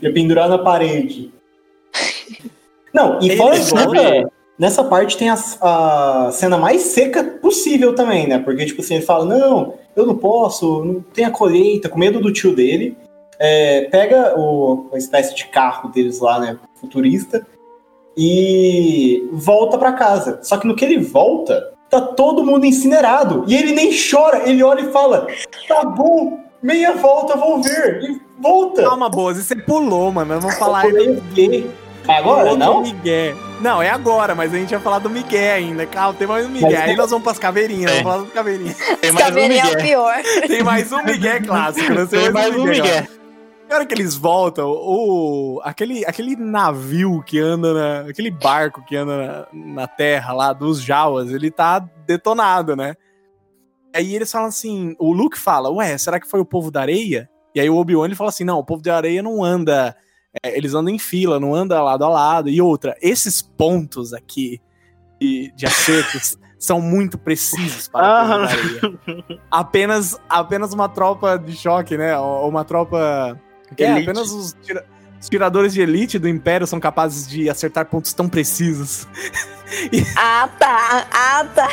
Ia 0.00 0.12
pendurar 0.12 0.48
na 0.48 0.58
parede. 0.58 1.32
Não, 2.94 3.18
e 3.20 3.36
fora 3.36 3.56
sabe- 3.56 3.98
nessa, 3.98 4.30
nessa 4.60 4.84
parte 4.84 5.16
tem 5.16 5.30
a, 5.30 5.38
a 5.62 6.30
cena 6.32 6.58
mais 6.58 6.82
seca 6.82 7.24
possível 7.24 7.94
também, 7.94 8.28
né? 8.28 8.38
Porque, 8.38 8.66
tipo 8.66 8.82
assim, 8.82 8.96
ele 8.96 9.04
fala, 9.04 9.24
não, 9.24 9.72
eu 9.96 10.04
não 10.04 10.14
posso, 10.14 10.84
não 10.84 11.00
tem 11.00 11.24
a 11.24 11.30
colheita, 11.30 11.88
com 11.88 11.98
medo 11.98 12.20
do 12.20 12.30
tio 12.30 12.54
dele. 12.54 12.94
É, 13.38 13.88
pega 13.90 14.38
o, 14.38 14.88
uma 14.90 14.98
espécie 14.98 15.34
de 15.34 15.46
carro 15.46 15.88
deles 15.88 16.20
lá, 16.20 16.38
né? 16.38 16.58
Futurista. 16.78 17.46
E 18.14 19.26
volta 19.32 19.78
pra 19.78 19.94
casa. 19.94 20.40
Só 20.42 20.58
que 20.58 20.66
no 20.66 20.76
que 20.76 20.84
ele 20.84 20.98
volta, 20.98 21.72
tá 21.88 22.02
todo 22.02 22.44
mundo 22.44 22.66
incinerado. 22.66 23.44
E 23.48 23.56
ele 23.56 23.72
nem 23.72 23.90
chora, 23.90 24.46
ele 24.46 24.62
olha 24.62 24.82
e 24.82 24.92
fala, 24.92 25.26
tá 25.66 25.86
bom, 25.86 26.38
meia 26.62 26.92
volta, 26.92 27.34
vou 27.34 27.62
ver. 27.62 28.02
E 28.02 28.20
volta. 28.38 28.82
Calma, 28.82 29.08
Boze, 29.08 29.42
você 29.42 29.56
pulou, 29.56 30.12
mano. 30.12 30.38
Vamos 30.38 30.58
falar 30.58 30.84
Eu 30.84 31.22
pulei? 31.32 31.70
Agora, 32.08 32.50
Outro 32.50 32.56
não? 32.58 32.82
Miguel. 32.82 33.36
Não, 33.60 33.80
é 33.82 33.90
agora, 33.90 34.34
mas 34.34 34.52
a 34.54 34.56
gente 34.56 34.70
vai 34.70 34.80
falar 34.80 34.98
do 35.00 35.10
Miguel 35.10 35.54
ainda. 35.54 35.86
Calma, 35.86 36.14
tem 36.18 36.26
mais 36.26 36.46
um 36.46 36.48
Miguel. 36.48 36.70
Mas 36.70 36.80
Aí 36.80 36.86
tem- 36.86 36.96
nós 36.96 37.10
vamos 37.10 37.24
pras 37.24 37.38
caveirinhas, 37.38 37.92
Tem. 37.92 38.02
vamos 38.02 38.12
falar 38.12 38.24
das 38.24 38.32
caveirinhas. 38.34 38.76
Tem 39.00 39.12
mais 39.12 39.26
um 39.26 39.28
Cabelinho 39.28 39.60
é 39.60 39.62
o 39.62 39.66
Miguel. 39.68 39.82
pior. 39.84 40.14
Tem 40.48 40.62
mais 40.62 40.92
um 40.92 41.02
Miguel 41.04 41.44
clássico, 41.46 41.92
né? 41.94 42.06
Tem 42.06 42.30
mais 42.32 42.56
um 42.56 42.64
Miguel. 42.64 43.06
Na 43.68 43.76
hora 43.76 43.86
que 43.86 43.94
eles 43.94 44.16
voltam, 44.16 44.68
o, 44.68 45.60
aquele, 45.62 46.04
aquele 46.04 46.34
navio 46.34 47.22
que 47.24 47.38
anda 47.38 47.72
na. 47.72 48.10
Aquele 48.10 48.30
barco 48.30 48.82
que 48.84 48.96
anda 48.96 49.46
na, 49.52 49.72
na 49.82 49.86
terra 49.86 50.32
lá 50.32 50.52
dos 50.52 50.82
Jawas, 50.82 51.30
ele 51.30 51.50
tá 51.52 51.78
detonado, 52.06 52.74
né? 52.74 52.94
Aí 53.94 54.14
eles 54.16 54.32
falam 54.32 54.48
assim: 54.48 54.96
o 54.98 55.12
Luke 55.12 55.38
fala, 55.38 55.70
ué, 55.70 55.96
será 55.98 56.18
que 56.18 56.28
foi 56.28 56.40
o 56.40 56.44
povo 56.44 56.70
da 56.70 56.80
areia? 56.80 57.28
E 57.54 57.60
aí 57.60 57.70
o 57.70 57.76
Obi-Wan 57.76 58.06
ele 58.06 58.14
fala 58.16 58.30
assim: 58.30 58.42
não, 58.42 58.58
o 58.58 58.64
povo 58.64 58.82
da 58.82 58.96
areia 58.96 59.22
não 59.22 59.44
anda. 59.44 59.94
É, 60.42 60.56
eles 60.56 60.74
andam 60.74 60.92
em 60.94 60.98
fila, 60.98 61.40
não 61.40 61.54
anda 61.54 61.82
lado 61.82 62.04
a 62.04 62.08
lado. 62.08 62.48
E 62.48 62.60
outra, 62.60 62.96
esses 63.00 63.40
pontos 63.42 64.12
aqui 64.12 64.60
de, 65.20 65.52
de 65.56 65.66
acertos 65.66 66.36
são 66.58 66.80
muito 66.80 67.16
precisos 67.18 67.88
para 67.88 68.22
povo 68.22 68.98
Ah. 69.18 69.34
Apenas, 69.50 70.18
apenas 70.28 70.72
uma 70.72 70.88
tropa 70.88 71.38
de 71.38 71.56
choque, 71.56 71.96
né? 71.96 72.16
Ou 72.18 72.48
uma 72.48 72.64
tropa. 72.64 73.38
Que 73.76 73.84
é, 73.84 74.02
apenas 74.02 74.30
os, 74.30 74.54
tira- 74.62 74.84
os 75.20 75.28
tiradores 75.28 75.72
de 75.72 75.80
elite 75.80 76.18
do 76.18 76.28
Império 76.28 76.66
são 76.66 76.78
capazes 76.80 77.26
de 77.28 77.48
acertar 77.48 77.86
pontos 77.86 78.12
tão 78.12 78.28
precisos. 78.28 79.06
Ah, 80.16 80.48
tá. 80.58 81.06
Ah, 81.12 81.44
tá. 81.54 81.68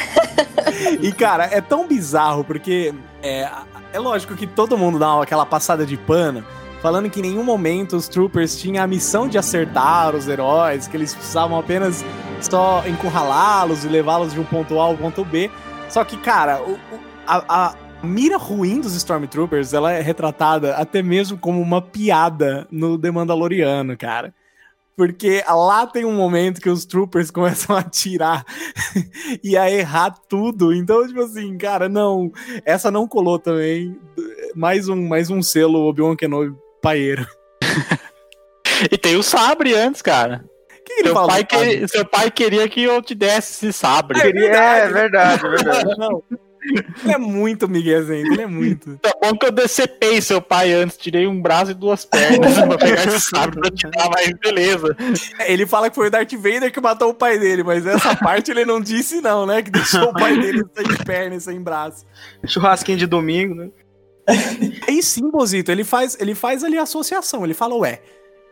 E, 1.02 1.12
cara, 1.12 1.46
é 1.46 1.60
tão 1.60 1.88
bizarro, 1.88 2.44
porque 2.44 2.94
é, 3.24 3.50
é 3.92 3.98
lógico 3.98 4.36
que 4.36 4.46
todo 4.46 4.78
mundo 4.78 5.00
dá 5.00 5.20
aquela 5.20 5.48
passada 5.48 5.84
de 5.84 5.98
pano, 5.98 6.46
falando 6.88 7.10
que 7.10 7.20
em 7.20 7.24
nenhum 7.24 7.44
momento 7.44 7.98
os 7.98 8.08
troopers 8.08 8.56
tinham 8.62 8.82
a 8.82 8.88
missão 8.88 9.28
de 9.28 9.38
acertar 9.38 10.16
os 10.16 10.26
heróis, 10.26 10.88
que 10.88 10.96
eles 10.96 11.14
precisavam 11.14 11.60
apenas 11.60 12.02
só 12.40 12.82
encurralá-los 12.88 13.84
e 13.84 13.90
levá-los 13.90 14.32
de 14.32 14.40
um 14.40 14.46
ponto 14.46 14.80
A 14.80 14.84
ao 14.86 14.96
ponto 14.96 15.26
B. 15.26 15.52
Só 15.90 16.06
que, 16.06 16.16
cara, 16.16 16.62
o- 16.64 16.80
a, 17.28 17.44
a 17.68 17.76
mira 18.02 18.38
ruim 18.38 18.80
dos 18.80 18.96
Stormtroopers, 18.96 19.74
ela 19.74 19.92
é 19.92 20.00
retratada 20.00 20.78
até 20.78 21.04
mesmo 21.04 21.38
como 21.38 21.62
uma 21.62 21.82
piada 21.82 22.66
no 22.72 22.98
The 22.98 23.12
Mandaloriano, 23.12 23.98
cara. 23.98 24.34
Porque 24.96 25.44
lá 25.46 25.86
tem 25.86 26.06
um 26.06 26.16
momento 26.16 26.62
que 26.62 26.70
os 26.70 26.86
troopers 26.86 27.30
começam 27.32 27.76
a 27.76 27.80
atirar 27.80 28.46
e 29.44 29.58
a 29.58 29.70
errar 29.70 30.12
tudo. 30.30 30.74
Então, 30.74 31.06
tipo 31.06 31.20
assim, 31.20 31.58
cara, 31.58 31.90
não. 31.90 32.32
Essa 32.64 32.90
não 32.90 33.06
colou 33.10 33.38
também. 33.38 33.94
Mais 34.56 34.88
um, 34.88 35.06
mais 35.06 35.30
um 35.30 35.42
selo 35.42 35.86
Obi-Wan 35.90 36.16
Kenobi 36.16 36.56
paeiro. 36.88 37.28
E 38.92 38.98
tem 38.98 39.16
o 39.16 39.24
sabre 39.24 39.74
antes, 39.74 40.04
cara. 40.04 40.46
que 40.86 40.94
ele 41.00 41.10
Seu 41.10 41.26
pai, 41.28 41.44
que- 41.44 41.88
seu 41.88 42.06
pai 42.06 42.30
queria 42.30 42.70
que 42.70 42.84
eu 42.84 43.02
te 43.02 43.16
desse 43.16 43.66
esse 43.66 43.74
sabre. 43.74 44.20
É 44.20 44.32
verdade, 44.32 44.82
é 44.82 44.94
verdade. 44.94 45.42
Não. 45.98 46.22
Ele 46.70 47.14
é 47.14 47.18
muito 47.18 47.68
miguezento, 47.68 48.34
ele 48.34 48.42
é 48.42 48.46
muito. 48.46 48.98
Tá 48.98 49.12
bom 49.22 49.32
que 49.38 49.46
eu 49.48 49.52
decepei 49.52 50.20
seu 50.22 50.42
pai 50.42 50.74
antes, 50.74 50.98
tirei 50.98 51.26
um 51.26 51.42
braço 51.42 51.72
e 51.72 51.74
duas 51.74 52.04
pernas 52.06 52.54
pra 52.60 52.78
pegar 52.78 53.06
esse 53.08 53.22
sabre 53.22 53.60
pra 53.60 53.72
te 53.72 53.88
dar, 53.90 54.10
mas 54.14 54.30
beleza. 54.40 54.96
Ele 55.48 55.66
fala 55.66 55.90
que 55.90 55.96
foi 55.96 56.08
o 56.08 56.12
Darth 56.12 56.34
Vader 56.34 56.72
que 56.72 56.82
matou 56.82 57.10
o 57.10 57.14
pai 57.16 57.40
dele, 57.40 57.64
mas 57.64 57.86
essa 57.86 58.16
parte 58.18 58.52
ele 58.52 58.66
não 58.66 58.80
disse 58.82 59.22
não, 59.22 59.46
né? 59.46 59.62
Que 59.62 59.72
deixou 59.72 60.10
o 60.10 60.14
pai 60.14 60.38
dele 60.38 60.64
sem 60.76 60.98
perna 61.06 61.36
e 61.36 61.42
sem 61.42 61.60
braço. 61.62 62.06
Churrasquinho 62.46 62.98
de 62.98 63.08
domingo, 63.08 63.56
né? 63.56 63.70
E 64.88 65.04
sim, 65.04 65.30
Bozito, 65.30 65.72
ele 65.72 65.84
faz, 65.84 66.18
ele 66.20 66.34
faz 66.34 66.64
ali 66.64 66.78
a 66.78 66.84
associação. 66.84 67.44
Ele 67.44 67.54
fala, 67.54 67.76
ué, 67.76 68.02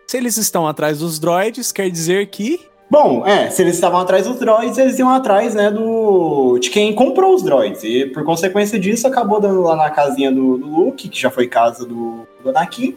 se 0.08 0.18
eles 0.18 0.38
estão 0.38 0.68
atrás 0.68 1.00
dos 1.00 1.20
droids, 1.20 1.72
quer 1.72 1.90
dizer 1.90 2.28
que. 2.28 2.60
Bom, 2.90 3.26
é, 3.26 3.50
se 3.50 3.62
eles 3.62 3.76
estavam 3.76 4.00
atrás 4.00 4.28
dos 4.28 4.38
droids, 4.38 4.78
eles 4.78 5.00
iam 5.00 5.10
atrás, 5.10 5.56
né, 5.56 5.72
do 5.72 6.60
de 6.60 6.70
quem 6.70 6.94
comprou 6.94 7.34
os 7.34 7.42
droids. 7.42 7.84
E 7.84 8.06
por 8.06 8.24
consequência 8.24 8.80
disso, 8.80 9.08
acabou 9.08 9.40
dando 9.40 9.62
lá 9.62 9.76
na 9.76 9.90
casinha 9.90 10.32
do, 10.32 10.58
do 10.58 10.68
Luke, 10.68 11.10
que 11.10 11.20
já 11.20 11.32
foi 11.32 11.48
casa 11.48 11.86
do, 11.86 12.28
do 12.44 12.50
Anakin, 12.50 12.96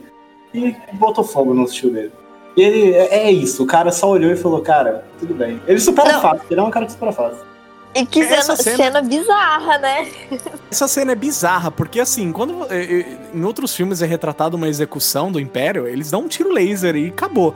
e 0.53 0.75
botou 0.93 1.25
fogo 1.25 1.55
no 1.55 1.65
tio 1.65 1.91
dele. 1.91 2.13
E 2.57 2.63
ele, 2.63 2.93
é, 2.93 3.29
é 3.29 3.31
isso, 3.31 3.63
o 3.63 3.67
cara 3.67 3.91
só 3.91 4.11
olhou 4.11 4.31
e 4.31 4.37
falou, 4.37 4.61
cara, 4.61 5.05
tudo 5.19 5.33
bem. 5.33 5.61
Ele 5.67 5.81
supera 5.81 6.13
Não. 6.13 6.21
fácil, 6.21 6.45
ele 6.51 6.61
é 6.61 6.63
um 6.63 6.71
cara 6.71 6.85
que 6.85 6.93
supera 6.93 7.13
fácil. 7.13 7.47
E 7.95 8.05
que 8.07 8.21
Essa 8.21 8.55
cena, 8.55 8.77
cena- 8.77 9.03
bizarra, 9.03 9.79
né? 9.79 10.09
Essa 10.71 10.87
cena 10.87 11.13
é 11.13 11.15
bizarra, 11.15 11.71
porque 11.71 11.99
assim, 12.01 12.31
quando 12.33 12.67
é, 12.71 12.83
é, 12.85 13.19
em 13.35 13.43
outros 13.45 13.75
filmes 13.75 14.03
é 14.03 14.07
retratado 14.07 14.57
uma 14.57 14.69
execução 14.69 15.33
do 15.33 15.41
Império, 15.41 15.87
eles 15.89 16.11
dão 16.11 16.23
um 16.23 16.29
tiro 16.29 16.53
laser 16.53 16.95
e 16.97 17.09
acabou. 17.09 17.55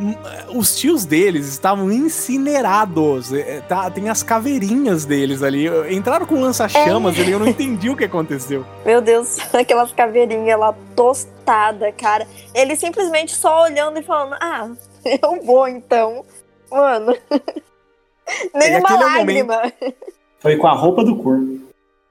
Hum, 0.00 0.14
Os 0.54 0.76
tios 0.78 1.04
deles 1.04 1.46
estavam 1.48 1.90
incinerados. 1.90 3.32
é, 3.32 3.60
tá- 3.68 3.90
tem 3.90 4.08
as 4.08 4.22
caveirinhas 4.22 5.04
deles 5.04 5.42
ali. 5.42 5.66
Entraram 5.92 6.26
com 6.26 6.40
lança-chamas 6.40 7.18
ali, 7.18 7.32
eu 7.32 7.38
não 7.38 7.48
entendi 7.48 7.88
o 7.90 7.96
que 7.96 8.04
aconteceu. 8.04 8.64
Meu 8.86 9.00
Deus, 9.00 9.38
aquelas 9.54 9.92
caveirinhas 9.92 10.58
lá 10.58 10.74
tostada, 10.94 11.90
cara. 11.92 12.26
Ele 12.54 12.76
simplesmente 12.76 13.34
só 13.34 13.62
olhando 13.64 13.98
e 13.98 14.02
falando: 14.02 14.34
Ah, 14.40 14.68
eu 15.04 15.42
vou 15.44 15.66
então. 15.66 16.24
Mano. 16.70 17.16
Nem 18.54 18.74
É, 18.74 18.78
uma 18.78 18.90
é 18.90 19.04
lágrima. 19.04 19.62
Foi 20.40 20.56
com 20.56 20.66
a 20.66 20.72
roupa 20.72 21.04
do 21.04 21.16
corpo. 21.16 21.60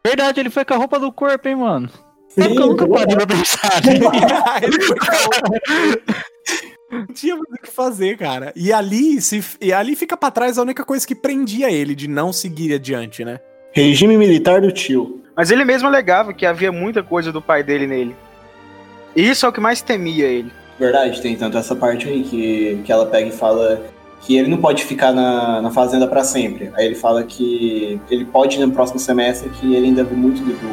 Verdade, 0.05 0.39
ele 0.39 0.49
foi 0.49 0.63
com 0.65 0.73
a 0.73 0.77
roupa 0.77 0.99
do 0.99 1.11
corpo, 1.11 1.47
hein, 1.47 1.55
mano. 1.55 1.89
Sim, 2.29 2.41
É 2.41 2.47
porque 2.47 2.61
eu 2.61 2.67
nunca 2.67 2.87
parei 2.87 3.15
pra 3.15 3.27
pensar. 3.27 3.81
Não 6.89 7.05
tinha 7.07 7.35
mais 7.35 7.47
o 7.51 7.61
que 7.61 7.69
fazer, 7.69 8.17
cara. 8.17 8.53
E 8.55 8.71
ali, 8.71 9.19
se, 9.21 9.43
e 9.59 9.73
ali 9.73 9.95
fica 9.95 10.15
pra 10.15 10.31
trás 10.31 10.57
a 10.57 10.61
única 10.61 10.85
coisa 10.85 11.05
que 11.05 11.15
prendia 11.15 11.69
ele 11.69 11.93
de 11.93 12.07
não 12.07 12.31
seguir 12.31 12.73
adiante, 12.73 13.25
né? 13.25 13.39
Regime 13.73 14.17
militar 14.17 14.61
do 14.61 14.71
tio. 14.71 15.21
Mas 15.35 15.51
ele 15.51 15.65
mesmo 15.65 15.87
alegava 15.87 16.33
que 16.33 16.45
havia 16.45 16.71
muita 16.71 17.03
coisa 17.03 17.31
do 17.31 17.41
pai 17.41 17.61
dele 17.61 17.85
nele. 17.85 18.15
E 19.15 19.29
isso 19.29 19.45
é 19.45 19.49
o 19.49 19.51
que 19.51 19.59
mais 19.59 19.81
temia 19.81 20.25
ele. 20.25 20.51
Verdade, 20.79 21.21
tem 21.21 21.35
tanto 21.35 21.57
essa 21.57 21.75
parte 21.75 22.07
aí 22.07 22.23
que, 22.23 22.81
que 22.85 22.91
ela 22.91 23.05
pega 23.05 23.27
e 23.27 23.31
fala 23.31 23.81
que 24.27 24.35
ele 24.35 24.49
não 24.49 24.57
pode 24.57 24.83
ficar 24.83 25.13
na, 25.13 25.61
na 25.61 25.71
fazenda 25.71 26.05
pra 26.05 26.21
sempre. 26.21 26.69
Aí 26.73 26.85
ele 26.85 26.95
fala 26.95 27.23
que 27.23 27.97
ele 28.11 28.25
pode 28.25 28.57
ir 28.57 28.65
no 28.65 28.73
próximo 28.73 28.99
semestre 28.99 29.49
que 29.49 29.73
ele 29.73 29.85
ainda 29.87 30.03
vê 30.03 30.13
muito 30.13 30.41
do, 30.41 30.51
do 30.51 30.67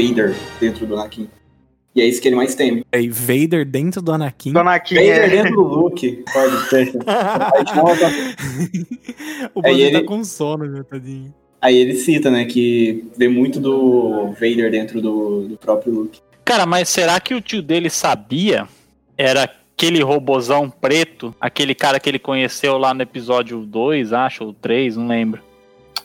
Vader 0.00 0.32
dentro 0.60 0.86
do 0.86 0.94
Anakin. 0.94 1.28
E 1.92 2.00
é 2.00 2.06
isso 2.06 2.22
que 2.22 2.28
ele 2.28 2.36
mais 2.36 2.54
teme. 2.54 2.84
E 2.94 3.08
Vader 3.08 3.66
dentro 3.66 4.00
do 4.00 4.12
Anakin. 4.12 4.52
Dona 4.52 4.78
Kim 4.78 4.94
Vader 4.94 5.24
é... 5.24 5.28
dentro 5.28 5.56
do 5.56 5.62
Luke. 5.62 6.22
Pode 6.32 6.68
ser. 6.68 6.92
Tá- 7.02 7.50
o 9.56 9.60
Aí 9.66 9.72
Bozo 9.72 9.80
ele- 9.80 10.00
tá 10.00 10.06
com 10.06 10.22
sono, 10.22 10.68
meu 10.68 10.84
tadinho. 10.84 11.34
aí 11.60 11.74
ele 11.76 11.96
cita, 11.96 12.30
né, 12.30 12.44
que 12.44 13.06
vê 13.18 13.26
muito 13.28 13.58
do 13.58 14.26
Vader 14.34 14.70
dentro 14.70 15.02
do, 15.02 15.48
do 15.48 15.56
próprio 15.56 15.92
Luke. 15.92 16.20
Cara, 16.44 16.64
mas 16.64 16.88
será 16.88 17.18
que 17.18 17.34
o 17.34 17.40
tio 17.40 17.60
dele 17.60 17.90
sabia? 17.90 18.68
Era 19.18 19.50
aquele 19.80 20.02
robozão 20.02 20.68
preto, 20.68 21.34
aquele 21.40 21.74
cara 21.74 21.98
que 21.98 22.06
ele 22.06 22.18
conheceu 22.18 22.76
lá 22.76 22.92
no 22.92 23.00
episódio 23.00 23.60
2, 23.64 24.12
acho, 24.12 24.44
ou 24.44 24.52
3, 24.52 24.94
não 24.98 25.06
lembro. 25.08 25.42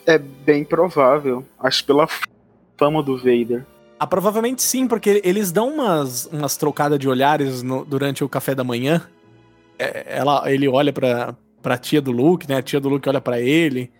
é 0.06 0.16
bem 0.16 0.64
provável. 0.64 1.44
Acho 1.58 1.84
pela 1.84 2.08
fama 2.78 3.02
do 3.02 3.18
Vader. 3.18 3.66
Ah, 3.98 4.06
provavelmente 4.06 4.62
sim, 4.62 4.86
porque 4.88 5.20
eles 5.22 5.52
dão 5.52 5.68
umas, 5.74 6.24
umas 6.32 6.56
trocadas 6.56 6.98
de 6.98 7.06
olhares 7.06 7.62
no- 7.62 7.84
durante 7.84 8.24
o 8.24 8.28
café 8.30 8.54
da 8.54 8.64
manhã. 8.64 9.02
É, 9.78 10.06
ela, 10.20 10.50
ele 10.50 10.66
olha 10.68 10.90
pra, 10.92 11.34
pra 11.60 11.76
tia 11.76 12.00
do 12.00 12.12
Luke, 12.12 12.48
né? 12.48 12.56
A 12.56 12.62
tia 12.62 12.80
do 12.80 12.88
Luke 12.88 13.06
olha 13.08 13.20
pra 13.20 13.38
ele. 13.40 13.90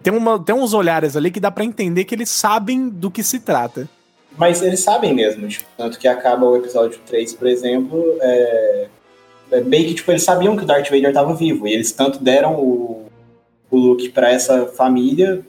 Tem, 0.00 0.12
uma, 0.12 0.38
tem 0.38 0.54
uns 0.54 0.72
olhares 0.74 1.16
ali 1.16 1.30
que 1.32 1.40
dá 1.40 1.50
pra 1.50 1.64
entender 1.64 2.04
que 2.04 2.14
eles 2.14 2.28
sabem 2.30 2.88
do 2.88 3.10
que 3.10 3.22
se 3.24 3.40
trata. 3.40 3.88
Mas 4.36 4.62
eles 4.62 4.80
sabem 4.80 5.14
mesmo, 5.14 5.46
tipo, 5.48 5.64
tanto 5.76 5.98
que 5.98 6.08
acaba 6.08 6.46
o 6.46 6.56
episódio 6.56 6.98
3, 7.06 7.34
por 7.34 7.46
exemplo, 7.46 8.02
é, 8.20 8.86
é 9.52 9.60
bem 9.60 9.84
que 9.84 9.94
tipo, 9.94 10.10
eles 10.10 10.22
sabiam 10.22 10.56
que 10.56 10.62
o 10.64 10.66
Darth 10.66 10.86
Vader 10.90 11.08
estava 11.08 11.34
vivo, 11.34 11.66
e 11.68 11.72
eles 11.74 11.92
tanto 11.92 12.18
deram 12.22 12.54
o, 12.56 13.06
o 13.70 13.76
Luke 13.76 14.08
pra 14.08 14.30
essa 14.30 14.66
família 14.66 15.42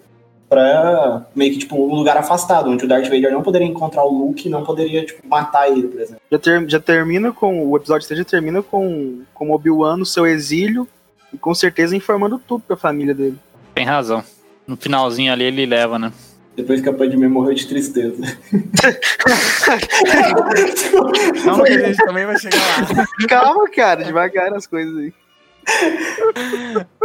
pra 0.49 1.25
meio 1.35 1.51
que 1.53 1.59
tipo 1.59 1.75
um 1.75 1.95
lugar 1.95 2.15
afastado, 2.17 2.69
onde 2.69 2.85
o 2.85 2.87
Darth 2.87 3.05
Vader 3.05 3.31
não 3.31 3.41
poderia 3.41 3.67
encontrar 3.67 4.03
o 4.03 4.09
Luke 4.11 4.47
e 4.47 4.51
não 4.51 4.63
poderia 4.63 5.03
tipo, 5.05 5.25
matar 5.27 5.67
ele, 5.71 5.87
por 5.87 5.99
exemplo. 5.99 6.21
Já, 6.31 6.37
ter- 6.39 6.69
já 6.69 6.79
termina 6.79 7.31
com. 7.31 7.65
O 7.67 7.75
episódio 7.77 8.07
3 8.07 8.19
já 8.19 8.25
termina 8.25 8.61
com, 8.61 9.21
com 9.33 9.49
o 9.49 9.53
Obi-Wan 9.55 9.97
no 9.97 10.05
seu 10.05 10.27
exílio 10.27 10.87
e 11.33 11.37
com 11.37 11.55
certeza 11.55 11.95
informando 11.95 12.39
tudo 12.47 12.63
pra 12.67 12.77
família 12.77 13.13
dele. 13.15 13.37
Tem 13.73 13.85
razão. 13.85 14.23
No 14.67 14.77
finalzinho 14.77 15.33
ali 15.33 15.45
ele 15.45 15.65
leva, 15.65 15.97
né? 15.97 16.11
Depois 16.55 16.81
que 16.81 16.89
a 16.89 16.93
Padmé 16.93 17.27
morreu 17.27 17.53
de 17.55 17.65
tristeza. 17.67 18.15
Calma 21.43 21.63
que 21.65 21.73
a 21.73 21.87
gente 21.87 21.97
também 22.05 22.25
vai 22.25 22.37
chegar 22.39 22.57
lá. 22.57 23.05
Calma, 23.27 23.69
cara, 23.69 24.03
devagar 24.03 24.51
nas 24.51 24.67
coisas 24.67 24.95
aí. 24.97 25.13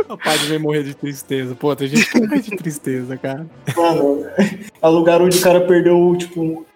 O 0.08 0.16
pai 0.18 0.36
vai 0.36 0.58
morrer 0.58 0.82
de 0.82 0.94
tristeza. 0.94 1.54
Pô, 1.54 1.74
tem 1.76 1.88
gente 1.88 2.10
que 2.10 2.20
morre 2.20 2.40
de 2.40 2.56
tristeza, 2.56 3.16
cara. 3.16 3.46
Mano, 3.76 4.26
é 4.36 4.86
o 4.86 4.90
lugar 4.90 5.22
onde 5.22 5.38
o 5.38 5.42
cara 5.42 5.60
perdeu, 5.62 6.14
tipo, 6.18 6.66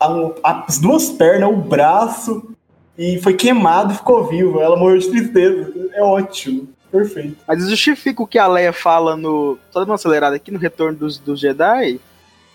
a- 0.00 0.64
as 0.66 0.78
duas 0.78 1.08
pernas, 1.10 1.50
o 1.50 1.56
braço, 1.56 2.50
e 2.96 3.20
foi 3.22 3.34
queimado 3.34 3.92
e 3.92 3.96
ficou 3.96 4.24
vivo. 4.26 4.60
Ela 4.60 4.76
morreu 4.76 4.98
de 4.98 5.08
tristeza. 5.10 5.72
É 5.92 6.02
ótimo. 6.02 6.68
Perfeito. 6.90 7.36
Mas 7.46 7.68
justifica 7.68 8.22
o 8.22 8.26
que 8.26 8.38
a 8.38 8.46
Leia 8.46 8.72
fala 8.72 9.14
no. 9.16 9.58
Só 9.70 9.80
dando 9.80 9.90
uma 9.90 9.94
acelerada 9.96 10.34
aqui 10.36 10.50
no 10.50 10.58
Retorno 10.58 10.96
dos, 10.98 11.18
dos 11.18 11.38
Jedi. 11.38 12.00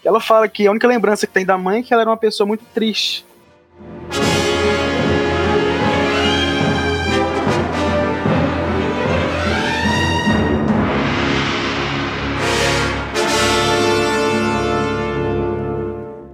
Que 0.03 0.07
ela 0.09 0.19
fala 0.19 0.49
que 0.49 0.67
a 0.67 0.71
única 0.71 0.85
lembrança 0.85 1.25
que 1.25 1.31
tem 1.31 1.45
da 1.45 1.57
mãe 1.57 1.79
é 1.79 1.81
que 1.81 1.93
ela 1.93 2.03
era 2.03 2.09
uma 2.09 2.17
pessoa 2.17 2.45
muito 2.45 2.65
triste. 2.73 3.25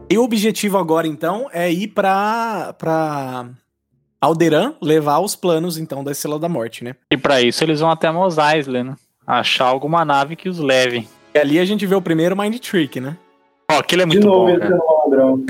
E 0.09 0.17
o 0.17 0.23
objetivo 0.23 0.79
agora, 0.79 1.05
então, 1.05 1.47
é 1.53 1.71
ir 1.71 1.89
pra, 1.89 2.73
pra 2.73 3.49
Alderan 4.19 4.73
levar 4.81 5.19
os 5.19 5.35
planos, 5.35 5.77
então, 5.77 6.03
da 6.03 6.11
Estrela 6.11 6.39
da 6.39 6.49
Morte, 6.49 6.83
né? 6.83 6.95
E 7.11 7.15
pra 7.15 7.39
isso 7.39 7.63
eles 7.63 7.79
vão 7.81 7.91
até 7.91 8.09
Mos 8.09 8.39
Eisley, 8.39 8.83
né? 8.83 8.95
Achar 9.27 9.65
alguma 9.65 10.03
nave 10.03 10.35
que 10.35 10.49
os 10.49 10.57
leve. 10.57 11.07
E 11.35 11.37
ali 11.37 11.59
a 11.59 11.65
gente 11.65 11.85
vê 11.85 11.93
o 11.93 12.01
primeiro 12.01 12.35
Mind 12.35 12.57
Trick, 12.57 12.99
né? 12.99 13.15
Ó, 13.69 13.79
aquilo 13.79 14.01
é 14.01 14.05
De 14.05 14.11
muito 14.13 14.27
novo, 14.27 14.39
bom, 14.45 14.49
ele 14.49 14.59
cara. 14.59 14.75
é 14.75 14.77
um 14.77 15.09
ladrão. 15.09 15.45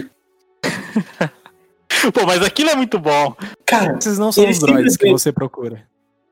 Pô, 2.14 2.26
mas 2.26 2.42
aquilo 2.44 2.70
é 2.70 2.76
muito 2.76 3.00
bom. 3.00 3.36
Cara, 3.66 3.98
Esses 4.00 4.18
não 4.18 4.32
são 4.32 4.50
os 4.50 4.60
droids 4.60 4.98
que 4.98 5.10
você 5.12 5.32
procura. 5.32 5.84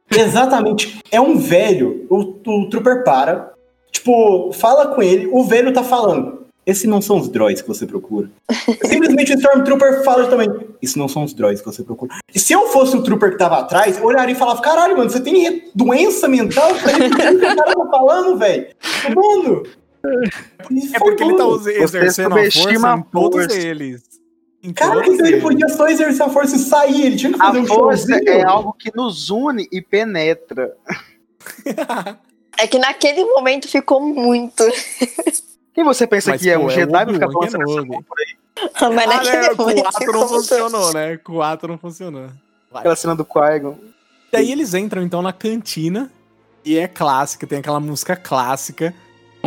exatamente. 0.09 0.99
É 1.11 1.19
um 1.19 1.37
velho. 1.37 2.05
O, 2.09 2.17
o 2.45 2.69
Trooper 2.69 3.03
para. 3.03 3.51
Tipo, 3.91 4.51
fala 4.53 4.87
com 4.87 5.01
ele. 5.01 5.27
O 5.31 5.43
velho 5.43 5.73
tá 5.73 5.83
falando. 5.83 6.45
Esses 6.65 6.83
não 6.83 7.01
são 7.01 7.17
os 7.17 7.29
droids 7.29 7.61
que 7.61 7.67
você 7.67 7.85
procura. 7.85 8.29
Simplesmente 8.83 9.31
o 9.33 9.35
Stormtrooper 9.37 10.03
fala 10.03 10.27
também. 10.27 10.49
Isso 10.81 10.99
não 10.99 11.07
são 11.07 11.23
os 11.23 11.33
droids 11.33 11.61
que 11.61 11.67
você 11.67 11.81
procura. 11.81 12.13
E 12.35 12.39
se 12.39 12.51
eu 12.51 12.67
fosse 12.67 12.95
o 12.97 13.03
Trooper 13.03 13.31
que 13.31 13.37
tava 13.37 13.57
atrás, 13.59 13.97
eu 13.97 14.03
olharia 14.05 14.33
e 14.35 14.37
falava: 14.37 14.61
caralho, 14.61 14.97
mano, 14.97 15.09
você 15.09 15.21
tem 15.21 15.69
doença 15.73 16.27
mental? 16.27 16.69
Tá 16.73 16.75
o 17.33 17.55
cara 17.55 17.73
tá 17.73 17.87
falando, 17.89 18.37
velho? 18.37 18.67
Mano. 19.15 19.63
É 20.93 20.99
porque 20.99 21.23
ele 21.23 21.35
tá 21.35 21.43
exercendo 21.83 22.33
a 22.37 22.51
força 22.51 22.69
em 22.71 23.01
todos 23.11 23.41
força. 23.45 23.57
eles. 23.57 24.03
Cara, 24.75 25.01
que 25.01 25.09
ele 25.11 25.39
podia 25.41 25.69
só 25.69 25.87
exercer 25.87 26.25
a 26.25 26.29
força 26.29 26.55
e 26.55 26.59
sair, 26.59 27.05
ele 27.05 27.15
tinha 27.15 27.31
que 27.31 27.37
fazer 27.37 27.59
A 27.59 27.61
um 27.61 27.67
força 27.67 28.07
showzinho. 28.07 28.29
é 28.29 28.43
algo 28.43 28.73
que 28.73 28.91
nos 28.95 29.29
une 29.29 29.67
e 29.71 29.81
penetra. 29.81 30.75
É 32.59 32.65
que 32.65 32.79
naquele 32.79 33.23
momento 33.23 33.67
ficou 33.67 34.01
muito. 34.01 34.63
Quem 35.75 35.83
você 35.83 36.07
pensa 36.07 36.31
Mas, 36.31 36.41
que 36.41 36.49
é 36.49 36.57
um 36.57 36.67
é 36.71 36.73
Jedi 36.73 36.91
vai 36.91 37.13
ficar 37.13 37.27
Obi-Wan 37.27 37.31
balançando 37.51 37.63
essa 37.69 37.85
mão 37.85 38.01
por 38.03 38.17
aí? 38.19 38.35
Mas 38.95 39.11
Ah, 39.11 39.13
naquele 39.13 39.37
né, 39.37 39.49
o 39.51 39.57
momento 39.57 39.85
ato 39.85 39.97
ficou 39.99 40.13
não 40.13 40.19
muito. 40.21 40.33
funcionou, 40.33 40.93
né? 40.93 41.19
O 41.29 41.41
ato 41.43 41.67
não 41.67 41.77
funcionou. 41.77 42.29
Aquela 42.73 42.95
cena 42.95 43.15
do 43.15 43.23
Qui-Gon. 43.23 43.77
E 44.33 44.37
aí 44.37 44.51
eles 44.51 44.73
entram 44.73 45.03
então 45.03 45.21
na 45.21 45.31
cantina 45.31 46.11
e 46.65 46.79
é 46.79 46.87
clássica, 46.87 47.45
tem 47.45 47.59
aquela 47.59 47.79
música 47.79 48.15
clássica. 48.15 48.91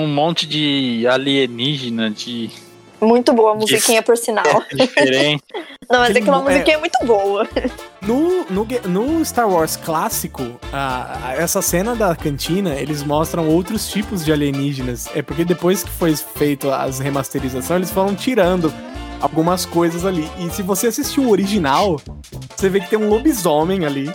Um 0.05 0.09
monte 0.09 0.47
de 0.47 1.07
alienígena, 1.07 2.11
de 2.11 2.51
Muito 3.01 3.33
boa 3.33 3.53
a 3.53 3.55
musiquinha, 3.55 4.03
por 4.03 4.17
sinal. 4.17 4.45
diferente. 4.75 5.43
Não, 5.91 6.01
mas 6.01 6.15
aquela 6.17 6.39
mo- 6.41 6.49
é- 6.49 6.53
musiquinha 6.53 6.77
é 6.77 6.81
muito 6.81 6.99
boa. 7.05 7.49
No, 8.03 8.45
no, 8.51 8.67
no 8.89 9.25
Star 9.25 9.49
Wars 9.49 9.77
clássico, 9.77 10.43
a- 10.73 11.19
a- 11.29 11.35
essa 11.35 11.61
cena 11.63 11.95
da 11.95 12.15
cantina, 12.15 12.75
eles 12.75 13.03
mostram 13.03 13.49
outros 13.49 13.89
tipos 13.89 14.25
de 14.25 14.33
alienígenas. 14.33 15.09
É 15.15 15.23
porque 15.23 15.45
depois 15.45 15.83
que 15.85 15.91
foi 15.91 16.15
feito 16.17 16.71
as 16.71 16.99
remasterizações, 16.99 17.71
eles 17.79 17.91
foram 17.91 18.15
tirando 18.15 18.73
algumas 19.21 19.65
coisas 19.67 20.05
ali. 20.07 20.29
E 20.39 20.51
se 20.51 20.63
você 20.63 20.87
assistiu 20.87 21.25
o 21.25 21.31
original, 21.31 22.01
você 22.57 22.69
vê 22.69 22.81
que 22.81 22.89
tem 22.89 22.99
um 22.99 23.09
lobisomem 23.09 23.85
ali. 23.85 24.11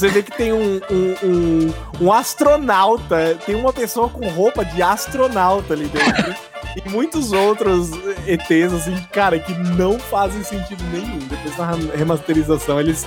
Você 0.00 0.08
vê 0.08 0.22
que 0.22 0.34
tem 0.34 0.50
um, 0.50 0.80
um, 0.90 1.14
um, 1.22 1.74
um 2.00 2.10
astronauta, 2.10 3.36
tem 3.44 3.54
uma 3.54 3.70
pessoa 3.70 4.08
com 4.08 4.26
roupa 4.30 4.64
de 4.64 4.80
astronauta 4.80 5.74
ali 5.74 5.88
dentro. 5.88 6.34
e 6.74 6.88
muitos 6.88 7.32
outros 7.32 7.90
ETs, 8.26 8.72
assim, 8.72 8.96
cara, 9.12 9.38
que 9.38 9.52
não 9.52 9.98
fazem 9.98 10.42
sentido 10.42 10.82
nenhum. 10.84 11.18
Depois 11.18 11.54
da 11.54 11.94
remasterização, 11.94 12.80
eles 12.80 13.06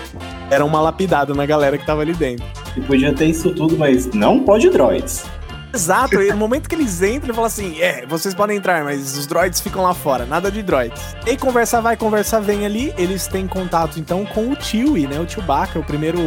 deram 0.51 0.67
uma 0.67 0.81
lapidada 0.81 1.33
na 1.33 1.47
galera 1.47 1.79
que 1.79 1.83
tava 1.83 2.01
ali 2.01 2.13
dentro. 2.13 2.45
E 2.77 2.81
podia 2.81 3.11
ter 3.11 3.25
isso 3.25 3.49
tudo, 3.55 3.75
mas 3.75 4.05
não 4.13 4.41
pode 4.41 4.69
droids. 4.69 5.25
Exato, 5.73 6.21
e 6.21 6.29
no 6.29 6.37
momento 6.37 6.69
que 6.69 6.75
eles 6.75 7.01
entram, 7.01 7.29
ele 7.29 7.33
fala 7.33 7.47
assim: 7.47 7.81
é, 7.81 8.05
vocês 8.05 8.35
podem 8.35 8.57
entrar, 8.57 8.83
mas 8.83 9.17
os 9.17 9.25
droids 9.25 9.59
ficam 9.59 9.81
lá 9.81 9.93
fora, 9.93 10.25
nada 10.25 10.51
de 10.51 10.61
droids. 10.61 11.01
E 11.25 11.31
aí, 11.31 11.37
conversa 11.37 11.81
vai, 11.81 11.97
conversa 11.97 12.39
vem 12.39 12.65
ali, 12.65 12.93
eles 12.97 13.25
têm 13.25 13.47
contato 13.47 13.99
então 13.99 14.23
com 14.25 14.49
o 14.49 14.61
Chewie, 14.61 15.07
né? 15.07 15.19
O 15.19 15.27
Chewbacca, 15.27 15.79
o 15.79 15.83
primeiro, 15.83 16.19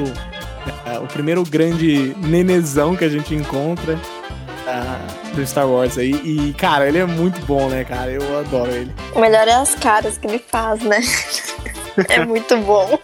é, 0.84 0.98
o 0.98 1.06
primeiro 1.06 1.44
grande 1.44 2.14
nenezão 2.18 2.96
que 2.96 3.04
a 3.04 3.08
gente 3.08 3.34
encontra 3.34 3.96
ah, 4.66 4.98
do 5.32 5.46
Star 5.46 5.68
Wars 5.68 5.96
aí. 5.96 6.10
E, 6.24 6.52
cara, 6.54 6.88
ele 6.88 6.98
é 6.98 7.06
muito 7.06 7.40
bom, 7.46 7.68
né, 7.68 7.84
cara? 7.84 8.10
Eu 8.10 8.38
adoro 8.40 8.72
ele. 8.72 8.92
O 9.14 9.20
melhor 9.20 9.46
é 9.46 9.54
as 9.54 9.76
caras 9.76 10.18
que 10.18 10.26
ele 10.26 10.38
faz, 10.38 10.80
né? 10.82 11.00
É 12.10 12.22
muito 12.26 12.54
bom. 12.58 12.98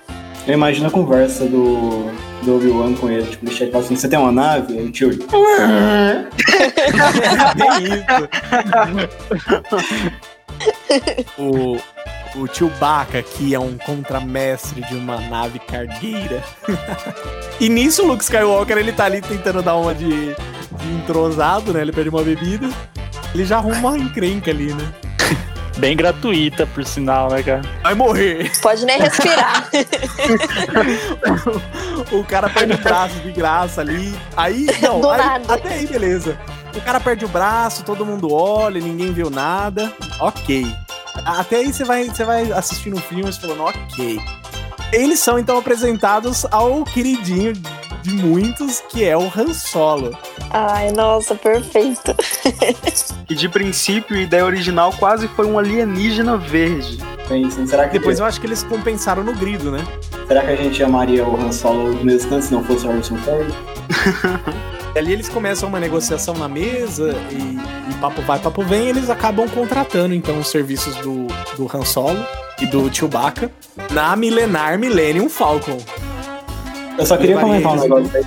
Eu 0.47 0.53
imagino 0.53 0.89
a 0.89 0.91
conversa 0.91 1.47
do, 1.47 2.11
do 2.43 2.57
Obi-Wan 2.57 2.95
com 2.95 3.11
ele. 3.11 3.27
Tipo, 3.27 3.47
ele 3.47 3.55
chega 3.55 3.69
e 3.69 3.73
fala 3.73 3.85
assim: 3.85 3.97
Você 3.97 4.09
tem 4.09 4.19
uma 4.19 4.33
nave? 4.33 4.79
Aí 4.79 4.87
o 4.87 4.91
tio. 4.91 5.11
O, 11.39 11.77
o 12.39 12.47
Chewbacca, 12.53 13.23
que 13.23 13.55
é 13.55 13.59
um 13.59 13.77
contramestre 13.79 14.81
de 14.83 14.95
uma 14.95 15.19
nave 15.21 15.59
cargueira. 15.59 16.43
e 17.59 17.69
nisso 17.69 18.03
o 18.03 18.07
Luke 18.07 18.23
Skywalker, 18.23 18.79
ele 18.79 18.93
tá 18.93 19.07
ali 19.07 19.21
tentando 19.21 19.63
dar 19.63 19.77
uma 19.77 19.95
de, 19.95 20.09
de 20.09 20.93
entrosado, 20.95 21.73
né? 21.73 21.81
Ele 21.83 21.93
pede 21.93 22.09
uma 22.09 22.23
bebida. 22.23 22.69
Ele 23.35 23.45
já 23.45 23.57
arruma 23.57 23.91
uma 23.91 23.99
encrenca 23.99 24.51
ali, 24.51 24.73
né? 24.73 24.93
Bem 25.79 25.97
gratuita, 25.97 26.67
por 26.67 26.85
sinal, 26.85 27.31
né, 27.31 27.43
cara? 27.43 27.63
Vai 27.83 27.95
morrer. 27.95 28.53
Pode 28.61 28.85
nem 28.85 29.01
respirar. 29.01 29.69
o 32.13 32.25
cara 32.25 32.49
perde 32.49 32.75
o 32.75 32.79
braço 32.79 33.15
de 33.21 33.33
graça 33.33 33.81
ali. 33.81 34.15
Aí, 34.37 34.67
não, 34.83 35.01
Do 35.01 35.11
aí- 35.11 35.19
nada. 35.19 35.55
até 35.55 35.75
aí, 35.75 35.87
beleza. 35.87 36.39
O 36.77 36.81
cara 36.81 37.01
perde 37.01 37.25
o 37.25 37.29
braço, 37.29 37.83
todo 37.85 38.05
mundo 38.07 38.33
olha, 38.33 38.81
ninguém 38.81 39.13
viu 39.13 39.31
nada. 39.31 39.93
Ok. 40.21 40.67
Até 41.25 41.57
aí 41.57 41.73
você 41.73 41.85
vai, 41.85 42.05
você 42.05 42.25
vai 42.25 42.51
assistindo 42.53 42.97
o 42.97 43.01
filme 43.01 43.29
e 43.29 43.33
falando, 43.33 43.63
ok. 43.65 44.21
Eles 44.93 45.19
são 45.21 45.39
então 45.39 45.59
apresentados 45.59 46.47
ao 46.51 46.85
queridinho 46.85 47.55
de 48.03 48.11
muitos, 48.15 48.81
que 48.89 49.05
é 49.05 49.17
o 49.17 49.31
Han 49.35 49.55
Solo. 49.55 50.17
Ai, 50.51 50.91
nossa, 50.93 51.35
perfeito. 51.35 52.15
Que 53.27 53.35
de 53.35 53.49
princípio, 53.49 54.17
a 54.17 54.21
ideia 54.21 54.45
original 54.45 54.93
quase 54.99 55.27
foi 55.29 55.47
um 55.47 55.59
alienígena 55.59 56.37
verde. 56.37 56.99
Pensem, 57.27 57.67
será 57.67 57.89
que, 57.89 57.99
Depois 57.99 58.19
eu 58.19 58.27
acho 58.27 58.39
que 58.39 58.47
eles 58.47 58.63
compensaram 58.63 59.23
no 59.23 59.33
grido, 59.33 59.71
né? 59.71 59.83
será 60.27 60.43
que 60.43 60.51
a 60.51 60.57
gente 60.57 60.83
amaria 60.83 61.25
o 61.25 61.41
Han 61.41 61.53
Solo 61.53 61.95
do 61.95 62.05
mesmo 62.05 62.31
tanto 62.31 62.45
se 62.45 62.53
não 62.53 62.65
fosse 62.65 62.87
o 62.87 62.91
Harrison 62.91 63.17
Ford? 63.19 63.51
E 64.95 64.99
ali 64.99 65.13
eles 65.13 65.29
começam 65.29 65.69
uma 65.69 65.81
negociação 65.81 66.35
na 66.35 66.49
mesa 66.49 67.15
e, 67.31 67.91
e 67.91 67.95
papo 68.01 68.21
vai, 68.23 68.39
papo 68.39 68.63
vem, 68.63 68.87
e 68.87 68.89
eles 68.91 69.09
acabam 69.09 69.49
contratando 69.49 70.15
então 70.15 70.39
os 70.39 70.49
serviços 70.49 70.95
do, 70.97 71.27
do 71.57 71.71
Han 71.75 71.85
Solo 71.85 72.25
e 72.61 72.67
do 72.67 72.95
Chewbacca 72.95 73.51
na 73.91 74.15
milenar 74.17 74.79
Millennium 74.79 75.29
Falcon. 75.29 75.79
Eu 76.99 77.07
só 77.07 77.17
queria 77.17 77.37
comentar 77.39 77.73
um 77.73 77.81
negócio 77.81 78.11
aí, 78.17 78.25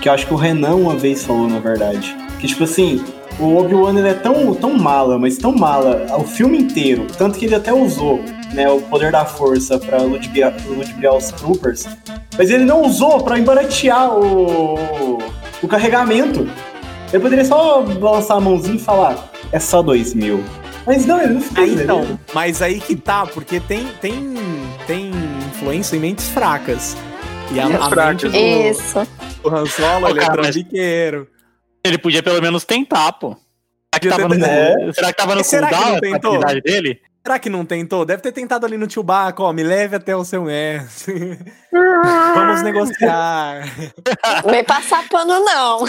que 0.00 0.08
eu 0.08 0.12
acho 0.12 0.26
que 0.26 0.34
o 0.34 0.36
Renan 0.36 0.74
uma 0.74 0.94
vez 0.96 1.24
falou, 1.24 1.48
na 1.48 1.58
verdade. 1.58 2.14
Que, 2.38 2.46
tipo 2.46 2.64
assim, 2.64 3.02
o 3.38 3.56
Obi-Wan 3.56 3.98
ele 3.98 4.08
é 4.08 4.14
tão, 4.14 4.54
tão 4.54 4.74
mala, 4.76 5.18
mas 5.18 5.38
tão 5.38 5.52
mala 5.52 6.06
o 6.18 6.24
filme 6.24 6.58
inteiro. 6.58 7.06
Tanto 7.16 7.38
que 7.38 7.46
ele 7.46 7.54
até 7.54 7.72
usou 7.72 8.20
né, 8.52 8.68
o 8.70 8.80
poder 8.82 9.10
da 9.10 9.24
força 9.24 9.78
pra 9.78 9.98
ludibriar, 9.98 10.54
ludibriar 10.66 11.14
os 11.16 11.28
troopers. 11.32 11.86
Mas 12.36 12.50
ele 12.50 12.64
não 12.64 12.82
usou 12.82 13.22
pra 13.22 13.38
embaratear 13.38 14.10
o, 14.18 15.18
o 15.62 15.68
carregamento. 15.68 16.46
Ele 17.12 17.22
poderia 17.22 17.44
só 17.44 17.80
balançar 17.82 18.36
a 18.36 18.40
mãozinha 18.40 18.76
e 18.76 18.78
falar, 18.78 19.30
é 19.52 19.58
só 19.58 19.82
dois 19.82 20.12
mil. 20.14 20.42
Mas 20.86 21.06
não, 21.06 21.18
ele 21.20 21.34
não 21.34 21.40
fez. 21.40 21.58
Aí, 21.58 21.70
ele- 21.72 21.82
então, 21.84 22.18
mas 22.34 22.60
aí 22.60 22.78
que 22.78 22.94
tá, 22.94 23.24
porque 23.26 23.58
tem, 23.60 23.86
tem, 24.02 24.34
tem 24.86 25.10
influência 25.54 25.96
em 25.96 26.00
mentes 26.00 26.28
fracas. 26.28 26.94
E 27.54 27.60
a, 27.60 27.66
a 27.66 27.88
fracas. 27.90 28.24
mente 28.24 28.28
do, 28.28 28.36
Isso. 28.70 29.08
do 29.42 29.54
Han 29.56 29.66
Solo, 29.66 30.08
ele 30.08 30.18
é 30.18 30.22
cara, 30.22 30.42
trambiqueiro. 30.42 31.28
Ele 31.84 31.98
podia 31.98 32.22
pelo 32.22 32.40
menos 32.42 32.64
tentar, 32.64 33.12
pô. 33.12 33.36
Será 33.94 34.00
que 34.00 34.08
tava 34.08 34.28
no, 34.28 34.40
ter- 34.44 34.94
será 34.94 35.06
que 35.12 35.16
tava 35.16 35.34
no 35.36 35.44
será 35.44 35.68
que 35.68 35.74
cooldown 35.74 35.90
não 35.92 35.98
a 35.98 36.00
tentou? 36.00 36.30
habilidade 36.34 36.60
dele? 36.62 37.00
Será 37.26 37.38
que 37.38 37.48
não 37.48 37.64
tentou? 37.64 38.04
Deve 38.04 38.20
ter 38.22 38.32
tentado 38.32 38.66
ali 38.66 38.76
no 38.76 38.90
Chewbacca, 38.90 39.42
ó, 39.42 39.52
me 39.52 39.62
leve 39.62 39.96
até 39.96 40.14
o 40.14 40.24
seu 40.24 40.42
mestre. 40.44 41.38
Vamos 42.34 42.62
negociar. 42.62 43.64
Não 44.44 44.50
vem 44.50 44.64
passar 44.64 45.08
pano, 45.08 45.40
não. 45.42 45.86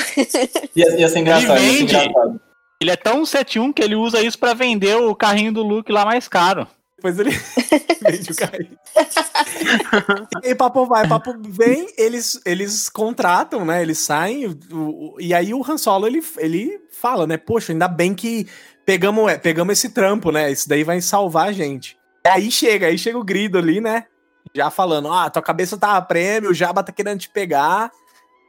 Ia, 0.75 0.99
ia 0.99 1.09
ser 1.09 1.19
engraçado, 1.19 1.59
ia 1.59 1.69
ser 1.71 1.77
vende. 1.79 1.95
engraçado. 1.95 2.41
Ele 2.81 2.91
é 2.91 2.95
tão 2.95 3.23
7-1 3.23 3.73
que 3.73 3.81
ele 3.81 3.95
usa 3.95 4.21
isso 4.21 4.37
pra 4.37 4.53
vender 4.53 4.95
o 4.95 5.15
carrinho 5.15 5.51
do 5.51 5.63
Luke 5.63 5.91
lá 5.91 6.05
mais 6.05 6.27
caro. 6.27 6.67
Depois 7.05 7.19
ele 7.19 7.29
vende 8.01 8.31
o 8.31 8.35
carrinho. 8.35 8.79
e 10.43 10.47
aí, 10.47 10.55
papo 10.55 10.85
vai, 10.85 11.07
papo 11.07 11.35
vem, 11.39 11.87
eles, 11.97 12.39
eles 12.45 12.89
contratam, 12.89 13.63
né? 13.63 13.81
Eles 13.81 13.99
saem, 13.99 14.57
e 15.19 15.33
aí 15.33 15.53
o 15.53 15.63
Han 15.63 15.77
Solo, 15.77 16.07
ele, 16.07 16.23
ele 16.37 16.79
fala, 16.91 17.27
né? 17.27 17.37
Poxa, 17.37 17.73
ainda 17.73 17.87
bem 17.87 18.13
que 18.13 18.47
pegamos, 18.85 19.31
é, 19.31 19.37
pegamos 19.37 19.73
esse 19.73 19.89
trampo, 19.89 20.31
né? 20.31 20.51
Isso 20.51 20.67
daí 20.67 20.83
vai 20.83 20.99
salvar 21.01 21.49
a 21.49 21.51
gente. 21.51 21.97
Aí 22.25 22.49
chega, 22.49 22.87
aí 22.87 22.97
chega 22.97 23.17
o 23.17 23.23
grido 23.23 23.57
ali, 23.57 23.79
né? 23.79 24.05
Já 24.53 24.71
falando, 24.71 25.11
ah, 25.11 25.29
tua 25.29 25.41
cabeça 25.41 25.77
tá 25.77 25.97
a 25.97 26.01
prêmio, 26.01 26.51
o 26.51 26.53
Jabba 26.53 26.83
tá 26.83 26.91
querendo 26.91 27.19
te 27.19 27.29
pegar. 27.29 27.91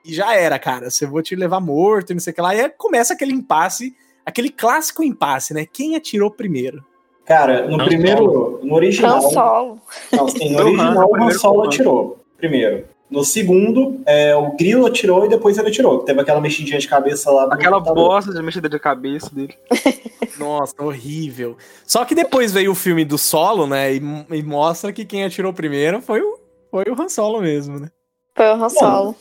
E 0.05 0.15
já 0.15 0.35
era, 0.35 0.59
cara. 0.59 0.89
Você 0.89 1.05
vou 1.05 1.21
te 1.21 1.35
levar 1.35 1.61
morto 1.61 2.11
e 2.11 2.15
não 2.15 2.21
sei 2.21 2.33
o 2.33 2.35
que 2.35 2.41
lá. 2.41 2.55
E 2.55 2.61
aí 2.61 2.71
começa 2.71 3.13
aquele 3.13 3.33
impasse, 3.33 3.95
aquele 4.25 4.49
clássico 4.49 5.03
impasse, 5.03 5.53
né? 5.53 5.67
Quem 5.67 5.97
atirou 5.97 6.31
primeiro? 6.31 6.85
Cara, 7.27 7.67
no 7.67 7.81
Han 7.81 7.85
primeiro, 7.85 8.61
no 8.63 8.75
original. 8.75 9.17
Han 9.17 9.31
Solo. 9.31 9.79
Não, 10.13 10.29
sim, 10.29 10.53
no 10.53 10.61
original 10.63 10.95
no 10.95 11.09
o 11.09 11.23
Han 11.25 11.31
Solo 11.33 11.65
atirou. 11.65 12.19
Primeiro. 12.39 12.85
No 13.11 13.25
segundo, 13.25 14.01
é, 14.05 14.35
o 14.35 14.57
Grilo 14.57 14.87
atirou 14.87 15.25
e 15.25 15.29
depois 15.29 15.59
ele 15.59 15.69
atirou. 15.69 16.01
Teve 16.01 16.21
aquela 16.21 16.41
mexidinha 16.41 16.79
de 16.79 16.89
cabeça 16.89 17.31
lá. 17.31 17.47
do 17.47 17.53
Aquela 17.53 17.79
bosta 17.79 18.33
de 18.33 18.43
mexida 18.43 18.69
de 18.69 18.79
cabeça 18.79 19.33
dele. 19.33 19.55
Nossa, 20.39 20.75
horrível. 20.81 21.57
Só 21.85 22.05
que 22.05 22.15
depois 22.15 22.53
veio 22.53 22.73
o 22.73 22.75
filme 22.75 23.05
do 23.05 23.17
Solo, 23.17 23.67
né? 23.67 23.95
E, 23.95 24.03
e 24.31 24.43
mostra 24.43 24.93
que 24.93 25.05
quem 25.05 25.25
atirou 25.25 25.53
primeiro 25.53 26.01
foi 26.01 26.21
o, 26.21 26.39
foi 26.71 26.85
o 26.89 27.01
Han 27.01 27.09
Solo 27.09 27.41
mesmo, 27.41 27.79
né? 27.79 27.89
Foi 28.35 28.47
o 28.47 28.55
Han 28.55 28.69
Solo. 28.69 29.15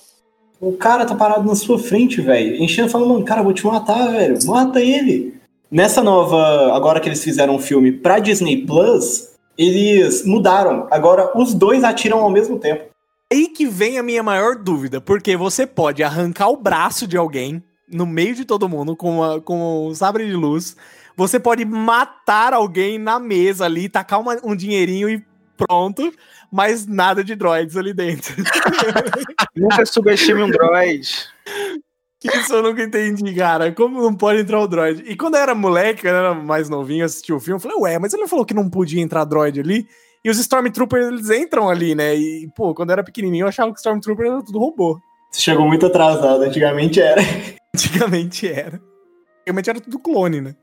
O 0.60 0.74
cara 0.74 1.06
tá 1.06 1.16
parado 1.16 1.46
na 1.46 1.56
sua 1.56 1.78
frente, 1.78 2.22
velho. 2.22 2.56
Enchendo 2.56 2.90
falando, 2.90 3.10
mano, 3.10 3.26
cara, 3.26 3.42
eu 3.42 3.46
vou 3.46 3.54
te 3.54 3.66
matar, 3.66 4.12
velho. 4.12 4.38
Mata 4.46 4.82
ele. 4.82 5.36
Nessa 5.72 6.02
nova. 6.04 6.74
Agora 6.76 7.00
que 7.00 7.08
eles 7.10 7.24
fizeram 7.24 7.56
um 7.56 7.60
filme 7.60 7.92
pra 7.92 8.20
Disney 8.20 8.66
Plus, 8.66 9.30
eles 9.58 10.26
mudaram. 10.26 10.88
Agora 10.92 11.32
os 11.38 11.54
dois 11.54 11.84
atiram 11.84 12.20
ao 12.20 12.30
mesmo 12.30 12.60
tempo. 12.60 12.86
Aí 13.32 13.48
que 13.48 13.66
vem 13.66 13.98
a 13.98 14.04
minha 14.04 14.22
maior 14.22 14.56
dúvida, 14.56 15.02
porque 15.02 15.36
você 15.36 15.66
pode 15.66 16.04
arrancar 16.04 16.50
o 16.50 16.58
braço 16.58 17.08
de 17.08 17.18
alguém 17.18 17.64
no 17.92 18.06
meio 18.06 18.36
de 18.36 18.46
todo 18.46 18.70
mundo 18.70 18.96
com, 18.96 19.18
uma, 19.18 19.42
com 19.42 19.88
um 19.88 19.96
sabre 19.96 20.26
de 20.28 20.34
luz. 20.34 20.76
Você 21.18 21.40
pode 21.40 21.66
matar 21.66 22.54
alguém 22.54 22.98
na 23.00 23.20
mesa 23.20 23.66
ali, 23.66 23.90
tacar 23.90 24.20
uma- 24.20 24.38
um 24.44 24.56
dinheirinho 24.56 25.10
e 25.10 25.24
pronto, 25.58 26.14
mas 26.52 26.86
nada 26.86 27.24
de 27.24 27.34
droids 27.36 27.76
ali 27.78 27.94
dentro. 27.94 28.36
Nunca 29.56 29.86
subestime 29.86 30.44
um 30.44 30.50
droid. 30.50 31.10
Isso 32.24 32.54
eu 32.54 32.64
nunca 32.64 32.84
entendi, 32.84 33.34
cara. 33.36 33.72
Como 33.72 34.02
não 34.02 34.16
pode 34.16 34.42
entrar 34.42 34.60
o 34.60 34.68
droid? 34.68 35.04
E 35.06 35.16
quando 35.16 35.36
eu 35.36 35.42
era 35.42 35.54
moleque, 35.54 36.02
quando 36.02 36.14
eu 36.14 36.20
era 36.20 36.34
mais 36.34 36.70
novinho, 36.70 37.06
assisti 37.06 37.32
o 37.32 37.40
filme, 37.40 37.58
eu 37.58 37.60
falei, 37.60 37.78
ué, 37.78 38.00
mas 38.00 38.14
ele 38.14 38.24
não 38.24 38.30
falou 38.30 38.46
que 38.46 38.54
não 38.54 38.70
podia 38.70 39.02
entrar 39.02 39.26
droid 39.26 39.60
ali? 39.60 39.88
E 40.24 40.30
os 40.30 40.40
Stormtroopers, 40.40 41.08
eles 41.08 41.30
entram 41.30 41.70
ali, 41.70 41.94
né? 41.94 42.16
E, 42.16 42.50
pô, 42.56 42.74
quando 42.74 42.90
eu 42.90 42.94
era 42.94 43.04
pequenininho, 43.04 43.44
eu 43.44 43.48
achava 43.48 43.72
que 43.72 43.78
Stormtrooper 43.78 44.26
era 44.26 44.44
tudo 44.44 44.58
robô. 44.58 45.00
Você 45.32 45.42
chegou 45.42 45.68
muito 45.68 45.86
atrasado, 45.86 46.42
antigamente 46.42 47.00
era. 47.00 47.22
Antigamente 47.76 48.48
era. 48.48 48.82
Antigamente 49.42 49.70
era 49.70 49.82
tudo 49.82 50.00
clone, 50.00 50.42
né? 50.42 50.56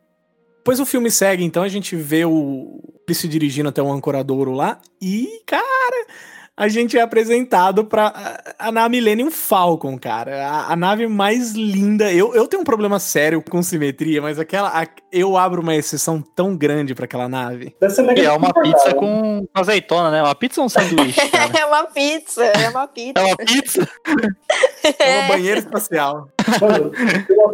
Depois 0.57 0.81
o 0.81 0.87
filme 0.87 1.11
segue, 1.11 1.45
então 1.45 1.63
a 1.63 1.69
gente 1.69 1.95
vê 1.95 2.25
o 2.25 2.81
ele 3.13 3.15
se 3.15 3.29
dirigindo 3.29 3.69
até 3.69 3.83
um 3.83 3.93
ancoradouro 3.93 4.53
lá 4.53 4.81
e, 5.01 5.43
cara, 5.47 6.07
a 6.57 6.69
gente 6.69 6.99
é 6.99 7.01
apresentado 7.01 7.85
pra 7.85 8.13
a, 8.59 8.69
a 8.69 8.73
nave 8.73 8.91
Millennium 8.91 9.31
Falcon, 9.31 9.99
cara. 9.99 10.47
A, 10.47 10.73
a, 10.73 10.77
nave 10.77 11.07
mais 11.07 11.53
linda. 11.53 12.13
Eu, 12.13 12.35
eu 12.35 12.47
tenho 12.47 12.61
um 12.61 12.65
problema 12.65 12.99
sério 12.99 13.43
com 13.43 13.63
simetria, 13.63 14.21
mas 14.21 14.39
aquela. 14.39 14.69
A, 14.69 14.87
eu 15.11 15.37
abro 15.37 15.63
uma 15.63 15.75
exceção 15.75 16.21
tão 16.21 16.55
grande 16.55 16.95
para 16.95 17.07
aquela 17.07 17.29
nave. 17.29 17.75
é 17.81 18.33
uma 18.33 18.53
pizza 18.53 18.95
com 18.95 19.47
azeitona, 19.55 20.11
né? 20.11 20.23
Uma 20.23 20.35
pizza 20.35 20.61
ou 20.61 20.67
um 20.67 20.69
sanduíche? 20.69 21.21
Cara? 21.31 21.59
é 21.59 21.65
uma 21.65 21.85
pizza, 21.85 22.45
é 22.45 22.69
uma 22.69 22.87
pizza. 22.87 23.21
É 23.21 23.25
uma 23.25 23.37
pizza? 23.37 23.89
é 24.99 25.21
uma 25.21 25.29
banheira 25.29 25.59
espacial. 25.59 26.29
Mano, 26.61 26.93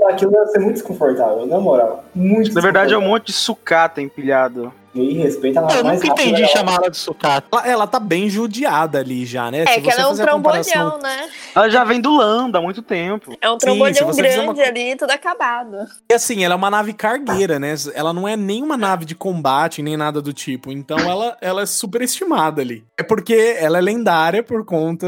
aquilo 0.08 0.32
deve 0.32 0.46
ser 0.46 0.58
muito 0.58 0.74
desconfortável, 0.74 1.46
na 1.46 1.60
moral. 1.60 2.04
Muito 2.14 2.52
Na 2.52 2.60
verdade, 2.60 2.94
é 2.94 2.98
um 2.98 3.02
monte 3.02 3.26
de 3.26 3.32
sucata 3.32 4.02
empilhado. 4.02 4.72
E 5.02 5.14
respeita 5.14 5.60
ela 5.60 5.74
Eu 5.74 5.84
nunca 5.84 6.06
entendi 6.06 6.46
chamar 6.48 6.76
ela 6.76 6.90
de 6.90 6.96
sucata. 6.96 7.46
Ela, 7.52 7.68
ela 7.68 7.86
tá 7.86 8.00
bem 8.00 8.28
judiada 8.28 8.98
ali 8.98 9.24
já, 9.24 9.50
né? 9.50 9.64
É 9.66 9.74
Se 9.74 9.80
que 9.80 9.90
ela 9.90 10.02
é 10.02 10.06
um 10.06 10.16
trombolhão, 10.16 10.62
comparação... 10.62 10.98
né? 10.98 11.28
Ela 11.54 11.68
já 11.70 11.84
vem 11.84 12.00
do 12.00 12.16
Lando 12.16 12.58
há 12.58 12.60
muito 12.60 12.82
tempo. 12.82 13.36
É 13.40 13.50
um 13.50 13.58
trombolhão 13.58 14.12
grande 14.12 14.60
uma... 14.60 14.62
ali, 14.62 14.96
tudo 14.96 15.10
acabado. 15.10 15.76
E 16.10 16.14
assim, 16.14 16.44
ela 16.44 16.54
é 16.54 16.56
uma 16.56 16.70
nave 16.70 16.92
cargueira, 16.92 17.58
né? 17.58 17.74
Ela 17.94 18.12
não 18.12 18.26
é 18.26 18.36
nem 18.36 18.62
uma 18.62 18.76
nave 18.76 19.04
de 19.04 19.14
combate, 19.14 19.82
nem 19.82 19.96
nada 19.96 20.20
do 20.20 20.32
tipo. 20.32 20.72
Então 20.72 20.98
ela, 20.98 21.36
ela 21.40 21.62
é 21.62 21.66
super 21.66 22.02
estimada 22.02 22.60
ali. 22.60 22.84
É 22.96 23.02
porque 23.02 23.56
ela 23.58 23.78
é 23.78 23.80
lendária 23.80 24.42
por 24.42 24.64
conta 24.64 25.06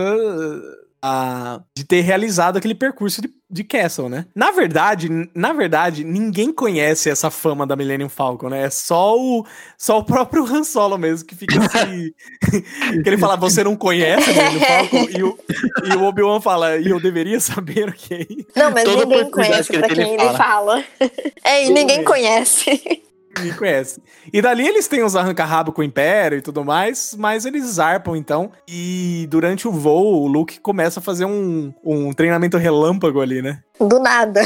a, 1.03 1.61
de 1.77 1.85
ter 1.85 2.03
realizado 2.03 2.57
aquele 2.57 2.75
percurso 2.75 3.23
de, 3.23 3.31
de 3.51 3.65
Castle, 3.65 4.09
né? 4.09 4.27
Na 4.35 4.51
verdade, 4.53 5.09
na 5.35 5.53
verdade, 5.53 6.05
ninguém 6.05 6.53
conhece 6.53 7.11
essa 7.11 7.31
fama 7.31 7.67
da 7.67 7.75
Millennium 7.75 8.09
Falcon, 8.09 8.49
né? 8.49 8.65
É 8.65 8.71
só 8.71 9.17
o, 9.17 9.45
só 9.77 9.99
o 9.99 10.05
próprio 10.05 10.45
Han 10.45 10.63
Solo 10.63 10.97
mesmo 10.97 11.27
que 11.27 11.35
fica 11.35 11.59
assim. 11.59 12.13
que 13.03 13.09
ele 13.09 13.19
fala, 13.19 13.37
você 13.37 13.65
não 13.65 13.75
conhece 13.77 14.31
a 14.31 14.33
Millennium 14.33 14.61
Falcon? 14.61 15.07
E 15.11 15.23
o, 15.23 15.39
e 15.85 15.97
o 15.97 16.05
Obi-Wan 16.05 16.41
fala, 16.41 16.77
e 16.77 16.89
eu 16.89 17.01
deveria 17.01 17.41
saber 17.41 17.89
o 17.89 17.93
que 17.93 18.15
é 18.15 18.21
isso. 18.21 18.47
Não, 18.55 18.71
mas 18.71 18.85
Toda 18.85 19.05
ninguém 19.05 19.31
conhece 19.31 19.73
pra 19.73 19.89
quem 19.89 20.15
ele 20.15 20.19
fala. 20.19 20.39
fala. 20.39 20.85
É, 21.43 21.67
e 21.67 21.71
ninguém 21.71 22.05
conhece. 22.05 23.03
Me 23.39 23.53
conhece. 23.53 24.03
E 24.33 24.43
dali 24.43 24.67
eles 24.67 24.89
têm 24.89 25.03
os 25.03 25.15
arranca-rabo 25.15 25.73
com 25.73 25.81
o 25.81 25.85
Império 25.85 26.39
e 26.39 26.43
tudo 26.43 26.65
mais, 26.65 27.15
mas 27.17 27.47
eles 27.47 27.65
zarpam 27.65 28.17
então. 28.17 28.51
E 28.67 29.27
durante 29.31 29.69
o 29.69 29.73
voo, 29.73 30.23
o 30.23 30.27
Luke 30.27 30.61
começa 30.61 31.01
a 31.01 31.03
fazer 31.03 31.25
um, 31.25 31.73
um 31.85 32.13
treinamento 32.13 32.57
relâmpago 32.57 33.21
ali, 33.21 33.41
né? 33.41 33.61
Do 33.79 33.99
nada. 33.99 34.43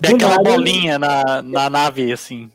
Tem 0.00 0.14
aquela 0.14 0.38
bolinha 0.38 0.98
na, 0.98 1.42
na 1.42 1.70
nave, 1.70 2.12
assim. 2.12 2.50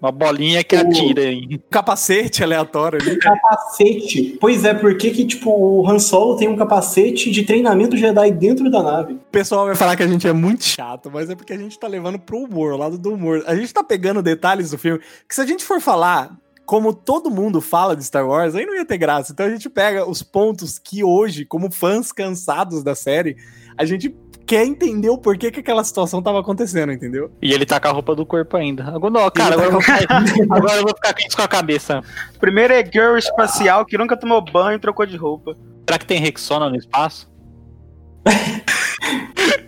Uma 0.00 0.10
bolinha 0.10 0.64
que 0.64 0.74
o... 0.74 0.80
atira 0.80 1.22
aí. 1.22 1.58
Capacete 1.70 2.42
aleatório 2.42 2.98
ali. 3.00 3.16
Capacete. 3.16 4.36
Pois 4.40 4.64
é, 4.64 4.74
por 4.74 4.96
que 4.96 5.10
que, 5.10 5.24
tipo, 5.24 5.50
o 5.50 5.88
Han 5.88 5.98
Solo 5.98 6.36
tem 6.36 6.48
um 6.48 6.56
capacete 6.56 7.30
de 7.30 7.44
treinamento 7.44 7.96
Jedi 7.96 8.32
dentro 8.32 8.70
da 8.70 8.82
nave? 8.82 9.14
O 9.14 9.18
pessoal 9.30 9.66
vai 9.66 9.76
falar 9.76 9.96
que 9.96 10.02
a 10.02 10.08
gente 10.08 10.26
é 10.26 10.32
muito 10.32 10.64
chato, 10.64 11.10
mas 11.12 11.30
é 11.30 11.36
porque 11.36 11.52
a 11.52 11.58
gente 11.58 11.78
tá 11.78 11.86
levando 11.86 12.18
pro 12.18 12.38
humor, 12.38 12.72
o 12.72 12.76
lado 12.76 12.98
do 12.98 13.14
humor. 13.14 13.44
A 13.46 13.54
gente 13.54 13.72
tá 13.72 13.84
pegando 13.84 14.20
detalhes 14.20 14.70
do 14.70 14.78
filme, 14.78 15.00
que 15.28 15.34
se 15.34 15.40
a 15.40 15.46
gente 15.46 15.64
for 15.64 15.80
falar 15.80 16.36
como 16.64 16.92
todo 16.92 17.30
mundo 17.30 17.60
fala 17.60 17.94
de 17.94 18.04
Star 18.04 18.26
Wars, 18.26 18.54
aí 18.54 18.64
não 18.64 18.74
ia 18.74 18.84
ter 18.84 18.98
graça. 18.98 19.32
Então 19.32 19.46
a 19.46 19.50
gente 19.50 19.68
pega 19.68 20.08
os 20.08 20.22
pontos 20.22 20.78
que 20.78 21.04
hoje, 21.04 21.44
como 21.44 21.70
fãs 21.70 22.12
cansados 22.12 22.82
da 22.82 22.94
série, 22.94 23.36
a 23.76 23.84
gente 23.84 24.14
quer 24.46 24.64
entender 24.64 25.08
o 25.08 25.18
porquê 25.18 25.50
que 25.50 25.60
aquela 25.60 25.84
situação 25.84 26.22
tava 26.22 26.40
acontecendo, 26.40 26.92
entendeu? 26.92 27.30
E 27.40 27.52
ele 27.52 27.66
tá 27.66 27.80
com 27.80 27.88
a 27.88 27.92
roupa 27.92 28.14
do 28.14 28.26
corpo 28.26 28.56
ainda. 28.56 28.84
Agora, 28.84 29.12
não, 29.12 29.30
cara, 29.30 29.54
agora, 29.54 29.60
tá 29.60 29.64
eu 29.66 29.72
vou 29.72 29.80
ficar, 29.80 30.24
agora 30.56 30.76
eu 30.76 30.82
vou 30.82 30.94
ficar 30.94 31.14
com 31.14 31.42
a 31.42 31.48
cabeça. 31.48 32.02
Primeiro 32.38 32.72
é 32.72 32.84
girl 32.84 33.16
espacial 33.16 33.84
que 33.84 33.96
nunca 33.96 34.16
tomou 34.16 34.42
banho 34.42 34.76
e 34.76 34.78
trocou 34.78 35.06
de 35.06 35.16
roupa. 35.16 35.56
Será 35.88 35.98
que 35.98 36.06
tem 36.06 36.20
Rexona 36.20 36.68
no 36.68 36.76
espaço? 36.76 37.30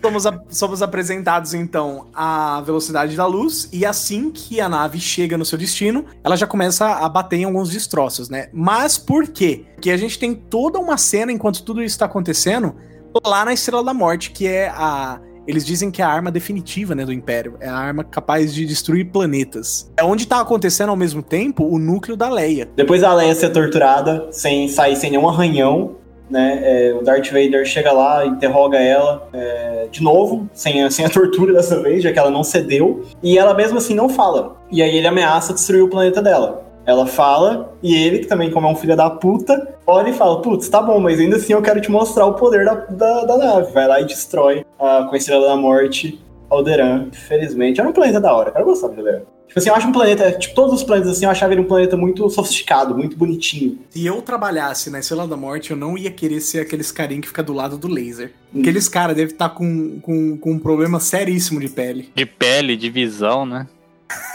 somos, 0.01 0.25
a, 0.25 0.41
somos 0.49 0.81
apresentados 0.81 1.53
então 1.53 2.07
à 2.13 2.61
velocidade 2.61 3.15
da 3.15 3.25
luz 3.25 3.67
e 3.71 3.85
assim 3.85 4.31
que 4.31 4.61
a 4.61 4.69
nave 4.69 4.99
chega 4.99 5.37
no 5.37 5.45
seu 5.45 5.57
destino, 5.57 6.05
ela 6.23 6.35
já 6.35 6.47
começa 6.47 6.85
a 6.85 7.09
bater 7.09 7.37
em 7.37 7.43
alguns 7.43 7.69
destroços, 7.69 8.29
né? 8.29 8.49
Mas 8.53 8.97
por 8.97 9.27
quê? 9.27 9.65
Porque 9.75 9.91
a 9.91 9.97
gente 9.97 10.17
tem 10.17 10.33
toda 10.33 10.79
uma 10.79 10.97
cena 10.97 11.31
enquanto 11.31 11.63
tudo 11.63 11.81
isso 11.81 11.95
está 11.95 12.05
acontecendo 12.05 12.75
lá 13.23 13.45
na 13.45 13.53
Estrela 13.53 13.83
da 13.83 13.93
Morte, 13.93 14.31
que 14.31 14.47
é 14.47 14.67
a. 14.69 15.19
Eles 15.47 15.63
dizem 15.63 15.91
que 15.91 16.01
é 16.01 16.05
a 16.05 16.09
arma 16.09 16.31
definitiva, 16.31 16.95
né, 16.95 17.05
do 17.05 17.13
Império. 17.13 17.55
É 17.59 17.69
a 17.69 17.75
arma 17.75 18.03
capaz 18.03 18.51
de 18.51 18.65
destruir 18.65 19.11
planetas. 19.11 19.91
É 19.95 20.03
onde 20.03 20.27
tá 20.27 20.41
acontecendo 20.41 20.89
ao 20.89 20.95
mesmo 20.95 21.21
tempo 21.21 21.63
o 21.63 21.77
núcleo 21.77 22.17
da 22.17 22.27
Leia. 22.27 22.67
Depois 22.75 23.01
da 23.01 23.13
Leia 23.13 23.35
ser 23.35 23.49
torturada, 23.51 24.27
sem 24.31 24.67
sair 24.67 24.95
sem 24.95 25.11
nenhum 25.11 25.29
arranhão, 25.29 25.97
né? 26.29 26.59
É, 26.63 26.93
o 26.93 27.03
Darth 27.03 27.27
Vader 27.27 27.63
chega 27.65 27.91
lá, 27.91 28.25
interroga 28.25 28.79
ela 28.79 29.27
é, 29.33 29.87
de 29.91 30.01
novo, 30.01 30.49
sem, 30.53 30.89
sem 30.89 31.05
a 31.05 31.09
tortura 31.09 31.53
dessa 31.53 31.81
vez, 31.81 32.03
já 32.03 32.11
que 32.11 32.19
ela 32.19 32.31
não 32.31 32.43
cedeu. 32.43 33.03
E 33.21 33.37
ela 33.37 33.53
mesmo 33.53 33.77
assim 33.77 33.93
não 33.93 34.09
fala. 34.09 34.57
E 34.71 34.81
aí 34.81 34.97
ele 34.97 35.07
ameaça 35.07 35.53
destruir 35.53 35.83
o 35.83 35.89
planeta 35.89 36.21
dela. 36.21 36.64
Ela 36.85 37.07
fala, 37.07 37.73
e 37.81 37.95
ele, 37.95 38.19
que 38.19 38.27
também, 38.27 38.51
como 38.51 38.67
é 38.67 38.69
um 38.69 38.75
filho 38.75 38.95
da 38.95 39.09
puta, 39.09 39.75
olha 39.87 40.09
e 40.09 40.13
fala: 40.13 40.41
Putz, 40.41 40.69
tá 40.69 40.81
bom, 40.81 40.99
mas 40.99 41.19
ainda 41.19 41.37
assim 41.37 41.53
eu 41.53 41.61
quero 41.61 41.81
te 41.81 41.89
mostrar 41.89 42.25
o 42.25 42.33
poder 42.33 42.63
da, 42.63 42.75
da, 42.75 43.25
da 43.25 43.37
nave. 43.37 43.73
Vai 43.73 43.87
lá 43.87 43.99
e 43.99 44.05
destrói 44.05 44.59
uh, 44.79 45.07
com 45.07 45.15
a 45.15 45.17
Estrela 45.17 45.47
da 45.47 45.55
Morte 45.55 46.19
Alderan. 46.49 47.07
Infelizmente, 47.11 47.79
era 47.79 47.89
um 47.89 47.93
planeta 47.93 48.19
da 48.21 48.33
hora, 48.33 48.49
eu 48.49 48.53
quero 48.53 48.65
gostar 48.65 48.89
de 48.89 48.99
Alderan. 48.99 49.21
Tipo 49.47 49.59
assim, 49.59 49.69
eu 49.69 49.75
acho 49.75 49.87
um 49.87 49.91
planeta, 49.91 50.31
tipo, 50.33 50.53
todos 50.53 50.73
os 50.73 50.83
planetas 50.83 51.11
assim, 51.11 51.23
eu 51.23 51.31
achava 51.31 51.53
ele 51.53 51.61
um 51.61 51.65
planeta 51.65 51.95
muito 51.95 52.29
sofisticado, 52.29 52.93
muito 52.93 53.15
bonitinho. 53.15 53.79
Se 53.89 54.05
eu 54.05 54.21
trabalhasse 54.21 54.89
na 54.89 54.99
Estrela 54.99 55.25
da 55.25 55.37
Morte, 55.37 55.71
eu 55.71 55.77
não 55.77 55.97
ia 55.97 56.11
querer 56.11 56.41
ser 56.41 56.59
aqueles 56.59 56.91
carinha 56.91 57.21
que 57.21 57.27
fica 57.27 57.41
do 57.41 57.53
lado 57.53 57.77
do 57.77 57.87
laser. 57.87 58.33
Hum. 58.53 58.59
Aqueles 58.59 58.89
caras 58.89 59.15
devem 59.15 59.31
estar 59.31 59.49
tá 59.49 59.55
com, 59.55 59.99
com, 60.01 60.37
com 60.37 60.51
um 60.51 60.59
problema 60.59 60.99
seríssimo 60.99 61.59
de 61.59 61.69
pele. 61.69 62.09
De 62.13 62.25
pele, 62.25 62.75
de 62.75 62.89
visão, 62.89 63.45
né? 63.45 63.65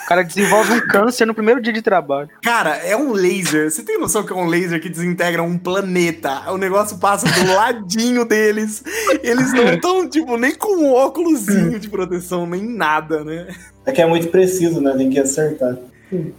O 0.05 0.09
cara 0.09 0.23
desenvolve 0.25 0.73
um 0.73 0.81
câncer 0.81 1.25
no 1.25 1.35
primeiro 1.35 1.63
dia 1.63 1.73
de 1.73 1.81
trabalho. 1.81 2.29
Cara, 2.43 2.77
é 2.77 2.97
um 2.97 3.13
laser. 3.13 3.71
Você 3.71 3.83
tem 3.83 3.99
noção 3.99 4.25
que 4.25 4.33
é 4.33 4.37
um 4.37 4.47
laser 4.47 4.81
que 4.81 4.89
desintegra 4.89 5.43
um 5.43 5.57
planeta? 5.57 6.51
O 6.51 6.57
negócio 6.57 6.99
passa 6.99 7.27
do 7.29 7.47
ladinho 7.55 8.25
deles. 8.25 8.83
Eles 9.23 9.53
não 9.53 9.73
estão, 9.73 10.09
tipo, 10.09 10.37
nem 10.37 10.55
com 10.55 10.85
um 10.85 10.93
óculosinho 10.93 11.79
de 11.79 11.89
proteção, 11.89 12.47
nem 12.47 12.63
nada, 12.63 13.23
né? 13.23 13.55
É 13.87 13.93
que 13.93 14.03
é 14.03 14.07
muito 14.07 14.29
preciso, 14.29 14.81
né? 14.81 14.93
Tem 14.97 15.09
que 15.11 15.21
acertar. 15.21 15.79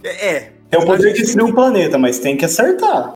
É. 0.04 0.50
É 0.70 0.78
o 0.78 0.84
poder 0.84 1.12
de 1.12 1.22
destruir 1.22 1.50
um 1.50 1.54
planeta, 1.54 1.98
mas 1.98 2.18
tem 2.18 2.36
que 2.36 2.44
acertar. 2.44 3.12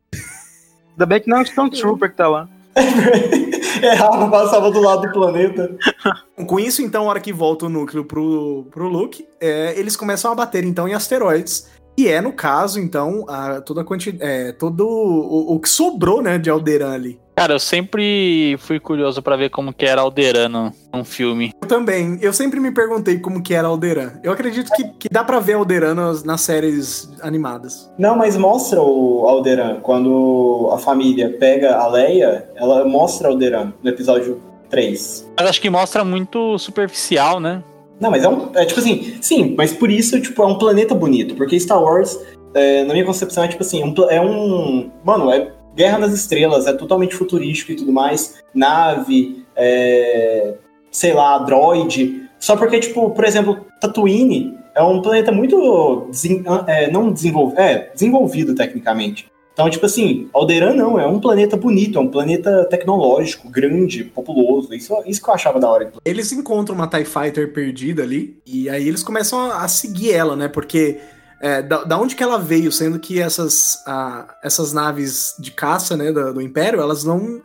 Ainda 0.92 1.06
bem 1.06 1.20
que 1.20 1.28
não 1.28 1.38
é 1.38 1.40
o 1.40 1.42
Stormtrooper 1.42 2.10
que 2.10 2.16
tá 2.16 2.28
lá. 2.28 2.48
Errava, 3.82 4.28
passava 4.30 4.70
do 4.70 4.80
lado 4.80 5.02
do 5.02 5.12
planeta. 5.12 5.76
Com 6.46 6.60
isso, 6.60 6.82
então, 6.82 7.04
a 7.04 7.10
hora 7.10 7.20
que 7.20 7.32
volta 7.32 7.66
o 7.66 7.68
núcleo 7.68 8.04
pro, 8.04 8.66
pro 8.70 8.88
Luke, 8.88 9.26
é, 9.40 9.74
eles 9.78 9.96
começam 9.96 10.30
a 10.30 10.34
bater, 10.34 10.64
então, 10.64 10.86
em 10.86 10.94
asteroides. 10.94 11.68
E 11.96 12.08
é, 12.08 12.20
no 12.20 12.32
caso, 12.32 12.78
então, 12.78 13.24
a, 13.28 13.60
toda 13.60 13.80
a 13.80 13.84
quantidade, 13.84 14.22
é, 14.22 14.52
todo 14.52 14.86
o, 14.86 15.54
o, 15.54 15.60
que 15.60 15.68
sobrou, 15.68 16.20
né, 16.20 16.36
de 16.38 16.50
Alderan 16.50 16.92
ali. 16.92 17.18
Cara, 17.34 17.54
eu 17.54 17.58
sempre 17.58 18.56
fui 18.58 18.80
curioso 18.80 19.22
para 19.22 19.36
ver 19.36 19.50
como 19.50 19.72
que 19.72 19.84
era 19.84 20.00
Alderan 20.00 20.72
num 20.92 21.04
filme. 21.04 21.52
Eu 21.60 21.68
também. 21.68 22.18
Eu 22.22 22.32
sempre 22.32 22.58
me 22.58 22.70
perguntei 22.70 23.18
como 23.18 23.42
que 23.42 23.52
era 23.52 23.68
Alderan. 23.68 24.12
Eu 24.22 24.32
acredito 24.32 24.70
que, 24.74 24.84
que 25.00 25.08
dá 25.10 25.22
para 25.22 25.38
ver 25.38 25.52
Alderan 25.52 25.94
nas, 25.94 26.24
nas, 26.24 26.40
séries 26.40 27.10
animadas. 27.20 27.92
Não, 27.98 28.16
mas 28.16 28.38
mostra 28.38 28.80
o 28.80 29.26
Alderan. 29.28 29.80
Quando 29.80 30.70
a 30.72 30.78
família 30.78 31.36
pega 31.38 31.76
a 31.76 31.86
Leia, 31.88 32.48
ela 32.56 32.86
mostra 32.86 33.28
Alderan 33.28 33.74
no 33.82 33.90
episódio 33.90 34.40
3. 34.70 35.30
Mas 35.38 35.48
acho 35.48 35.60
que 35.60 35.68
mostra 35.68 36.04
muito 36.04 36.58
superficial, 36.58 37.38
né? 37.38 37.62
Não, 38.00 38.10
mas 38.10 38.24
é 38.24 38.28
um. 38.28 38.50
É 38.54 38.64
tipo 38.64 38.80
assim, 38.80 39.16
sim, 39.20 39.54
mas 39.56 39.72
por 39.72 39.90
isso, 39.90 40.20
tipo, 40.20 40.42
é 40.42 40.46
um 40.46 40.58
planeta 40.58 40.94
bonito. 40.94 41.34
Porque 41.34 41.58
Star 41.58 41.82
Wars, 41.82 42.18
é, 42.54 42.84
na 42.84 42.92
minha 42.92 43.04
concepção, 43.04 43.44
é 43.44 43.48
tipo 43.48 43.62
assim, 43.62 43.82
um, 43.82 43.94
é 44.10 44.20
um. 44.20 44.90
Mano, 45.04 45.30
é 45.30 45.52
Guerra 45.74 46.00
das 46.00 46.12
Estrelas, 46.12 46.66
é 46.66 46.72
totalmente 46.72 47.14
futurístico 47.14 47.72
e 47.72 47.76
tudo 47.76 47.92
mais. 47.92 48.42
Nave, 48.54 49.44
é, 49.54 50.54
sei 50.90 51.12
lá, 51.12 51.38
droid. 51.38 52.22
Só 52.38 52.56
porque, 52.56 52.80
tipo, 52.80 53.10
por 53.10 53.24
exemplo, 53.24 53.64
Tatooine 53.80 54.54
é 54.74 54.82
um 54.82 55.00
planeta 55.00 55.32
muito. 55.32 56.06
Desen, 56.10 56.44
é, 56.66 56.90
não 56.90 57.10
desenvolvido. 57.10 57.60
É, 57.60 57.90
desenvolvido 57.92 58.54
tecnicamente. 58.54 59.26
Então, 59.56 59.70
tipo 59.70 59.86
assim, 59.86 60.28
Alderan 60.34 60.74
não, 60.74 61.00
é 61.00 61.06
um 61.06 61.18
planeta 61.18 61.56
bonito, 61.56 61.98
é 61.98 62.02
um 62.02 62.08
planeta 62.08 62.66
tecnológico, 62.66 63.48
grande, 63.48 64.04
populoso. 64.04 64.74
Isso, 64.74 64.94
isso 65.06 65.22
que 65.22 65.30
eu 65.30 65.32
achava 65.32 65.58
da 65.58 65.66
hora. 65.66 65.90
Eles 66.04 66.30
encontram 66.30 66.74
uma 66.74 66.86
TIE 66.86 67.06
Fighter 67.06 67.50
perdida 67.54 68.02
ali, 68.02 68.38
e 68.44 68.68
aí 68.68 68.86
eles 68.86 69.02
começam 69.02 69.40
a, 69.40 69.64
a 69.64 69.68
seguir 69.68 70.12
ela, 70.12 70.36
né? 70.36 70.46
Porque 70.46 71.00
é, 71.40 71.62
da, 71.62 71.84
da, 71.84 71.98
onde 71.98 72.14
que 72.14 72.22
ela 72.22 72.38
veio, 72.38 72.70
sendo 72.70 73.00
que 73.00 73.18
essas, 73.18 73.82
a, 73.86 74.36
essas 74.44 74.74
naves 74.74 75.34
de 75.38 75.50
caça 75.50 75.96
né, 75.96 76.12
do, 76.12 76.34
do, 76.34 76.42
Império, 76.42 76.78
elas 76.78 77.02
não, 77.02 77.40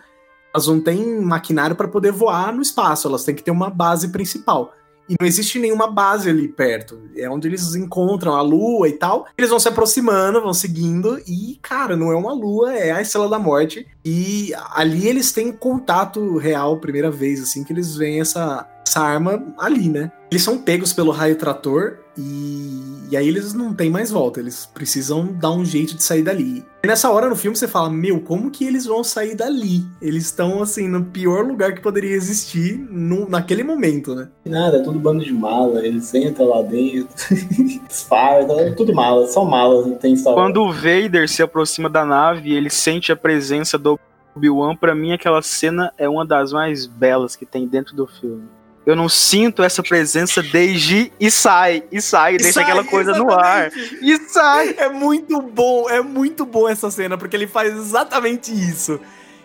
elas 0.53 0.68
não 0.68 0.82
têm 0.82 1.22
maquinário 1.22 1.78
para 1.78 1.88
poder 1.88 2.12
voar 2.12 2.53
no 2.53 2.62
espaço, 2.62 3.07
elas 3.07 3.24
têm 3.24 3.36
que 3.36 3.41
ter 3.41 3.51
uma 3.51 3.70
base 3.70 4.09
principal. 4.09 4.74
E 5.12 5.16
não 5.20 5.28
existe 5.28 5.59
nenhuma 5.59 5.88
base 5.88 6.30
ali 6.30 6.47
perto. 6.47 7.01
É 7.18 7.30
onde 7.30 7.45
eles 7.45 7.76
encontram 7.76 8.34
a 8.34 8.41
lua 8.41 8.88
e 8.88 8.93
tal. 8.93 9.28
Eles 9.38 9.49
vão 9.49 9.59
se 9.59 9.68
aproximando, 9.68 10.41
vão 10.41 10.53
seguindo. 10.53 11.20
E, 11.28 11.59
cara, 11.62 11.97
não 11.97 12.14
é 12.14 12.16
uma 12.16 12.32
lua, 12.32 12.74
é 12.74 12.93
a 12.93 13.01
Estrela 13.01 13.28
da 13.28 13.38
Morte. 13.38 13.86
E 14.04 14.52
ali 14.72 15.08
eles 15.08 15.32
têm 15.32 15.52
contato 15.52 16.38
real, 16.38 16.78
primeira 16.78 17.12
vez, 17.12 17.41
assim, 17.41 17.64
que 17.64 17.72
eles 17.72 17.95
veem 17.95 18.22
essa, 18.22 18.68
essa 18.86 18.99
arma 18.99 19.43
ali, 19.58 19.89
né? 19.89 20.12
Eles 20.32 20.43
são 20.43 20.58
pegos 20.58 20.93
pelo 20.93 21.12
raio 21.12 21.36
trator 21.36 21.99
e, 22.18 23.10
e 23.10 23.18
aí 23.18 23.28
eles 23.28 23.54
não 23.54 23.74
têm 23.74 23.89
mais 23.89 24.12
volta, 24.12 24.39
eles 24.39 24.66
precisam 24.66 25.26
dar 25.26 25.52
um 25.52 25.64
jeito 25.64 25.95
de 25.95 26.04
sair 26.04 26.24
dali. 26.24 26.66
E 26.84 26.88
nessa 26.88 27.12
hora 27.12 27.30
no 27.30 27.36
filme 27.36 27.56
você 27.56 27.68
fala, 27.68 27.89
meu, 27.89 28.20
como 28.22 28.49
que 28.49 28.66
eles 28.66 28.86
vão 28.86 29.04
sair 29.04 29.36
dali? 29.36 29.86
Eles 30.02 30.26
estão, 30.26 30.62
assim, 30.62 30.88
no 30.88 31.06
pior 31.06 31.45
lugar 31.45 31.74
que 31.74 31.82
poderia 31.82 32.16
existir 32.16 32.78
no, 32.89 33.30
naquele 33.30 33.64
momento, 33.64 34.16
né? 34.16 34.30
Nada, 34.45 34.78
é 34.78 34.82
tudo 34.82 34.99
bando 34.99 35.24
de 35.24 35.34
mala, 35.34 35.86
eles 35.86 36.14
entram 36.14 36.49
lá 36.49 36.62
dentro, 36.62 37.14
disfarçam, 37.88 38.60
é 38.60 38.72
tudo 38.72 38.93
mala, 38.93 39.28
só 39.28 39.45
malas, 39.45 39.86
não 39.86 39.95
tem 39.95 40.16
só... 40.16 40.34
Quando 40.34 40.64
o 40.64 40.72
Vader 40.72 41.30
se 41.30 41.43
aproxima 41.43 41.89
da 41.89 42.04
nave, 42.04 42.54
ele 42.54 42.70
sente 42.70 43.12
a 43.12 43.16
presença 43.16 43.78
do 43.78 43.90
Obi-Wan, 44.36 44.75
pra 44.75 44.95
mim 44.95 45.13
aquela 45.13 45.41
cena 45.41 45.93
é 45.97 46.07
uma 46.07 46.25
das 46.25 46.51
mais 46.51 46.86
belas 46.86 47.36
que 47.36 47.45
tem 47.45 47.67
dentro 47.67 47.95
do 47.95 48.07
filme. 48.07 48.47
Eu 48.86 48.95
não 48.95 49.07
sinto 49.07 49.61
essa 49.61 49.84
presença 49.84 50.41
desde 50.41 51.13
e 51.19 51.29
sai, 51.29 51.84
e 51.91 52.01
sai, 52.01 52.36
e 52.36 52.38
deixa 52.38 52.53
sai, 52.53 52.63
aquela 52.63 52.84
coisa 52.84 53.11
exatamente. 53.11 53.36
no 53.36 53.39
ar. 53.39 53.71
E 54.01 54.17
sai. 54.29 54.75
É 54.77 54.89
muito 54.89 55.39
bom, 55.41 55.88
é 55.88 56.01
muito 56.01 56.45
bom 56.45 56.67
essa 56.67 56.89
cena, 56.89 57.17
porque 57.17 57.36
ele 57.36 57.45
faz 57.45 57.75
exatamente 57.75 58.51
isso. 58.51 58.99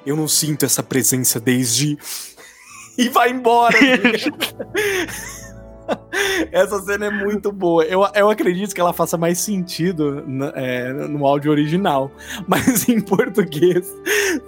Eu 0.07 0.16
não 0.16 0.26
sinto 0.26 0.64
essa 0.64 0.82
presença 0.82 1.39
desde. 1.39 1.99
e 2.97 3.09
vai 3.11 3.30
embora. 3.30 3.76
Essa 6.53 6.80
cena 6.82 7.07
é 7.07 7.11
muito 7.11 7.51
boa. 7.53 7.84
Eu, 7.84 8.07
eu 8.14 8.30
acredito 8.30 8.74
que 8.74 8.80
ela 8.80 8.93
faça 8.93 9.16
mais 9.16 9.39
sentido 9.39 10.22
no, 10.26 10.47
é, 10.47 10.93
no 10.93 11.26
áudio 11.26 11.51
original. 11.51 12.11
Mas 12.47 12.89
em 12.89 13.01
português 13.01 13.95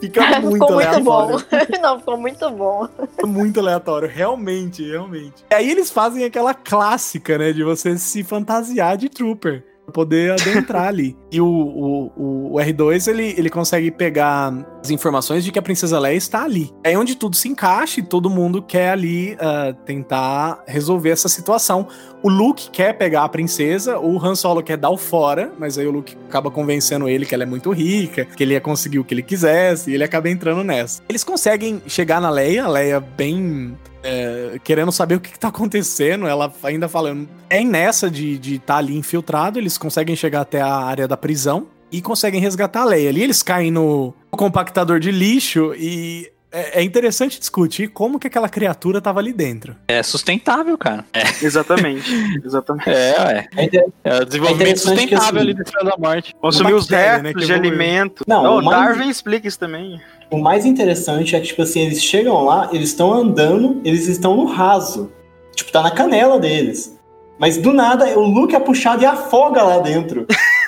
fica 0.01 0.23
muito 0.41 0.55
ficou 0.55 0.75
aleatório. 0.75 1.03
Muito 1.03 1.05
bom. 1.05 1.81
Não, 1.81 1.99
ficou 1.99 2.17
muito 2.17 2.51
bom. 2.51 2.89
Muito 3.25 3.61
aleatório, 3.61 4.09
realmente, 4.09 4.87
realmente. 4.87 5.45
E 5.51 5.55
aí 5.55 5.71
eles 5.71 5.91
fazem 5.91 6.25
aquela 6.25 6.55
clássica, 6.55 7.39
né? 7.39 7.53
De 7.53 7.63
você 7.63 7.97
se 7.99 8.23
fantasiar 8.23 8.97
de 8.97 9.09
Trooper 9.09 9.65
poder 9.93 10.33
adentrar 10.33 10.89
ali. 10.89 11.17
E 11.31 11.41
o, 11.41 11.47
o, 11.47 12.55
o, 12.55 12.57
R2, 12.57 13.09
ele, 13.09 13.35
ele 13.37 13.51
consegue 13.51 13.91
pegar 13.91 14.53
as 14.83 14.91
informações 14.91 15.45
de 15.45 15.53
que 15.53 15.59
a 15.59 15.63
Princesa 15.63 15.99
Leia 15.99 16.17
está 16.17 16.45
ali. 16.45 16.73
É 16.83 16.99
onde 16.99 17.15
tudo 17.15 17.37
se 17.37 17.49
encaixa 17.49 18.01
e 18.01 18.03
todo 18.03 18.31
mundo 18.31 18.63
quer 18.63 18.91
ali 18.91 19.35
uh, 19.35 19.75
tentar 19.85 20.63
resolver 20.67 21.11
essa 21.11 21.29
situação. 21.29 21.89
O 22.23 22.29
Luke 22.29 22.71
quer 22.71 22.95
pegar 22.95 23.25
a 23.25 23.29
princesa, 23.29 23.99
o 23.99 24.19
Han 24.25 24.35
Solo 24.35 24.63
quer 24.63 24.77
dar 24.77 24.91
o 24.91 24.97
fora, 24.97 25.53
mas 25.59 25.79
aí 25.79 25.87
o 25.87 25.91
Luke 25.91 26.17
acaba 26.29 26.51
convencendo 26.51 27.09
ele 27.09 27.25
que 27.25 27.35
ela 27.35 27.45
é 27.45 27.47
muito 27.47 27.71
rica, 27.71 28.25
que 28.25 28.43
ele 28.43 28.55
ia 28.55 28.61
conseguir 28.61 28.99
o 28.99 29.05
que 29.05 29.15
ele 29.15 29.23
quisesse, 29.23 29.91
e 29.91 29.95
ele 29.95 30.03
acaba 30.03 30.29
entrando 30.29 30.65
nessa. 30.65 31.03
Eles 31.09 31.23
conseguem 31.23 31.81
chegar 31.87 32.21
na 32.21 32.31
Leia, 32.31 32.65
a 32.65 32.69
Leia 32.69 33.01
bem 33.01 33.77
é, 34.03 34.59
querendo 34.63 34.93
saber 34.93 35.17
o 35.17 35.21
que, 35.21 35.33
que 35.33 35.39
tá 35.39 35.49
acontecendo. 35.49 36.27
Ela 36.27 36.53
ainda 36.63 36.89
falando. 36.89 37.29
É 37.49 37.63
nessa 37.63 38.11
de 38.11 38.37
estar 38.37 38.75
tá 38.75 38.77
ali 38.77 38.97
infiltrado, 38.97 39.59
eles 39.59 39.79
conseguem 39.79 40.17
chegar 40.17 40.43
até 40.43 40.61
a 40.61 40.73
área 40.73 41.09
da 41.09 41.17
prisão 41.17 41.67
e 41.91 42.01
conseguem 42.01 42.41
resgatar 42.41 42.83
a 42.83 42.85
Leia. 42.85 43.09
Ali 43.09 43.23
eles 43.23 43.43
caem 43.43 43.71
no 43.71 44.15
compactador 44.31 45.01
de 45.01 45.11
lixo 45.11 45.75
e 45.75 46.31
é, 46.51 46.81
é 46.81 46.83
interessante 46.83 47.39
discutir 47.39 47.89
como 47.89 48.19
que 48.19 48.27
aquela 48.27 48.49
criatura 48.49 49.01
tava 49.01 49.21
ali 49.21 49.33
dentro. 49.33 49.77
É 49.87 50.03
sustentável, 50.03 50.77
cara. 50.79 51.05
É. 51.13 51.23
Exatamente. 51.45 52.11
Exatamente. 52.45 52.89
É, 52.89 53.49
é. 53.57 53.87
É, 54.05 54.17
o 54.21 54.25
desenvolvimento 54.25 54.73
é 54.73 54.77
sustentável 54.77 55.27
assim, 55.27 55.39
ali 55.39 55.55
dentro 55.55 55.85
da 55.85 55.97
morte. 55.99 56.35
Consumir 56.41 56.73
os 56.73 56.89
restos 56.89 57.23
né, 57.23 57.33
de 57.33 57.53
alimento. 57.53 58.25
Não, 58.27 58.43
Não 58.43 58.59
o 58.59 58.65
mais... 58.65 58.79
Darwin 58.79 59.09
explica 59.11 59.47
isso 59.47 59.59
também. 59.59 60.01
O 60.31 60.39
mais 60.39 60.65
interessante 60.67 61.37
é 61.37 61.41
que, 61.41 61.49
tipo 61.49 61.63
assim, 61.63 61.81
eles 61.81 62.03
chegam 62.03 62.45
lá, 62.45 62.69
eles 62.73 62.91
estão 62.91 63.13
andando, 63.13 63.81
eles 63.85 64.09
estão 64.09 64.37
no 64.37 64.47
raso. 64.47 65.13
Tipo, 65.55 65.73
tá 65.73 65.83
na 65.83 65.91
canela 65.91 66.39
deles. 66.39 66.99
Mas 67.39 67.57
do 67.57 67.73
nada, 67.73 68.19
o 68.19 68.27
Luke 68.27 68.55
é 68.55 68.61
puxado 68.61 69.03
e 69.03 69.07
afoga 69.07 69.63
lá 69.63 69.79
dentro. 69.79 70.27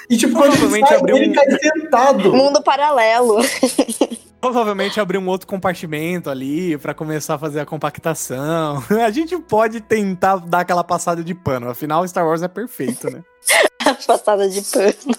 E 0.08 0.16
tipo, 0.16 0.36
quando 0.36 0.54
ele 0.54 0.80
sai, 0.86 0.98
ele 0.98 1.28
um... 1.30 1.32
cai 1.32 1.46
sentado. 1.58 2.32
Mundo 2.32 2.62
paralelo. 2.62 3.38
Provavelmente 4.40 4.98
abrir 4.98 5.18
um 5.18 5.28
outro 5.28 5.46
compartimento 5.46 6.30
ali 6.30 6.78
para 6.78 6.94
começar 6.94 7.34
a 7.34 7.38
fazer 7.38 7.60
a 7.60 7.66
compactação. 7.66 8.82
A 9.04 9.10
gente 9.10 9.38
pode 9.38 9.80
tentar 9.80 10.36
dar 10.36 10.60
aquela 10.60 10.82
passada 10.82 11.22
de 11.22 11.34
pano, 11.34 11.68
afinal 11.68 12.06
Star 12.08 12.26
Wars 12.26 12.42
é 12.42 12.48
perfeito, 12.48 13.10
né? 13.10 13.22
passada 14.06 14.48
de 14.48 14.62
pano. 14.62 15.14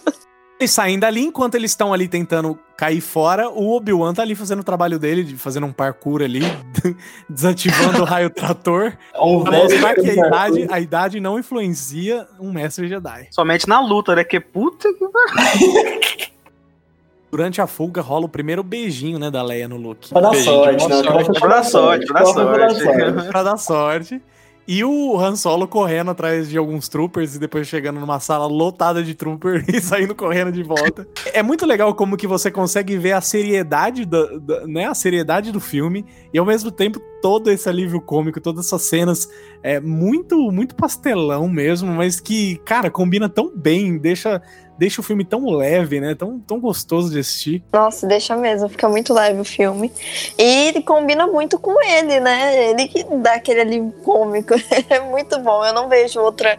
E 0.62 0.68
saindo 0.68 1.06
ali, 1.06 1.22
enquanto 1.22 1.56
eles 1.56 1.72
estão 1.72 1.92
ali 1.92 2.08
tentando 2.08 2.58
cair 2.78 3.02
fora, 3.02 3.50
o 3.50 3.76
Obi-Wan 3.76 4.14
tá 4.14 4.22
ali 4.22 4.36
fazendo 4.36 4.60
o 4.60 4.64
trabalho 4.64 5.00
dele, 5.00 5.24
de 5.24 5.36
fazendo 5.36 5.66
um 5.66 5.74
parkour 5.74 6.22
ali, 6.22 6.42
desativando 7.28 8.04
o 8.04 8.06
raio 8.06 8.30
trator. 8.30 8.96
Um 9.20 9.44
pra 9.44 9.58
mostrar 9.58 9.96
que 9.96 10.08
a 10.08 10.14
idade, 10.14 10.68
a 10.70 10.80
idade 10.80 11.20
não 11.20 11.40
influencia 11.40 12.28
um 12.40 12.52
mestre 12.52 12.88
Jedi. 12.88 13.28
Somente 13.32 13.68
na 13.68 13.80
luta, 13.80 14.16
né? 14.16 14.24
Que 14.24 14.40
puta 14.40 14.88
que 14.94 16.32
Durante 17.32 17.62
a 17.62 17.68
fuga 17.68 18.02
rola 18.02 18.26
o 18.26 18.30
primeiro 18.30 18.62
beijinho, 18.62 19.18
né, 19.18 19.32
da 19.32 19.42
Leia 19.42 19.68
no 19.68 19.78
Luke. 19.78 20.10
Pra 20.10 20.22
dar 20.22 20.36
sorte, 20.36 20.88
né? 20.88 21.02
Pra 21.40 21.48
dar 21.48 21.64
sorte, 21.64 22.06
pra 22.06 22.20
dar 22.20 22.26
sorte. 22.26 23.28
Pra 23.30 23.44
dar 23.44 23.58
sorte. 23.58 24.22
E 24.68 24.84
o 24.84 25.20
Han 25.20 25.36
Solo 25.36 25.68
correndo 25.68 26.12
atrás 26.12 26.48
de 26.48 26.58
alguns 26.58 26.88
troopers 26.88 27.36
e 27.36 27.40
depois 27.40 27.68
chegando 27.68 28.00
numa 28.00 28.20
sala 28.20 28.46
lotada 28.46 29.04
de 29.04 29.16
troopers 29.16 29.66
e 29.68 29.82
saindo 29.82 30.14
correndo 30.14 30.52
de 30.52 30.62
volta. 30.62 31.08
É 31.34 31.42
muito 31.42 31.66
legal 31.66 31.94
como 31.96 32.16
que 32.16 32.28
você 32.28 32.52
consegue 32.52 32.98
ver 32.98 33.14
a 33.14 33.22
seriedade 33.22 34.06
do, 34.06 34.40
do, 34.40 34.68
né, 34.68 34.86
a 34.86 34.94
seriedade 34.94 35.52
do 35.52 35.60
filme 35.60 36.06
e 36.34 36.38
ao 36.38 36.46
mesmo 36.46 36.72
tempo 36.72 37.02
todo 37.22 37.50
esse 37.50 37.68
alívio 37.68 38.00
cômico, 38.00 38.40
todas 38.40 38.68
essas 38.68 38.84
cenas 38.84 39.28
é 39.64 39.80
muito 39.80 40.38
muito 40.52 40.76
pastelão 40.76 41.48
mesmo, 41.48 41.92
mas 41.92 42.20
que, 42.20 42.58
cara, 42.58 42.90
combina 42.90 43.28
tão 43.28 43.52
bem, 43.54 43.98
deixa 43.98 44.42
deixa 44.82 45.00
o 45.00 45.04
filme 45.04 45.24
tão 45.24 45.46
leve, 45.46 46.02
né? 46.02 46.16
Tão, 46.16 46.40
tão 46.40 46.60
gostoso 46.60 47.12
de 47.12 47.20
assistir. 47.20 47.64
Nossa, 47.72 48.08
deixa 48.08 48.36
mesmo, 48.36 48.68
fica 48.68 48.90
muito 48.90 49.14
leve 49.14 49.40
o 49.40 49.46
filme. 49.46 49.92
E 50.40 50.82
combina 50.82 51.28
muito 51.28 51.60
com 51.60 51.80
ele, 51.84 52.20
né? 52.20 52.72
Ele 52.72 52.88
que 52.88 53.04
dá 53.04 53.34
aquele 53.34 53.62
alívio 53.62 53.92
cômico. 54.04 54.56
é 54.90 55.00
muito 55.00 55.38
bom. 55.40 55.64
Eu 55.64 55.72
não 55.72 55.88
vejo 55.88 56.20
outra 56.20 56.58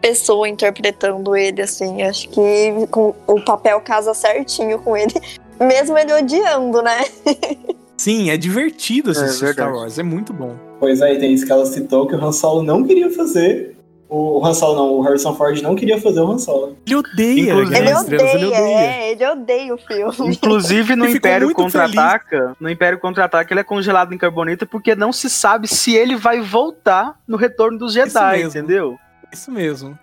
pessoa 0.00 0.48
interpretando 0.48 1.34
ele 1.34 1.62
assim. 1.62 2.04
Acho 2.04 2.28
que 2.28 2.86
com, 2.92 3.12
o 3.26 3.40
papel 3.40 3.80
casa 3.80 4.14
certinho 4.14 4.78
com 4.78 4.96
ele, 4.96 5.14
mesmo 5.58 5.98
ele 5.98 6.12
odiando, 6.12 6.80
né? 6.80 7.04
Sim, 7.96 8.30
é 8.30 8.36
divertido 8.36 9.10
assistir 9.10 9.46
é 9.46 9.52
Star 9.52 9.74
Wars, 9.74 9.98
é 9.98 10.02
muito 10.04 10.32
bom. 10.32 10.54
Pois 10.78 11.02
aí, 11.02 11.18
tem 11.18 11.32
isso 11.32 11.44
que 11.44 11.50
ela 11.50 11.66
citou 11.66 12.06
que 12.06 12.14
o 12.14 12.24
Han 12.24 12.32
Solo 12.32 12.62
não 12.62 12.84
queria 12.84 13.10
fazer, 13.10 13.73
o 14.14 14.46
Han 14.46 14.54
Solo 14.54 14.76
não, 14.76 14.92
o 14.92 15.00
Harrison 15.00 15.34
Ford 15.34 15.60
não 15.60 15.74
queria 15.74 16.00
fazer 16.00 16.20
o 16.20 16.30
Han 16.30 16.38
Solo. 16.38 16.78
Ele 16.86 16.94
odeia, 16.94 17.52
Inclusive, 17.52 17.76
ele 17.76 17.94
odeia, 17.94 18.34
ele 18.34 18.46
odeia, 18.46 18.78
é, 18.78 19.10
ele 19.10 19.26
odeia 19.26 19.74
o 19.74 19.78
filme. 19.78 20.34
Inclusive 20.34 20.94
no 20.94 21.08
Império 21.08 21.52
Contra-Ataca, 21.52 22.56
no 22.60 22.70
Império 22.70 22.98
Contra-Ataca 23.00 23.52
ele 23.52 23.60
é 23.60 23.64
congelado 23.64 24.14
em 24.14 24.18
carbonita 24.18 24.64
porque 24.64 24.94
não 24.94 25.12
se 25.12 25.28
sabe 25.28 25.66
se 25.66 25.96
ele 25.96 26.14
vai 26.14 26.40
voltar 26.40 27.18
no 27.26 27.36
Retorno 27.36 27.76
dos 27.78 27.92
Jedi, 27.92 28.40
Isso 28.40 28.56
entendeu? 28.56 28.96
Isso 29.32 29.50
mesmo. 29.50 29.98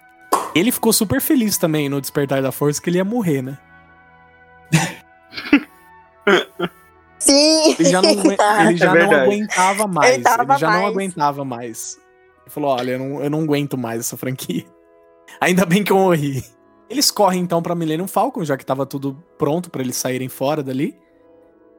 Ele 0.53 0.71
ficou 0.71 0.91
super 0.91 1.21
feliz 1.21 1.57
também 1.57 1.87
no 1.87 2.01
Despertar 2.01 2.41
da 2.41 2.51
Força 2.51 2.81
que 2.81 2.89
ele 2.89 2.97
ia 2.97 3.05
morrer, 3.05 3.41
né? 3.41 3.57
Sim. 7.17 7.75
Ele 7.79 7.89
já 7.89 8.01
não, 8.01 8.09
ele 8.67 8.77
já 8.77 8.97
é 8.97 9.05
não 9.05 9.13
aguentava 9.13 9.87
mais. 9.87 10.15
Ele, 10.15 10.23
ele 10.27 10.57
já 10.59 10.67
mais. 10.67 10.81
não 10.81 10.87
aguentava 10.87 11.45
mais 11.45 12.01
falou: 12.51 12.71
olha, 12.71 12.91
eu 12.91 12.99
não, 12.99 13.23
eu 13.23 13.29
não 13.29 13.41
aguento 13.41 13.77
mais 13.77 13.99
essa 13.99 14.17
franquia. 14.17 14.65
Ainda 15.39 15.65
bem 15.65 15.83
que 15.83 15.91
eu 15.91 15.97
morri. 15.97 16.43
Eles 16.89 17.09
correm 17.09 17.41
então 17.41 17.61
pra 17.61 17.73
Millennium 17.73 18.07
Falcon, 18.07 18.43
já 18.43 18.57
que 18.57 18.65
tava 18.65 18.85
tudo 18.85 19.23
pronto 19.37 19.69
para 19.69 19.81
eles 19.81 19.95
saírem 19.95 20.27
fora 20.27 20.61
dali. 20.61 20.95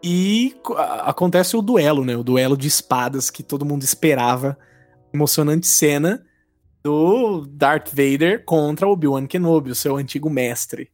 E 0.02 0.56
acontece 1.04 1.56
o 1.56 1.62
duelo, 1.62 2.04
né? 2.04 2.16
O 2.16 2.24
duelo 2.24 2.56
de 2.56 2.66
espadas 2.66 3.30
que 3.30 3.42
todo 3.42 3.64
mundo 3.64 3.82
esperava. 3.82 4.58
Emocionante 5.12 5.66
cena 5.66 6.24
do 6.82 7.46
Darth 7.46 7.90
Vader 7.90 8.44
contra 8.44 8.88
Obi-Wan 8.88 9.26
Kenobi, 9.26 9.70
o 9.70 9.74
seu 9.74 9.96
antigo 9.96 10.28
mestre. 10.28 10.90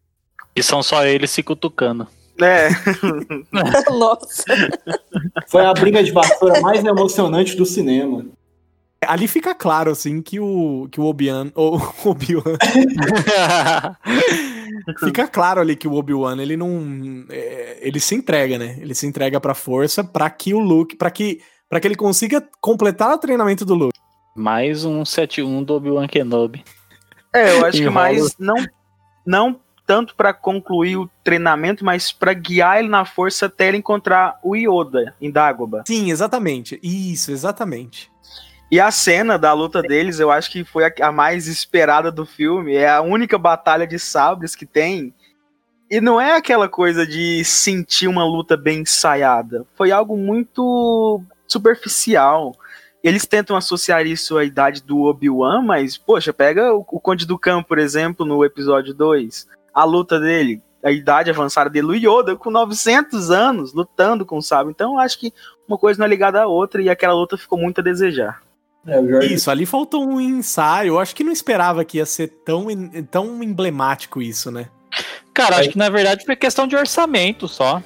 E 0.54 0.62
são 0.62 0.82
só 0.82 1.06
eles 1.06 1.30
se 1.30 1.42
cutucando. 1.42 2.06
É, 2.40 2.68
Nossa. 3.90 4.44
Foi 5.48 5.64
a 5.64 5.72
briga 5.72 6.02
de 6.02 6.12
vassoura 6.12 6.60
mais 6.60 6.84
emocionante 6.84 7.56
do 7.56 7.64
cinema. 7.64 8.26
Ali 9.06 9.28
fica 9.28 9.54
claro, 9.54 9.92
assim, 9.92 10.20
que 10.20 10.40
o, 10.40 10.88
que 10.90 11.00
o 11.00 11.04
Obi-Wan. 11.04 11.52
O 11.54 11.78
Obi-Wan. 12.10 12.56
fica 15.04 15.28
claro 15.28 15.60
ali 15.60 15.76
que 15.76 15.86
o 15.86 15.94
Obi-Wan, 15.94 16.40
ele 16.40 16.56
não. 16.56 17.24
é, 17.30 17.78
ele 17.80 18.00
se 18.00 18.14
entrega, 18.14 18.58
né? 18.58 18.76
Ele 18.80 18.94
se 18.94 19.06
entrega 19.06 19.40
pra 19.40 19.54
força 19.54 20.02
pra 20.02 20.28
que 20.30 20.52
o 20.52 20.58
Luke. 20.58 20.96
pra 20.96 21.10
que, 21.10 21.40
pra 21.68 21.80
que 21.80 21.86
ele 21.86 21.94
consiga 21.94 22.46
completar 22.60 23.14
o 23.14 23.18
treinamento 23.18 23.64
do 23.64 23.74
Luke. 23.74 23.98
Mais 24.36 24.84
um 24.84 25.02
7-1 25.02 25.64
do 25.64 25.74
Obi-Wan 25.74 26.06
Kenobi. 26.06 26.64
é, 27.32 27.58
eu 27.58 27.66
acho 27.66 27.78
que 27.78 27.90
mais 27.90 28.36
não, 28.38 28.56
não 29.26 29.60
tanto 29.86 30.14
pra 30.14 30.32
concluir 30.34 30.96
o 30.96 31.10
treinamento, 31.24 31.84
mas 31.84 32.12
pra 32.12 32.34
guiar 32.34 32.78
ele 32.78 32.88
na 32.88 33.04
força 33.04 33.46
até 33.46 33.68
ele 33.68 33.78
encontrar 33.78 34.38
o 34.42 34.54
Yoda 34.54 35.14
em 35.20 35.30
Dagobah. 35.30 35.82
Sim, 35.86 36.10
exatamente. 36.10 36.78
Isso, 36.82 37.32
exatamente. 37.32 38.10
E 38.70 38.78
a 38.78 38.90
cena 38.90 39.38
da 39.38 39.52
luta 39.54 39.80
deles, 39.80 40.20
eu 40.20 40.30
acho 40.30 40.50
que 40.50 40.62
foi 40.62 40.92
a, 41.00 41.10
mais 41.10 41.46
esperada 41.46 42.12
do 42.12 42.26
filme. 42.26 42.74
É 42.74 42.88
a 42.88 43.00
única 43.00 43.38
batalha 43.38 43.86
de 43.86 43.98
sabres 43.98 44.54
que 44.54 44.66
tem. 44.66 45.14
E 45.90 46.02
não 46.02 46.20
é 46.20 46.36
aquela 46.36 46.68
coisa 46.68 47.06
de 47.06 47.42
sentir 47.44 48.08
uma 48.08 48.24
luta 48.26 48.58
bem 48.58 48.80
ensaiada. 48.80 49.64
Foi 49.74 49.90
algo 49.90 50.18
muito 50.18 51.22
superficial. 51.46 52.54
Eles 53.02 53.24
tentam 53.24 53.56
associar 53.56 54.06
isso 54.06 54.36
à 54.36 54.44
idade 54.44 54.82
do 54.82 55.04
Obi-Wan, 55.04 55.62
mas, 55.62 55.96
poxa, 55.96 56.30
pega 56.30 56.74
o, 56.74 56.84
Conde 56.84 57.24
do 57.24 57.38
Campo, 57.38 57.68
por 57.68 57.78
exemplo, 57.78 58.26
no 58.26 58.44
episódio 58.44 58.92
2. 58.92 59.48
A 59.72 59.84
luta 59.84 60.20
dele, 60.20 60.60
a 60.84 60.92
idade 60.92 61.30
avançada 61.30 61.70
dele, 61.70 61.86
o 61.86 61.94
Yoda 61.94 62.36
com 62.36 62.50
900 62.50 63.30
anos 63.30 63.72
lutando 63.72 64.26
com 64.26 64.36
o 64.36 64.42
sabre. 64.42 64.72
Então, 64.72 64.98
acho 64.98 65.18
que 65.18 65.32
uma 65.66 65.78
coisa 65.78 65.98
não 65.98 66.04
é 66.04 66.08
ligada 66.10 66.42
à 66.42 66.46
outra 66.46 66.82
e 66.82 66.90
aquela 66.90 67.14
luta 67.14 67.38
ficou 67.38 67.58
muito 67.58 67.80
a 67.80 67.84
desejar. 67.84 68.42
É, 68.88 69.06
Jorge 69.06 69.34
Isso, 69.34 69.50
ali 69.50 69.66
faltou 69.66 70.04
um 70.08 70.20
ensaio. 70.20 70.94
Eu 70.94 70.98
acho 70.98 71.14
que 71.14 71.22
não 71.22 71.32
esperava 71.32 71.84
que 71.84 71.98
ia 71.98 72.06
ser 72.06 72.28
tão, 72.44 72.66
tão 73.10 73.42
emblemático 73.42 74.22
isso, 74.22 74.50
né? 74.50 74.68
Cara, 75.34 75.56
Aí- 75.56 75.60
acho 75.60 75.70
que 75.70 75.78
na 75.78 75.90
verdade 75.90 76.24
foi 76.24 76.34
questão 76.34 76.66
de 76.66 76.74
orçamento 76.74 77.46
só. 77.46 77.82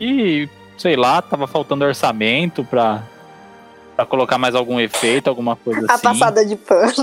E, 0.00 0.48
sei 0.78 0.96
lá, 0.96 1.20
tava 1.22 1.46
faltando 1.46 1.84
orçamento 1.84 2.64
pra, 2.64 3.02
pra 3.96 4.06
colocar 4.06 4.38
mais 4.38 4.54
algum 4.54 4.80
efeito, 4.80 5.28
alguma 5.28 5.54
coisa 5.56 5.86
A 5.88 5.94
assim. 5.94 6.02
passada 6.02 6.44
de 6.44 6.56
pano. 6.56 6.92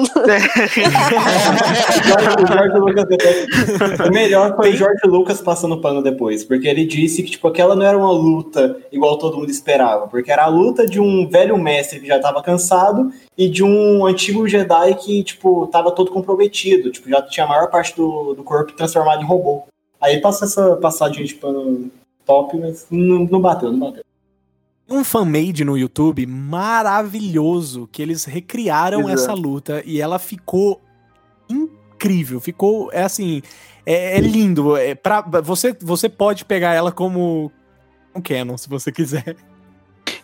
O 1.99 2.07
George- 2.07 2.43
o 2.43 2.47
George 2.47 2.77
Lucas 2.79 3.05
depois. 3.07 3.99
O 4.07 4.11
melhor 4.11 4.55
foi 4.55 4.71
o 4.71 4.75
George 4.75 5.01
Lucas 5.07 5.41
passando 5.41 5.79
pano 5.81 6.01
depois, 6.01 6.43
porque 6.43 6.67
ele 6.67 6.85
disse 6.85 7.23
que 7.23 7.31
tipo, 7.31 7.47
aquela 7.47 7.75
não 7.75 7.85
era 7.85 7.97
uma 7.97 8.11
luta 8.11 8.77
igual 8.91 9.17
todo 9.17 9.37
mundo 9.37 9.49
esperava, 9.49 10.07
porque 10.07 10.31
era 10.31 10.43
a 10.43 10.47
luta 10.47 10.85
de 10.85 10.99
um 10.99 11.27
velho 11.27 11.57
mestre 11.57 11.99
que 11.99 12.07
já 12.07 12.17
estava 12.17 12.41
cansado 12.41 13.11
e 13.37 13.47
de 13.49 13.63
um 13.63 14.05
antigo 14.05 14.47
Jedi 14.47 14.95
que 14.95 15.23
tipo 15.23 15.67
tava 15.67 15.91
todo 15.91 16.11
comprometido, 16.11 16.91
tipo 16.91 17.09
já 17.09 17.21
tinha 17.21 17.45
a 17.45 17.49
maior 17.49 17.69
parte 17.69 17.95
do, 17.95 18.33
do 18.33 18.43
corpo 18.43 18.73
transformado 18.73 19.21
em 19.21 19.25
robô. 19.25 19.63
Aí 20.01 20.19
passa 20.21 20.45
essa 20.45 20.75
passadinha 20.77 21.25
de 21.25 21.35
pano 21.35 21.89
top, 22.25 22.57
mas 22.57 22.85
não, 22.89 23.25
não 23.25 23.41
bateu, 23.41 23.71
não 23.71 23.79
bateu. 23.79 24.03
Um 24.89 25.03
fanmade 25.03 25.63
no 25.63 25.77
YouTube 25.77 26.25
maravilhoso 26.25 27.87
que 27.91 28.01
eles 28.01 28.25
recriaram 28.25 29.01
Exato. 29.01 29.13
essa 29.13 29.33
luta 29.33 29.83
e 29.85 30.01
ela 30.01 30.17
ficou 30.19 30.81
incrível. 31.49 32.39
Ficou, 32.39 32.89
é 32.91 33.03
assim, 33.03 33.41
é, 33.85 34.17
é 34.17 34.21
lindo. 34.21 34.75
É 34.75 34.95
pra, 34.95 35.21
você, 35.21 35.75
você 35.81 36.09
pode 36.09 36.45
pegar 36.45 36.73
ela 36.73 36.91
como 36.91 37.51
um 38.15 38.21
canon, 38.21 38.57
se 38.57 38.67
você 38.69 38.91
quiser. 38.91 39.35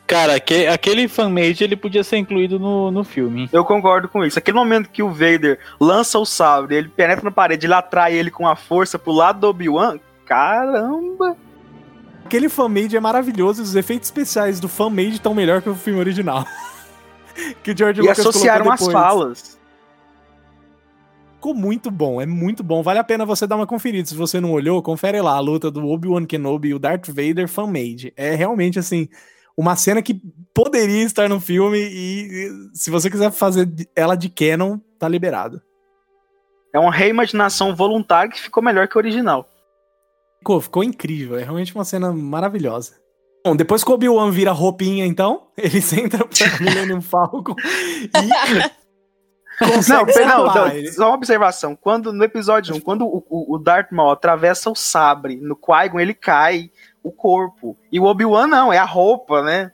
Cara, 0.08 0.36
aque- 0.36 0.68
aquele 0.68 1.08
fanmade 1.08 1.64
ele 1.64 1.76
podia 1.76 2.04
ser 2.04 2.18
incluído 2.18 2.60
no, 2.60 2.92
no 2.92 3.04
filme. 3.04 3.50
Eu 3.52 3.66
concordo 3.66 4.08
com 4.08 4.24
isso. 4.24 4.38
Aquele 4.38 4.58
momento 4.58 4.90
que 4.90 5.02
o 5.02 5.10
Vader 5.10 5.60
lança 5.80 6.20
o 6.20 6.26
sabre, 6.26 6.76
ele 6.76 6.90
penetra 6.90 7.24
na 7.26 7.32
parede, 7.32 7.66
ele 7.66 7.74
atrai 7.74 8.14
ele 8.14 8.30
com 8.30 8.48
a 8.48 8.56
força 8.56 9.00
pro 9.00 9.12
lado 9.12 9.40
do 9.40 9.48
Obi-Wan. 9.48 10.00
Caramba! 10.26 11.36
Aquele 12.26 12.50
fanmade 12.50 12.98
é 12.98 13.00
maravilhoso, 13.00 13.62
os 13.62 13.76
efeitos 13.76 14.08
especiais 14.08 14.60
do 14.60 14.68
fanmade 14.68 15.14
estão 15.14 15.36
melhor 15.36 15.62
que 15.62 15.70
o 15.70 15.76
filme 15.76 16.00
original. 16.00 16.44
que 17.62 17.72
o 17.72 17.78
George 17.78 18.00
E 18.00 18.02
Lucas 18.02 18.20
associaram 18.20 18.72
as 18.72 18.84
falas. 18.88 19.60
Ficou 21.36 21.54
muito 21.54 21.92
bom, 21.92 22.20
é 22.20 22.26
muito 22.26 22.64
bom. 22.64 22.82
Vale 22.82 22.98
a 22.98 23.04
pena 23.04 23.28
você 23.28 23.46
dar 23.46 23.56
uma 23.56 23.68
conferida. 23.68 24.08
Se 24.08 24.16
você 24.16 24.42
não 24.42 24.52
olhou, 24.52 24.82
confere 24.82 25.22
lá 25.22 25.36
a 25.36 25.40
luta 25.40 25.70
do 25.70 25.88
Obi-Wan 25.88 26.26
Kenobi 26.26 26.70
e 26.70 26.74
o 26.74 26.80
Darth 26.80 27.08
Vader 27.10 27.48
fanmade. 27.48 28.12
É 28.18 28.34
realmente 28.34 28.80
assim, 28.80 29.08
uma 29.56 29.76
cena 29.76 30.02
que 30.02 30.20
poderia 30.52 31.04
estar 31.04 31.30
no 31.30 31.40
filme 31.40 31.78
e 31.78 32.26
e 32.26 32.52
se 32.74 32.90
você 32.90 33.08
quiser 33.08 33.32
fazer 33.32 33.70
ela 33.96 34.16
de 34.16 34.30
canon, 34.30 34.80
tá 34.98 35.08
liberado. 35.08 35.62
É 36.74 36.80
uma 36.80 36.92
reimaginação 36.92 37.76
voluntária 37.76 38.32
que 38.32 38.42
ficou 38.42 38.64
melhor 38.64 38.88
que 38.88 38.98
o 38.98 39.00
original. 39.00 39.48
Ficou, 40.46 40.62
ficou 40.62 40.84
incrível, 40.84 41.40
é 41.40 41.44
realmente 41.44 41.74
uma 41.74 41.84
cena 41.84 42.14
maravilhosa. 42.14 42.98
Bom, 43.44 43.56
depois 43.56 43.84
que 43.84 43.90
o 43.90 43.96
Obi-Wan 43.96 44.30
vira 44.30 44.52
roupinha, 44.52 45.04
então, 45.04 45.48
eles 45.58 45.92
entram 45.92 46.28
pra 46.28 46.60
Millennium 46.60 47.02
Falcon 47.02 47.56
e 47.58 48.86
Não, 49.90 50.06
pera- 50.06 50.28
não, 50.28 50.46
não, 50.46 50.92
só 50.92 51.08
uma 51.08 51.16
observação. 51.16 51.76
Quando, 51.76 52.14
no 52.14 52.24
episódio 52.24 52.76
1, 52.76 52.80
quando 52.82 53.08
o, 53.08 53.26
o, 53.28 53.56
o 53.56 53.58
Darth 53.58 53.92
Maul 53.92 54.12
atravessa 54.12 54.70
o 54.70 54.76
sabre 54.76 55.38
no 55.38 55.56
Qui-Gon, 55.56 56.00
ele 56.00 56.14
cai 56.14 56.70
o 57.02 57.12
corpo. 57.12 57.76
E 57.92 58.00
o 58.00 58.04
Obi-Wan 58.04 58.46
não, 58.48 58.72
é 58.72 58.78
a 58.78 58.86
roupa, 58.86 59.42
né? 59.42 59.72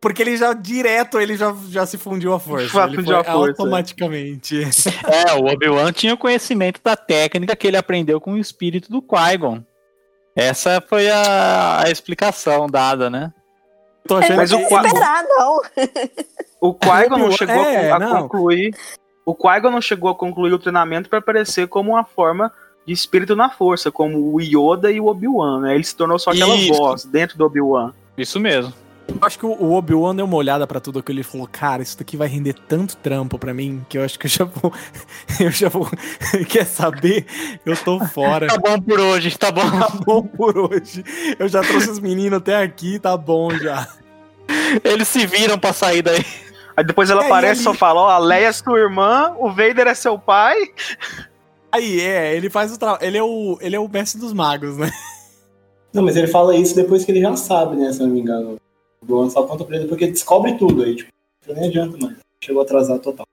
Porque 0.00 0.22
ele 0.22 0.36
já, 0.36 0.52
direto, 0.52 1.20
ele 1.20 1.36
já, 1.36 1.54
já 1.68 1.84
se 1.84 1.98
fundiu 1.98 2.32
a 2.32 2.40
força. 2.40 2.68
Já 2.68 2.86
ele 2.86 2.96
fundiu 2.96 3.12
foi 3.12 3.20
a 3.20 3.24
força, 3.24 3.62
automaticamente. 3.62 4.62
É, 4.62 5.34
o 5.34 5.46
Obi-Wan 5.46 5.92
tinha 5.92 6.16
conhecimento 6.16 6.80
da 6.82 6.96
técnica 6.96 7.54
que 7.54 7.66
ele 7.66 7.76
aprendeu 7.76 8.20
com 8.20 8.32
o 8.32 8.38
espírito 8.38 8.90
do 8.90 9.02
Qui-Gon. 9.02 9.62
Essa 10.36 10.84
foi 10.86 11.08
a, 11.08 11.82
a 11.86 11.90
explicação 11.90 12.66
dada, 12.66 13.08
né? 13.08 13.32
Tô 14.06 14.16
achando 14.16 14.36
Mas 14.36 14.52
o 14.52 14.58
Esperar, 14.58 15.24
não. 15.24 15.60
O 16.60 16.74
Qui-Gon 16.74 17.18
não 17.18 17.32
chegou 17.32 17.54
a 17.54 17.72
é, 17.72 17.90
a, 17.90 17.98
não. 17.98 18.22
concluir. 18.22 18.76
O 19.24 19.34
Qui-Gon 19.34 19.70
não 19.70 19.80
chegou 19.80 20.10
a 20.10 20.14
concluir 20.14 20.52
o 20.52 20.58
treinamento 20.58 21.08
para 21.08 21.18
aparecer 21.20 21.66
como 21.68 21.92
uma 21.92 22.04
forma 22.04 22.52
de 22.86 22.92
espírito 22.92 23.34
na 23.34 23.50
força, 23.50 23.90
como 23.90 24.32
o 24.32 24.40
Yoda 24.40 24.92
e 24.92 25.00
o 25.00 25.06
Obi-Wan, 25.06 25.62
né? 25.62 25.74
Ele 25.74 25.84
se 25.84 25.96
tornou 25.96 26.18
só 26.18 26.30
aquela 26.30 26.54
Isso. 26.54 26.74
voz 26.74 27.04
dentro 27.04 27.36
do 27.36 27.44
Obi-Wan. 27.44 27.92
Isso 28.16 28.38
mesmo. 28.38 28.72
Eu 29.08 29.18
acho 29.22 29.38
que 29.38 29.46
o 29.46 29.72
Obi-Wan 29.72 30.16
deu 30.16 30.24
uma 30.24 30.36
olhada 30.36 30.66
pra 30.66 30.80
tudo 30.80 30.98
aquilo 30.98 31.20
e 31.20 31.22
falou: 31.22 31.48
Cara, 31.50 31.82
isso 31.82 31.96
daqui 31.96 32.16
vai 32.16 32.28
render 32.28 32.54
tanto 32.68 32.96
trampo 32.96 33.38
pra 33.38 33.54
mim 33.54 33.84
que 33.88 33.96
eu 33.96 34.02
acho 34.02 34.18
que 34.18 34.26
eu 34.26 34.30
já 34.30 34.44
vou. 34.44 34.72
Eu 35.38 35.50
já 35.50 35.68
vou. 35.68 35.88
Quer 36.48 36.64
saber? 36.64 37.26
Eu 37.64 37.76
tô 37.76 38.04
fora. 38.06 38.46
Tá 38.46 38.58
bom 38.58 38.80
por 38.80 38.98
hoje, 38.98 39.36
tá 39.38 39.50
bom. 39.50 39.70
Tá 39.70 39.88
bom 40.04 40.22
por 40.22 40.56
hoje. 40.58 41.04
Eu 41.38 41.48
já 41.48 41.62
trouxe 41.62 41.90
os 41.90 42.00
meninos 42.00 42.38
até 42.38 42.62
aqui, 42.62 42.98
tá 42.98 43.16
bom 43.16 43.50
já. 43.50 43.86
Eles 44.82 45.08
se 45.08 45.26
viram 45.26 45.58
pra 45.58 45.72
sair 45.72 46.02
daí. 46.02 46.24
Aí 46.76 46.84
depois 46.84 47.08
ela 47.08 47.22
É, 47.22 47.26
aparece 47.26 47.60
e 47.60 47.64
só 47.64 47.72
fala, 47.72 48.00
ó, 48.02 48.08
a 48.08 48.18
Leia 48.18 48.46
é 48.46 48.52
sua 48.52 48.78
irmã, 48.78 49.34
o 49.38 49.48
Vader 49.48 49.86
é 49.86 49.94
seu 49.94 50.18
pai. 50.18 50.56
Aí, 51.72 52.00
é, 52.00 52.34
ele 52.36 52.50
faz 52.50 52.72
o 52.72 52.78
trabalho. 52.78 53.04
Ele, 53.04 53.18
é 53.18 53.22
o, 53.22 53.58
ele 53.60 53.76
é 53.76 53.80
o 53.80 53.88
mestre 53.88 54.20
dos 54.20 54.32
magos, 54.32 54.76
né? 54.76 54.90
Não, 55.92 56.02
mas 56.02 56.16
ele 56.16 56.26
fala 56.26 56.54
isso 56.54 56.74
depois 56.74 57.04
que 57.04 57.12
ele 57.12 57.20
já 57.20 57.34
sabe, 57.36 57.76
né? 57.76 57.92
Se 57.92 58.00
eu 58.00 58.06
não 58.06 58.14
me 58.14 58.20
engano. 58.20 58.56
O 59.08 59.30
só 59.30 59.42
conta 59.44 59.64
pra 59.64 59.76
ele 59.76 59.88
porque 59.88 60.06
descobre 60.06 60.56
tudo 60.58 60.82
aí, 60.82 60.96
tipo, 60.96 61.10
nem 61.48 61.68
adianta 61.68 61.96
mais. 61.98 62.16
Chegou 62.42 62.62
atrasado 62.62 63.00
total. 63.00 63.26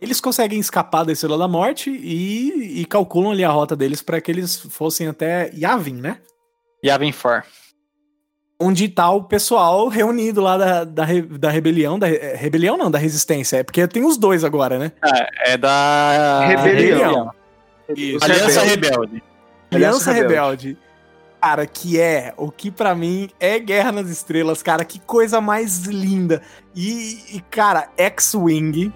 Eles 0.00 0.20
conseguem 0.20 0.58
escapar 0.58 1.04
da 1.04 1.12
Estrela 1.12 1.38
da 1.38 1.46
Morte 1.46 1.88
e, 1.90 2.80
e 2.80 2.84
calculam 2.86 3.30
ali 3.30 3.44
a 3.44 3.50
rota 3.50 3.76
deles 3.76 4.02
pra 4.02 4.20
que 4.20 4.30
eles 4.30 4.56
fossem 4.56 5.06
até 5.06 5.50
Yavin, 5.54 5.94
né? 5.94 6.18
Yavin 6.84 7.12
4. 7.12 7.48
onde 8.60 8.88
tá 8.88 9.08
o 9.10 9.22
pessoal 9.22 9.86
reunido 9.88 10.40
lá 10.40 10.56
da, 10.58 10.84
da, 10.84 11.04
da 11.38 11.50
rebelião, 11.50 11.98
da 11.98 12.06
re- 12.08 12.34
rebelião 12.34 12.76
não, 12.76 12.90
da 12.90 12.98
resistência, 12.98 13.58
é 13.58 13.62
porque 13.62 13.86
tem 13.86 14.04
os 14.04 14.16
dois 14.16 14.42
agora, 14.44 14.78
né? 14.78 14.92
É 15.46 15.56
da 15.56 16.44
Rebelião. 16.46 17.30
Os 17.88 18.22
Aliança. 18.22 18.60
Rebelde. 18.62 19.22
Aliança 19.70 20.10
Aliança 20.10 20.12
Rebelde. 20.12 20.78
Cara, 21.42 21.66
que 21.66 21.98
é 21.98 22.32
o 22.36 22.52
que 22.52 22.70
pra 22.70 22.94
mim 22.94 23.28
é 23.40 23.58
Guerra 23.58 23.90
nas 23.90 24.08
Estrelas, 24.08 24.62
cara, 24.62 24.84
que 24.84 25.00
coisa 25.00 25.40
mais 25.40 25.86
linda. 25.86 26.40
E, 26.72 27.18
e, 27.34 27.40
cara, 27.50 27.88
X-Wing, 27.96 28.92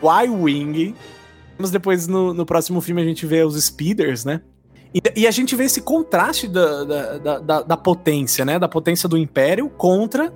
Y-Wing. 0.00 0.94
Mas 1.58 1.72
depois 1.72 2.06
no, 2.06 2.32
no 2.32 2.46
próximo 2.46 2.80
filme 2.80 3.02
a 3.02 3.04
gente 3.04 3.26
vê 3.26 3.42
os 3.42 3.60
Speeders, 3.60 4.24
né? 4.24 4.40
E, 4.94 5.02
e 5.16 5.26
a 5.26 5.30
gente 5.32 5.56
vê 5.56 5.64
esse 5.64 5.80
contraste 5.80 6.46
da, 6.46 6.84
da, 6.84 7.18
da, 7.18 7.38
da- 7.40 7.62
da 7.62 7.76
potência, 7.76 8.44
né? 8.44 8.56
Da 8.56 8.68
potência 8.68 9.08
do 9.08 9.18
Império 9.18 9.68
contra 9.68 10.32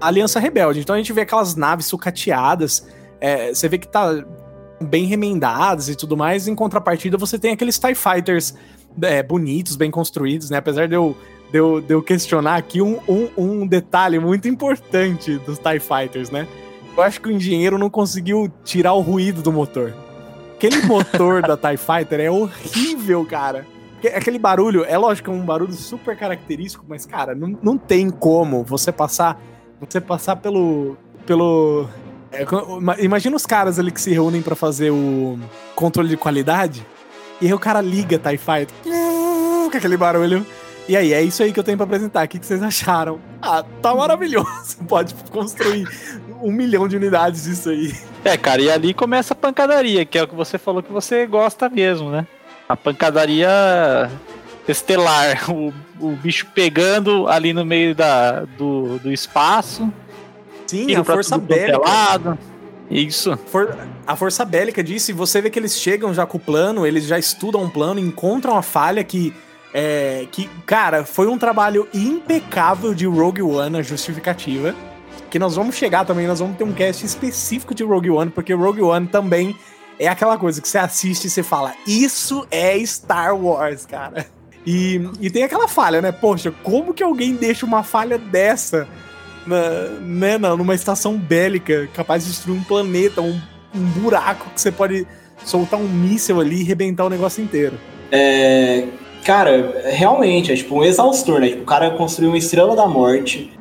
a 0.00 0.06
Aliança 0.06 0.40
Rebelde. 0.40 0.80
Então 0.80 0.94
a 0.94 0.98
gente 0.98 1.12
vê 1.12 1.20
aquelas 1.20 1.54
naves 1.54 1.84
sucateadas. 1.84 2.86
é, 3.20 3.52
você 3.54 3.68
vê 3.68 3.76
que 3.76 3.86
tá 3.86 4.24
bem 4.80 5.04
remendadas 5.04 5.90
e 5.90 5.94
tudo 5.94 6.16
mais. 6.16 6.48
Em 6.48 6.54
contrapartida, 6.54 7.18
você 7.18 7.38
tem 7.38 7.52
aqueles 7.52 7.78
TIE 7.78 7.94
Fighters 7.94 8.54
é, 9.02 9.22
bonitos, 9.22 9.76
bem 9.76 9.90
construídos, 9.90 10.50
né? 10.50 10.58
Apesar 10.58 10.88
de 10.88 10.94
eu, 10.94 11.16
de 11.50 11.58
eu, 11.58 11.80
de 11.80 11.94
eu 11.94 12.02
questionar 12.02 12.56
aqui 12.56 12.82
um, 12.82 12.98
um, 13.08 13.28
um 13.36 13.66
detalhe 13.66 14.18
muito 14.18 14.48
importante 14.48 15.38
dos 15.38 15.58
TIE 15.58 15.80
Fighters, 15.80 16.30
né? 16.30 16.46
Eu 16.96 17.02
acho 17.02 17.20
que 17.20 17.28
o 17.28 17.32
engenheiro 17.32 17.78
não 17.78 17.88
conseguiu 17.88 18.52
tirar 18.64 18.92
o 18.92 19.00
ruído 19.00 19.42
do 19.42 19.52
motor. 19.52 19.94
Aquele 20.56 20.82
motor 20.82 21.42
da 21.42 21.56
TIE 21.56 21.76
Fighter 21.76 22.20
é 22.20 22.30
horrível, 22.30 23.24
cara. 23.24 23.66
Aquele 24.14 24.38
barulho, 24.38 24.84
é 24.84 24.98
lógico, 24.98 25.30
é 25.30 25.34
um 25.34 25.44
barulho 25.44 25.72
super 25.72 26.16
característico, 26.16 26.84
mas, 26.88 27.06
cara, 27.06 27.34
não, 27.34 27.56
não 27.62 27.78
tem 27.78 28.10
como 28.10 28.64
você 28.64 28.90
passar. 28.90 29.40
Você 29.80 30.00
passar 30.00 30.36
pelo. 30.36 30.96
pelo. 31.24 31.88
É, 32.32 32.44
imagina 32.98 33.36
os 33.36 33.46
caras 33.46 33.78
ali 33.78 33.90
que 33.90 34.00
se 34.00 34.10
reúnem 34.12 34.42
para 34.42 34.56
fazer 34.56 34.90
o 34.90 35.38
controle 35.74 36.08
de 36.08 36.16
qualidade. 36.16 36.84
E 37.42 37.46
aí 37.46 37.52
o 37.52 37.58
cara 37.58 37.80
liga 37.80 38.20
TIE 38.20 38.38
Fighter. 38.38 38.68
Com 39.68 39.76
aquele 39.76 39.96
barulho. 39.96 40.46
E 40.88 40.96
aí, 40.96 41.12
é 41.12 41.22
isso 41.22 41.42
aí 41.42 41.52
que 41.52 41.58
eu 41.58 41.64
tenho 41.64 41.76
pra 41.76 41.84
apresentar. 41.84 42.24
O 42.24 42.28
que 42.28 42.38
vocês 42.38 42.62
acharam? 42.62 43.20
Ah, 43.40 43.64
tá 43.82 43.92
maravilhoso. 43.94 44.76
Pode 44.88 45.14
construir 45.30 45.88
um 46.40 46.52
milhão 46.52 46.86
de 46.86 46.96
unidades 46.96 47.44
disso 47.44 47.70
aí. 47.70 47.92
É, 48.24 48.36
cara, 48.36 48.62
e 48.62 48.70
ali 48.70 48.94
começa 48.94 49.34
a 49.34 49.36
pancadaria, 49.36 50.04
que 50.04 50.16
é 50.16 50.22
o 50.22 50.28
que 50.28 50.34
você 50.34 50.56
falou 50.56 50.82
que 50.82 50.92
você 50.92 51.26
gosta 51.26 51.68
mesmo, 51.68 52.10
né? 52.10 52.26
A 52.68 52.76
pancadaria 52.76 53.48
estelar, 54.68 55.50
o, 55.50 55.72
o 56.00 56.10
bicho 56.16 56.46
pegando 56.54 57.26
ali 57.26 57.52
no 57.52 57.64
meio 57.64 57.92
da, 57.92 58.44
do, 58.56 58.98
do 58.98 59.12
espaço. 59.12 59.92
Sim, 60.66 60.94
a 60.94 61.02
força 61.02 61.38
bélica. 61.38 61.80
Isso. 62.92 63.36
For, 63.46 63.74
a 64.06 64.14
força 64.14 64.44
bélica 64.44 64.84
disso, 64.84 65.10
e 65.10 65.14
você 65.14 65.40
vê 65.40 65.48
que 65.48 65.58
eles 65.58 65.78
chegam 65.78 66.12
já 66.12 66.26
com 66.26 66.36
o 66.36 66.40
plano, 66.40 66.86
eles 66.86 67.06
já 67.06 67.18
estudam 67.18 67.62
um 67.62 67.70
plano, 67.70 67.98
encontram 67.98 68.56
a 68.56 68.62
falha 68.62 69.02
que. 69.02 69.34
É, 69.74 70.26
que, 70.30 70.50
cara, 70.66 71.02
foi 71.02 71.26
um 71.26 71.38
trabalho 71.38 71.88
impecável 71.94 72.92
de 72.92 73.06
Rogue 73.06 73.40
One, 73.40 73.78
a 73.78 73.82
justificativa. 73.82 74.74
Que 75.30 75.38
nós 75.38 75.56
vamos 75.56 75.76
chegar 75.76 76.04
também, 76.04 76.26
nós 76.26 76.40
vamos 76.40 76.58
ter 76.58 76.64
um 76.64 76.74
cast 76.74 77.06
específico 77.06 77.74
de 77.74 77.82
Rogue 77.82 78.10
One, 78.10 78.30
porque 78.30 78.52
Rogue 78.52 78.82
One 78.82 79.06
também 79.06 79.56
é 79.98 80.08
aquela 80.08 80.36
coisa 80.36 80.60
que 80.60 80.68
você 80.68 80.76
assiste 80.76 81.24
e 81.24 81.30
você 81.30 81.42
fala, 81.42 81.72
isso 81.86 82.46
é 82.50 82.78
Star 82.84 83.34
Wars, 83.34 83.86
cara. 83.86 84.26
E, 84.66 85.00
e 85.20 85.30
tem 85.30 85.42
aquela 85.42 85.66
falha, 85.66 86.00
né? 86.00 86.12
Poxa, 86.12 86.52
como 86.62 86.94
que 86.94 87.02
alguém 87.02 87.34
deixa 87.34 87.64
uma 87.64 87.82
falha 87.82 88.18
dessa 88.18 88.86
na, 89.46 90.38
né, 90.38 90.38
numa 90.38 90.74
estação 90.74 91.16
bélica 91.18 91.88
capaz 91.94 92.24
de 92.24 92.30
destruir 92.30 92.58
um 92.58 92.64
planeta, 92.64 93.20
um, 93.20 93.38
um 93.74 93.84
buraco 94.00 94.50
que 94.50 94.60
você 94.60 94.70
pode 94.70 95.06
soltar 95.44 95.78
um 95.78 95.88
míssil 95.88 96.40
ali 96.40 96.60
e 96.60 96.64
rebentar 96.64 97.06
o 97.06 97.10
negócio 97.10 97.42
inteiro? 97.42 97.78
É, 98.10 98.86
cara, 99.24 99.82
realmente, 99.90 100.52
é 100.52 100.56
tipo 100.56 100.76
um 100.76 100.84
exaustor, 100.84 101.40
né? 101.40 101.48
Tipo, 101.48 101.62
o 101.62 101.66
cara 101.66 101.90
construiu 101.92 102.30
uma 102.30 102.38
estrela 102.38 102.76
da 102.76 102.86
morte, 102.86 103.52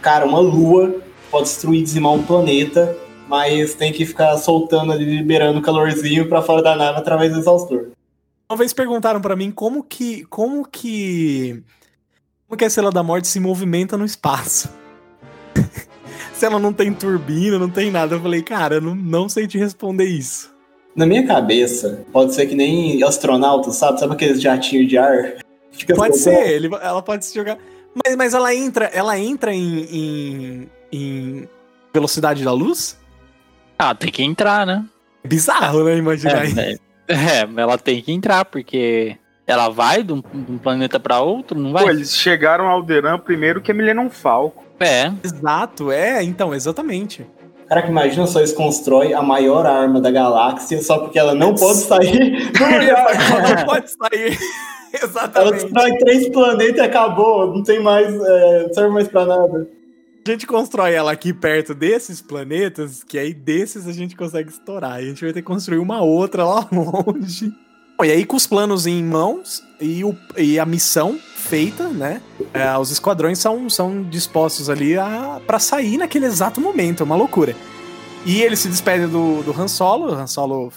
cara, 0.00 0.24
uma 0.24 0.40
lua, 0.40 1.02
pode 1.30 1.44
destruir, 1.44 1.82
dizimar 1.82 2.12
um 2.12 2.22
planeta 2.22 2.96
mas 3.28 3.74
tem 3.74 3.92
que 3.92 4.06
ficar 4.06 4.36
soltando 4.38 4.90
ali, 4.90 5.04
liberando 5.04 5.60
calorzinho 5.60 6.28
para 6.28 6.40
fora 6.40 6.62
da 6.62 6.74
nave 6.74 6.98
através 6.98 7.32
do 7.32 7.38
exaustor. 7.38 7.90
Uma 8.50 8.56
vez 8.56 8.72
perguntaram 8.72 9.20
para 9.20 9.36
mim 9.36 9.50
como 9.50 9.84
que. 9.84 10.24
como 10.24 10.66
que. 10.66 11.62
Como 12.46 12.56
que 12.56 12.64
a 12.64 12.66
Estrela 12.66 12.90
da 12.90 13.02
Morte 13.02 13.28
se 13.28 13.38
movimenta 13.38 13.98
no 13.98 14.06
espaço? 14.06 14.70
Se 16.38 16.46
ela 16.46 16.60
não 16.60 16.72
tem 16.72 16.94
turbina, 16.94 17.58
não 17.58 17.68
tem 17.68 17.90
nada. 17.90 18.14
Eu 18.14 18.22
falei, 18.22 18.42
cara, 18.42 18.76
eu 18.76 18.80
não, 18.80 18.94
não 18.94 19.28
sei 19.28 19.46
te 19.46 19.58
responder 19.58 20.04
isso. 20.04 20.54
Na 20.94 21.04
minha 21.04 21.26
cabeça, 21.26 22.04
pode 22.12 22.32
ser 22.32 22.46
que 22.46 22.54
nem 22.54 23.02
astronauta, 23.02 23.72
sabe? 23.72 23.98
Sabe 23.98 24.12
aqueles 24.12 24.40
jatinhos 24.40 24.88
de 24.88 24.96
ar? 24.96 25.34
Fica 25.72 25.94
pode 25.94 26.16
ser, 26.16 26.48
ele, 26.50 26.70
ela 26.80 27.02
pode 27.02 27.26
se 27.26 27.34
jogar. 27.34 27.58
Mas, 27.92 28.16
mas 28.16 28.34
ela 28.34 28.54
entra, 28.54 28.86
ela 28.86 29.18
entra 29.18 29.52
em, 29.52 29.80
em, 29.90 30.70
em 30.92 31.48
velocidade 31.92 32.44
da 32.44 32.52
luz? 32.52 32.96
Ah, 33.76 33.94
tem 33.94 34.10
que 34.10 34.22
entrar, 34.22 34.64
né? 34.64 34.84
Bizarro, 35.24 35.84
né? 35.84 35.96
Imaginar 35.96 36.46
é, 36.46 36.72
é, 37.08 37.14
é, 37.14 37.48
ela 37.56 37.76
tem 37.76 38.00
que 38.00 38.12
entrar, 38.12 38.44
porque 38.44 39.16
ela 39.48 39.68
vai 39.70 40.02
de 40.02 40.12
um, 40.12 40.20
de 40.20 40.52
um 40.52 40.58
planeta 40.58 41.00
para 41.00 41.20
outro, 41.20 41.58
não 41.58 41.72
vai? 41.72 41.84
Pô, 41.84 41.90
eles 41.90 42.14
chegaram 42.14 42.66
ao 42.66 42.76
Alderan 42.76 43.18
primeiro 43.18 43.62
que 43.62 43.70
a 43.70 43.74
Millennium 43.74 44.10
Falcon. 44.10 44.62
É. 44.78 45.10
Exato, 45.24 45.90
é, 45.90 46.22
então, 46.22 46.54
exatamente. 46.54 47.26
Cara, 47.66 47.82
que 47.82 47.88
imagina 47.88 48.26
só 48.26 48.38
eles 48.38 48.52
constroem 48.52 49.14
a 49.14 49.22
maior 49.22 49.66
arma 49.66 50.00
da 50.00 50.10
galáxia 50.10 50.82
só 50.82 50.98
porque 50.98 51.18
ela 51.18 51.34
não 51.34 51.54
pode 51.54 51.78
sair 51.78 52.52
do 52.52 52.64
ela 52.64 53.56
não 53.56 53.64
pode 53.64 53.90
sair. 53.90 54.38
Exatamente. 54.92 55.38
Ela 55.38 55.52
destrói 55.52 55.98
três 55.98 56.28
planetas 56.30 56.78
e 56.78 56.80
acabou. 56.80 57.54
Não 57.54 57.62
tem 57.62 57.82
mais. 57.82 58.08
É, 58.08 58.62
não 58.62 58.72
serve 58.72 58.90
mais 58.90 59.06
pra 59.06 59.26
nada 59.26 59.68
a 60.30 60.32
gente 60.32 60.46
constrói 60.46 60.92
ela 60.92 61.12
aqui 61.12 61.32
perto 61.32 61.74
desses 61.74 62.20
planetas, 62.20 63.02
que 63.02 63.18
aí 63.18 63.32
desses 63.32 63.86
a 63.86 63.92
gente 63.92 64.16
consegue 64.16 64.50
estourar. 64.50 65.00
E 65.00 65.06
a 65.06 65.08
gente 65.08 65.24
vai 65.24 65.32
ter 65.32 65.40
que 65.40 65.46
construir 65.46 65.78
uma 65.78 66.02
outra 66.02 66.44
lá 66.44 66.68
longe. 66.72 67.52
E 68.04 68.10
aí, 68.12 68.24
com 68.24 68.36
os 68.36 68.46
planos 68.46 68.86
em 68.86 69.02
mãos 69.02 69.62
e, 69.80 70.04
o, 70.04 70.16
e 70.36 70.58
a 70.58 70.64
missão 70.64 71.18
feita, 71.34 71.88
né? 71.88 72.22
É, 72.54 72.76
os 72.78 72.90
esquadrões 72.90 73.38
são, 73.38 73.68
são 73.68 74.04
dispostos 74.04 74.70
ali 74.70 74.94
para 75.46 75.58
sair 75.58 75.96
naquele 75.96 76.26
exato 76.26 76.60
momento. 76.60 77.02
É 77.02 77.04
uma 77.04 77.16
loucura. 77.16 77.56
E 78.24 78.40
ele 78.40 78.54
se 78.54 78.68
despede 78.68 79.06
do, 79.06 79.42
do 79.42 79.52
Han 79.60 79.66
Solo. 79.66 80.12
O 80.12 80.14
Han 80.14 80.26
Solo 80.28 80.72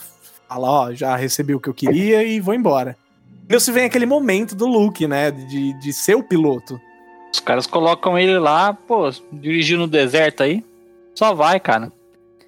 fala: 0.50 0.68
Ó, 0.68 0.94
já 0.94 1.16
recebi 1.16 1.54
o 1.54 1.60
que 1.60 1.70
eu 1.70 1.74
queria 1.74 2.24
e 2.24 2.40
vou 2.40 2.56
embora. 2.56 2.98
E 3.48 3.60
se 3.60 3.72
vem 3.72 3.86
aquele 3.86 4.06
momento 4.06 4.56
do 4.56 4.66
Luke, 4.66 5.08
né? 5.08 5.30
De, 5.30 5.74
de 5.80 5.94
ser 5.94 6.16
o 6.16 6.24
piloto. 6.24 6.80
Os 7.34 7.40
caras 7.40 7.68
colocam 7.68 8.18
ele 8.18 8.38
lá, 8.40 8.74
pô, 8.74 9.10
dirigindo 9.32 9.82
no 9.82 9.88
deserto 9.88 10.44
aí. 10.44 10.66
Só 11.14 11.34
vai, 11.34 11.60
cara. 11.60 11.92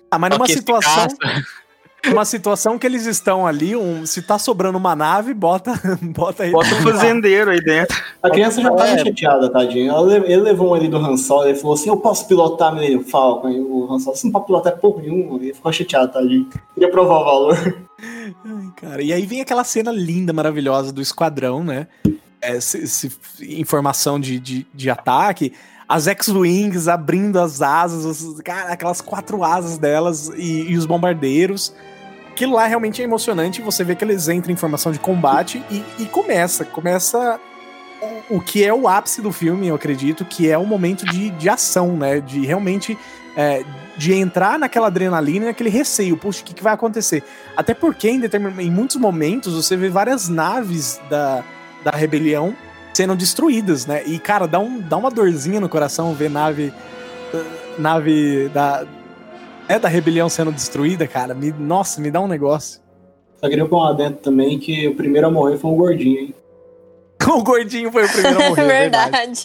Ah, 0.09 0.17
mas 0.17 0.29
numa 0.31 0.47
situação. 0.47 1.07
Uma 2.07 2.25
situação 2.25 2.77
que 2.77 2.85
eles 2.85 3.05
estão 3.05 3.47
ali, 3.47 3.75
um, 3.75 4.05
se 4.05 4.21
tá 4.21 4.37
sobrando 4.37 4.77
uma 4.77 4.95
nave, 4.95 5.33
bota, 5.33 5.73
bota 6.01 6.43
ele. 6.43 6.51
Bota 6.51 6.75
um 6.75 6.81
fazendeiro 6.81 7.51
aí 7.51 7.61
dentro. 7.61 7.97
A 8.21 8.29
criança 8.29 8.61
já 8.61 8.71
tá 8.71 8.87
é. 8.87 8.97
chateada, 8.97 9.49
tadinho. 9.49 10.11
Ele 10.11 10.37
levou 10.37 10.71
um 10.71 10.73
ali 10.73 10.87
do 10.87 10.97
Han 10.97 11.17
Solo, 11.17 11.47
ele 11.47 11.57
falou 11.57 11.75
assim: 11.75 11.89
Eu 11.89 11.97
posso 11.97 12.27
pilotar 12.27 12.73
meu 12.73 13.03
Falcon. 13.03 13.49
E 13.49 13.59
o 13.59 13.91
Han 13.91 13.99
Solo, 13.99 14.15
você 14.15 14.27
não 14.27 14.31
pode 14.31 14.45
pilotar 14.45 14.77
porra 14.77 15.01
nenhuma. 15.01 15.37
Ele 15.37 15.53
ficou 15.53 15.71
chateado, 15.71 16.11
tadinho. 16.11 16.49
Queria 16.73 16.91
provar 16.91 17.19
o 17.19 17.25
valor. 17.25 17.85
Ai, 18.45 18.67
cara. 18.75 19.01
E 19.01 19.13
aí 19.13 19.25
vem 19.25 19.41
aquela 19.41 19.63
cena 19.63 19.91
linda, 19.91 20.33
maravilhosa 20.33 20.91
do 20.91 21.01
esquadrão, 21.01 21.63
né? 21.63 21.87
é, 22.43 22.59
se, 22.59 22.85
se, 22.87 23.11
informação 23.41 24.19
de, 24.19 24.37
de, 24.39 24.67
de 24.73 24.89
ataque, 24.89 25.53
as 25.87 26.07
X-Wings 26.07 26.87
abrindo 26.87 27.39
as 27.39 27.61
asas, 27.61 28.21
os, 28.21 28.41
cara, 28.41 28.73
aquelas 28.73 28.99
quatro 28.99 29.43
asas 29.43 29.77
delas 29.77 30.29
e, 30.35 30.71
e, 30.71 30.77
os 30.77 30.85
bombardeiros. 30.85 31.73
Aquilo 32.33 32.53
lá 32.53 32.65
realmente 32.65 32.99
é 32.99 33.05
emocionante. 33.05 33.61
Você 33.61 33.83
vê 33.83 33.95
que 33.95 34.03
eles 34.03 34.27
entram 34.27 34.51
em 34.51 34.55
formação 34.55 34.91
de 34.91 34.97
combate 34.97 35.63
e, 35.69 35.83
e 35.99 36.05
começa. 36.07 36.65
Começa 36.65 37.39
o, 38.27 38.41
que 38.41 38.63
é 38.63 38.73
o 38.73 38.87
ápice 38.87 39.21
do 39.21 39.31
filme, 39.31 39.67
eu 39.67 39.75
acredito, 39.75 40.25
que 40.25 40.49
é 40.49 40.57
o 40.57 40.65
momento 40.65 41.05
de, 41.05 41.29
de 41.29 41.47
ação, 41.47 41.95
né? 41.95 42.19
De 42.19 42.43
realmente. 42.43 42.97
É, 43.37 43.63
de 43.95 44.13
entrar 44.13 44.57
naquela 44.57 44.87
adrenalina 44.87 45.47
naquele 45.47 45.69
receio. 45.69 46.17
Puxa, 46.17 46.41
o 46.41 46.43
que, 46.43 46.53
que 46.53 46.63
vai 46.63 46.73
acontecer? 46.73 47.23
Até 47.55 47.75
porque 47.75 48.09
em, 48.09 48.19
em 48.59 48.71
muitos 48.71 48.95
momentos 48.95 49.53
você 49.53 49.77
vê 49.77 49.87
várias 49.87 50.27
naves 50.27 50.99
da, 51.09 51.43
da 51.83 51.91
rebelião 51.91 52.55
sendo 52.93 53.15
destruídas, 53.15 53.85
né? 53.85 54.03
E, 54.05 54.17
cara, 54.17 54.47
dá, 54.47 54.59
um, 54.59 54.79
dá 54.79 54.97
uma 54.97 55.11
dorzinha 55.11 55.59
no 55.59 55.69
coração 55.69 56.13
ver 56.13 56.29
nave. 56.29 56.73
Nave 57.77 58.49
da. 58.49 58.85
É 59.67 59.79
da 59.79 59.87
rebelião 59.87 60.29
sendo 60.29 60.51
destruída, 60.51 61.07
cara. 61.07 61.33
Me, 61.33 61.51
nossa, 61.51 62.01
me 62.01 62.11
dá 62.11 62.19
um 62.21 62.27
negócio. 62.27 62.81
Só 63.37 63.49
queria 63.49 63.65
pôr 63.65 63.83
lá 63.83 63.93
dentro 63.93 64.21
também 64.21 64.59
que 64.59 64.87
o 64.87 64.95
primeiro 64.95 65.27
a 65.27 65.31
morrer 65.31 65.57
foi 65.57 65.71
o 65.71 65.75
gordinho, 65.75 66.19
hein? 66.19 66.35
o 67.27 67.43
gordinho 67.43 67.91
foi 67.91 68.05
o 68.05 68.09
primeiro 68.09 68.41
a 68.41 68.49
morrer. 68.49 68.61
É 68.61 68.79
verdade. 68.79 69.43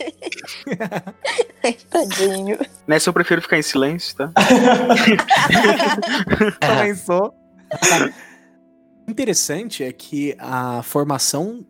Tadinho. 1.91 2.59
Nessa 2.87 3.09
eu 3.09 3.15
prefiro 3.15 3.43
ficar 3.43 3.59
em 3.59 3.63
silêncio, 3.63 4.17
tá? 4.17 4.33
Também 6.61 6.95
sou. 6.95 7.33
Interessante 9.07 9.85
é 9.85 9.93
que 9.93 10.37
a 10.39 10.83
formação 10.83 11.65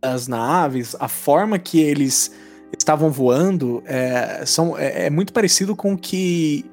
as 0.00 0.28
naves, 0.28 0.94
a 1.00 1.08
forma 1.08 1.58
que 1.58 1.80
eles 1.80 2.32
estavam 2.76 3.10
voando 3.10 3.82
é, 3.86 4.44
são, 4.46 4.76
é, 4.78 5.06
é 5.06 5.10
muito 5.10 5.32
parecido 5.32 5.74
com 5.74 5.96
que 5.96 6.64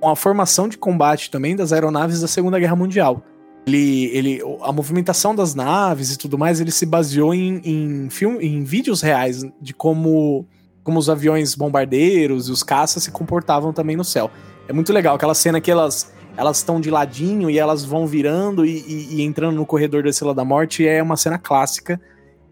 com 0.00 0.08
a 0.08 0.16
formação 0.16 0.68
de 0.68 0.78
combate 0.78 1.30
também 1.30 1.56
das 1.56 1.72
aeronaves 1.72 2.20
da 2.20 2.28
Segunda 2.28 2.58
Guerra 2.58 2.76
Mundial. 2.76 3.22
Ele, 3.66 4.06
ele, 4.06 4.42
a 4.62 4.72
movimentação 4.72 5.34
das 5.34 5.54
naves 5.54 6.12
e 6.12 6.18
tudo 6.18 6.38
mais, 6.38 6.60
ele 6.60 6.70
se 6.70 6.86
baseou 6.86 7.34
em, 7.34 7.60
em, 7.64 8.10
film, 8.10 8.40
em 8.40 8.64
vídeos 8.64 9.02
reais 9.02 9.44
de 9.60 9.74
como, 9.74 10.46
como 10.82 10.98
os 10.98 11.10
aviões 11.10 11.54
bombardeiros 11.54 12.48
e 12.48 12.52
os 12.52 12.62
caças 12.62 13.02
se 13.02 13.10
comportavam 13.10 13.72
também 13.72 13.96
no 13.96 14.04
céu. 14.04 14.30
É 14.66 14.72
muito 14.72 14.92
legal 14.92 15.16
aquela 15.16 15.34
cena 15.34 15.60
que 15.60 15.70
elas 15.70 16.12
elas 16.36 16.58
estão 16.58 16.80
de 16.80 16.88
ladinho 16.88 17.50
e 17.50 17.58
elas 17.58 17.84
vão 17.84 18.06
virando 18.06 18.64
e, 18.64 18.78
e, 18.86 19.16
e 19.16 19.22
entrando 19.22 19.56
no 19.56 19.66
corredor 19.66 20.04
da 20.04 20.08
Estrela 20.08 20.32
da 20.32 20.44
Morte 20.44 20.86
é 20.86 21.02
uma 21.02 21.16
cena 21.16 21.36
clássica 21.36 22.00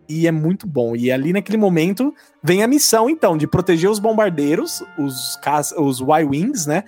e 0.09 0.27
é 0.27 0.33
muito 0.33 0.67
bom. 0.67 0.97
E 0.97 1.11
ali 1.11 1.33
naquele 1.33 1.57
momento 1.57 2.13
vem 2.43 2.65
a 2.65 2.67
missão, 2.67 3.09
então, 3.09 3.37
de 3.37 3.47
proteger 3.47 3.89
os 3.89 4.01
bombardeiros, 4.01 4.83
os, 4.99 5.39
os 5.79 6.01
Y-Wings, 6.01 6.67
né? 6.67 6.83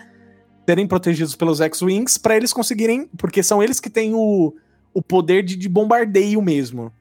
Serem 0.68 0.86
protegidos 0.86 1.34
pelos 1.34 1.62
X-Wings 1.62 2.18
para 2.18 2.36
eles 2.36 2.52
conseguirem. 2.52 3.08
Porque 3.16 3.42
são 3.42 3.62
eles 3.62 3.80
que 3.80 3.88
têm 3.88 4.12
o, 4.14 4.54
o 4.92 5.00
poder 5.00 5.42
de, 5.42 5.56
de 5.56 5.66
bombardeio 5.66 6.42
mesmo. 6.42 6.92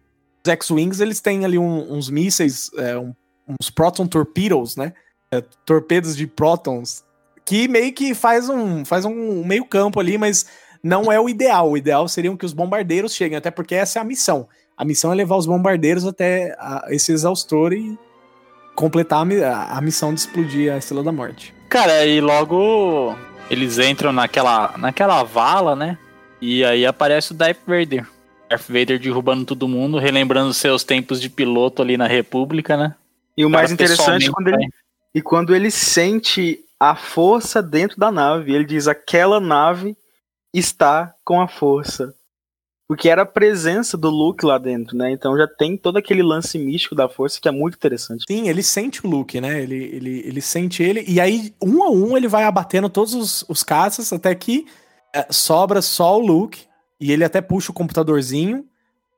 Os 0.46 0.50
X-Wings, 0.50 1.02
eles 1.02 1.20
têm 1.20 1.44
ali 1.44 1.58
um, 1.58 1.92
uns 1.92 2.10
mísseis, 2.10 2.72
é, 2.78 2.98
um, 2.98 3.14
uns 3.60 3.70
Proton 3.70 4.08
Torpedoes, 4.08 4.78
né? 4.78 4.94
É, 5.30 5.42
torpedos 5.66 6.16
de 6.16 6.26
prótons, 6.26 7.04
que 7.46 7.68
meio 7.68 7.92
que 7.92 8.14
faz 8.14 8.48
um, 8.48 8.86
faz 8.86 9.04
um 9.04 9.44
meio 9.44 9.66
campo 9.66 10.00
ali, 10.00 10.18
mas 10.18 10.46
não 10.82 11.12
é 11.12 11.20
o 11.20 11.28
ideal. 11.28 11.72
O 11.72 11.78
ideal 11.78 12.08
seria 12.08 12.34
que 12.38 12.46
os 12.46 12.54
bombardeiros 12.54 13.14
cheguem, 13.14 13.38
até 13.38 13.52
porque 13.52 13.76
essa 13.76 14.00
é 14.00 14.02
a 14.02 14.06
missão. 14.06 14.48
A 14.78 14.86
missão 14.86 15.12
é 15.12 15.16
levar 15.16 15.36
os 15.36 15.46
bombardeiros 15.46 16.06
até 16.06 16.56
a, 16.58 16.86
esse 16.88 17.12
exaustor 17.12 17.74
e 17.74 18.00
completar 18.74 19.28
a, 19.28 19.78
a, 19.78 19.82
missão 19.82 20.14
de 20.14 20.22
explodir 20.22 20.72
a 20.72 20.78
Estrela 20.78 21.04
da 21.04 21.12
Morte. 21.12 21.54
Cara, 21.68 22.06
e 22.06 22.22
logo 22.22 23.14
eles 23.50 23.78
entram 23.80 24.12
naquela, 24.12 24.78
naquela 24.78 25.24
vala, 25.24 25.76
né? 25.76 25.98
E 26.42 26.64
aí 26.64 26.86
aparece 26.86 27.32
o 27.32 27.36
Darth 27.36 27.60
Vader. 27.66 28.08
Darth 28.50 28.68
Vader 28.68 29.00
derrubando 29.00 29.46
todo 29.46 29.68
mundo, 29.68 29.98
relembrando 29.98 30.54
seus 30.54 30.84
tempos 30.84 31.20
de 31.20 31.30
piloto 31.30 31.82
ali 31.82 31.98
na 31.98 32.08
República, 32.08 32.78
né? 32.78 32.96
E 33.36 33.46
o 33.46 33.50
mais 33.50 33.72
interessante 33.72 34.30
é 34.30 34.32
quando 34.32 34.48
ele, 34.48 34.70
e 35.14 35.22
quando 35.22 35.56
ele 35.56 35.72
sente 35.72 36.60
a 36.80 36.96
força 36.96 37.62
dentro 37.62 38.00
da 38.00 38.12
nave, 38.12 38.54
ele 38.54 38.66
diz: 38.66 38.88
aquela 38.88 39.40
nave 39.40 39.96
está 40.54 41.14
com 41.24 41.42
a 41.42 41.48
força. 41.48 42.14
Porque 42.88 43.10
era 43.10 43.24
a 43.24 43.26
presença 43.26 43.98
do 43.98 44.10
Luke 44.10 44.46
lá 44.46 44.58
dentro, 44.58 44.96
né? 44.96 45.12
Então 45.12 45.38
já 45.38 45.46
tem 45.46 45.76
todo 45.76 45.98
aquele 45.98 46.24
lance 46.24 46.58
místico 46.58 46.96
da 46.96 47.10
força 47.10 47.40
que 47.42 47.48
é 47.48 47.52
muito 47.52 47.76
interessante. 47.76 48.24
Sim, 48.26 48.48
ele 48.48 48.64
sente 48.64 49.06
o 49.06 49.10
Luke, 49.10 49.42
né? 49.42 49.62
Ele, 49.62 49.76
ele, 49.76 50.24
ele 50.26 50.42
sente 50.42 50.82
ele, 50.82 51.04
e 51.06 51.20
aí, 51.20 51.54
um 51.62 51.84
a 51.84 51.90
um, 51.90 52.16
ele 52.16 52.30
vai 52.30 52.46
abatendo 52.46 52.90
todos 52.90 53.14
os, 53.14 53.46
os 53.50 53.62
caças 53.62 54.14
até 54.14 54.34
que 54.34 54.66
é, 55.14 55.26
sobra 55.30 55.82
só 55.82 56.18
o 56.18 56.26
Luke. 56.26 56.66
E 57.00 57.12
ele 57.12 57.24
até 57.24 57.42
puxa 57.42 57.72
o 57.72 57.76
computadorzinho. 57.76 58.66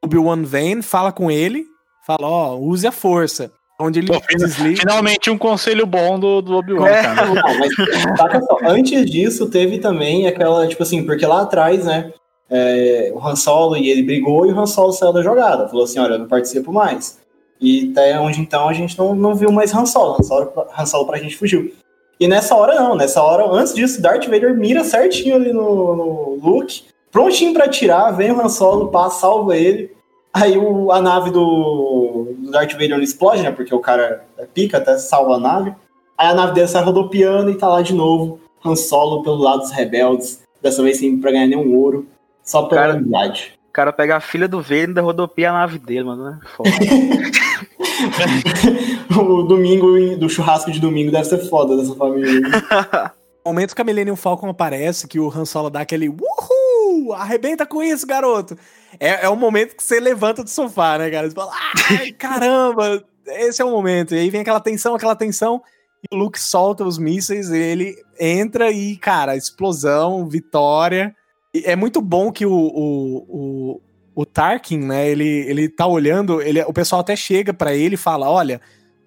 O 0.02 0.08
Obi-Wan 0.08 0.44
vem, 0.44 0.82
fala 0.82 1.12
com 1.12 1.30
ele, 1.30 1.66
fala: 2.06 2.28
Ó, 2.28 2.56
oh, 2.56 2.68
use 2.68 2.86
a 2.86 2.92
força. 2.92 3.52
Onde 3.82 4.00
ele 4.00 4.08
Pô, 4.08 4.20
desliga. 4.38 4.82
Finalmente 4.82 5.30
um 5.30 5.38
conselho 5.38 5.86
bom 5.86 6.20
do, 6.20 6.42
do 6.42 6.58
Obi-Wan, 6.58 6.90
é. 6.90 7.02
cara. 7.04 7.28
Não, 7.28 7.60
mas, 7.60 8.46
só, 8.46 8.58
antes 8.68 9.10
disso, 9.10 9.50
teve 9.50 9.80
também 9.80 10.28
aquela, 10.28 10.68
tipo 10.68 10.84
assim, 10.84 11.06
porque 11.06 11.26
lá 11.26 11.44
atrás, 11.44 11.86
né? 11.86 12.12
É, 12.50 13.12
o 13.14 13.26
Han 13.26 13.36
Solo 13.36 13.78
e 13.78 13.90
ele 13.90 14.04
brigou 14.04 14.46
e 14.46 14.52
o 14.52 14.60
Han 14.60 14.66
Solo 14.66 14.92
saiu 14.92 15.14
da 15.14 15.22
jogada. 15.22 15.68
Falou 15.68 15.84
assim: 15.84 16.00
olha, 16.00 16.14
eu 16.14 16.20
não 16.20 16.28
participo 16.28 16.72
mais. 16.74 17.20
E 17.62 17.92
até 17.92 18.20
onde 18.20 18.40
então 18.40 18.70
a 18.70 18.74
gente 18.74 18.98
não, 18.98 19.14
não 19.14 19.36
viu 19.36 19.52
mais 19.52 19.74
Han 19.74 19.86
Solo. 19.86 20.16
Han 20.20 20.24
Solo, 20.24 20.52
Han 20.78 20.86
Solo 20.86 21.06
pra 21.06 21.18
gente 21.18 21.38
fugiu. 21.38 21.72
E 22.20 22.28
nessa 22.28 22.56
hora 22.56 22.76
não, 22.76 22.96
nessa 22.96 23.22
hora, 23.24 23.50
antes 23.50 23.74
disso, 23.74 24.02
Darth 24.02 24.26
Vader 24.26 24.58
mira 24.58 24.84
certinho 24.84 25.36
ali 25.36 25.54
no, 25.54 25.96
no 25.96 26.40
Luke, 26.44 26.84
prontinho 27.12 27.54
para 27.54 27.66
atirar, 27.66 28.12
vem 28.12 28.32
o 28.32 28.42
Han 28.42 28.50
Solo, 28.50 28.90
passa, 28.90 29.22
salva 29.22 29.56
ele. 29.56 29.92
Aí 30.34 30.58
o, 30.58 30.92
a 30.92 31.02
nave 31.02 31.32
do, 31.32 32.36
do 32.38 32.52
Darth 32.52 32.74
Vader 32.74 33.00
explode, 33.00 33.42
né? 33.42 33.52
Porque 33.52 33.74
o 33.74 33.80
cara 33.80 34.26
é 34.38 34.46
pica, 34.46 34.78
até 34.78 34.98
salva 34.98 35.36
a 35.36 35.40
nave. 35.40 35.74
Aí 36.18 36.28
a 36.28 36.34
nave 36.34 36.54
dele 36.54 36.68
sai 36.68 36.84
rodopiando 36.84 37.50
e 37.52 37.56
tá 37.56 37.68
lá 37.68 37.82
de 37.82 37.94
novo, 37.94 38.40
Han 38.66 38.76
Solo 38.76 39.24
pelo 39.24 39.38
lado 39.38 39.60
dos 39.60 39.72
rebeldes, 39.72 40.44
dessa 40.62 40.84
vez 40.84 41.00
sem 41.00 41.18
pra 41.18 41.32
ganhar 41.32 41.48
nenhum 41.48 41.74
ouro. 41.78 42.06
Só 42.50 42.64
pela 42.64 42.82
cara, 42.82 42.94
amizade. 42.94 43.54
O 43.70 43.72
cara 43.72 43.94
pega 43.94 44.18
a 44.18 44.20
filha 44.20 44.48
do 44.48 44.60
Vader 44.60 44.98
e 44.98 45.02
rodopia 45.02 45.52
a 45.52 45.54
nave 45.54 45.78
dele, 45.78 46.06
mano. 46.06 46.32
Né? 46.32 46.40
Foda. 46.58 46.72
o 49.22 49.44
domingo 49.44 50.18
do 50.18 50.28
churrasco 50.28 50.72
de 50.72 50.80
domingo 50.80 51.12
deve 51.12 51.26
ser 51.26 51.48
foda 51.48 51.78
dessa 51.78 51.94
família. 51.94 52.42
o 53.46 53.50
momento 53.54 53.76
que 53.76 53.82
a 53.84 53.86
Millennium 53.86 54.16
Falcon 54.16 54.50
aparece, 54.50 55.08
que 55.08 55.20
o 55.20 55.30
Han 55.30 55.46
Solo 55.46 55.70
dá 55.70 55.82
aquele 55.82 56.10
uhul, 56.10 57.14
arrebenta 57.14 57.68
com 57.68 57.84
isso, 57.84 58.08
garoto. 58.08 58.58
É, 59.00 59.26
é 59.26 59.30
o 59.30 59.36
momento 59.36 59.76
que 59.76 59.84
você 59.84 60.00
levanta 60.00 60.44
do 60.44 60.50
sofá, 60.50 60.98
né, 60.98 61.12
cara? 61.12 61.30
Você 61.30 61.36
fala, 61.36 61.52
ai, 61.92 62.12
caramba, 62.18 63.04
esse 63.28 63.62
é 63.62 63.66
o 63.66 63.70
momento. 63.70 64.16
E 64.16 64.18
aí 64.18 64.32
vem 64.32 64.42
aquela 64.42 64.60
tensão, 64.60 64.96
aquela 64.96 65.16
tensão, 65.16 65.62
e 66.02 66.16
o 66.16 66.18
Luke 66.18 66.42
solta 66.42 66.84
os 66.84 66.98
mísseis, 66.98 67.52
ele 67.52 67.96
entra 68.20 68.72
e, 68.72 68.98
cara, 68.98 69.38
explosão, 69.38 70.28
vitória 70.28 71.16
é 71.66 71.76
muito 71.76 72.02
bom 72.02 72.32
que 72.32 72.46
o, 72.46 72.52
o, 72.52 73.18
o, 73.28 73.82
o, 74.16 74.26
Tarkin, 74.26 74.78
né, 74.80 75.10
ele, 75.10 75.28
ele 75.48 75.70
tá 75.70 75.86
olhando, 75.86 76.42
ele, 76.42 76.62
o 76.64 76.74
pessoal 76.74 77.02
até 77.02 77.16
chega 77.16 77.54
para 77.54 77.74
ele 77.74 77.96
e 77.96 77.98
fala, 77.98 78.30
olha, 78.30 78.62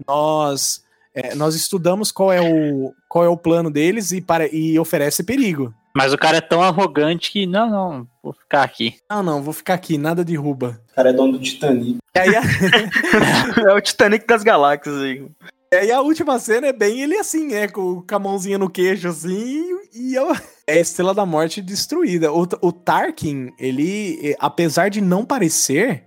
nós 0.06 0.82
é, 1.14 1.34
nós 1.34 1.54
estudamos 1.54 2.10
qual 2.10 2.32
é 2.32 2.40
o 2.40 2.92
qual 3.08 3.24
é 3.24 3.28
o 3.28 3.36
plano 3.36 3.70
deles 3.70 4.12
e 4.12 4.20
para 4.20 4.48
e 4.48 4.78
oferece 4.78 5.22
perigo. 5.22 5.72
Mas 5.94 6.12
o 6.12 6.18
cara 6.18 6.38
é 6.38 6.40
tão 6.40 6.62
arrogante 6.62 7.30
que 7.30 7.46
não, 7.46 7.68
não, 7.68 8.08
vou 8.22 8.32
ficar 8.32 8.62
aqui. 8.62 8.96
Não, 9.10 9.22
não, 9.22 9.42
vou 9.42 9.52
ficar 9.52 9.74
aqui, 9.74 9.98
nada 9.98 10.24
derruba. 10.24 10.80
O 10.90 10.94
cara 10.94 11.10
é 11.10 11.12
dono 11.12 11.32
do 11.32 11.38
Titanic. 11.38 11.98
Aí 12.16 12.34
a... 12.34 12.40
é 13.70 13.74
o 13.74 13.80
Titanic 13.80 14.26
das 14.26 14.42
galáxias 14.42 14.96
aí. 14.96 15.26
E 15.70 15.76
aí 15.76 15.92
a 15.92 16.00
última 16.00 16.38
cena 16.38 16.68
é 16.68 16.72
bem 16.72 17.02
ele 17.02 17.18
assim, 17.18 17.52
é, 17.52 17.68
com, 17.68 18.00
com 18.00 18.14
a 18.14 18.18
mãozinha 18.18 18.58
no 18.58 18.70
queixo 18.70 19.08
assim, 19.08 19.64
e 19.94 20.14
eu... 20.14 20.34
é 20.66 20.74
a 20.74 20.80
Estrela 20.80 21.14
da 21.14 21.26
Morte 21.26 21.60
destruída. 21.60 22.32
O, 22.32 22.46
o 22.60 22.72
Tarkin, 22.72 23.50
ele, 23.58 24.36
apesar 24.38 24.88
de 24.88 25.00
não 25.00 25.24
parecer, 25.24 26.04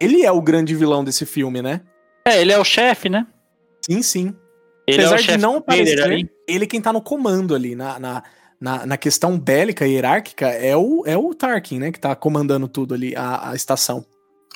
ele 0.00 0.24
é 0.24 0.32
o 0.32 0.42
grande 0.42 0.74
vilão 0.74 1.04
desse 1.04 1.24
filme, 1.24 1.62
né? 1.62 1.80
É, 2.26 2.40
ele 2.40 2.52
é 2.52 2.58
o 2.58 2.64
chefe, 2.64 3.08
né? 3.08 3.26
Sim, 3.84 4.02
sim. 4.02 4.36
Ele 4.86 5.02
é 5.02 5.06
apesar 5.06 5.32
é 5.32 5.36
de 5.36 5.42
não 5.42 5.60
parecer, 5.60 6.30
ele 6.46 6.66
quem 6.66 6.80
tá 6.80 6.92
no 6.92 7.00
comando 7.00 7.54
ali, 7.54 7.74
na, 7.74 7.98
na, 7.98 8.22
na, 8.60 8.86
na, 8.86 8.96
questão 8.96 9.38
bélica 9.38 9.86
e 9.86 9.92
hierárquica, 9.92 10.48
é 10.48 10.76
o, 10.76 11.04
é 11.06 11.16
o 11.16 11.34
Tarkin, 11.34 11.78
né? 11.78 11.92
Que 11.92 12.00
tá 12.00 12.14
comandando 12.14 12.68
tudo 12.68 12.94
ali, 12.94 13.14
a, 13.16 13.50
a 13.50 13.54
estação. 13.54 14.04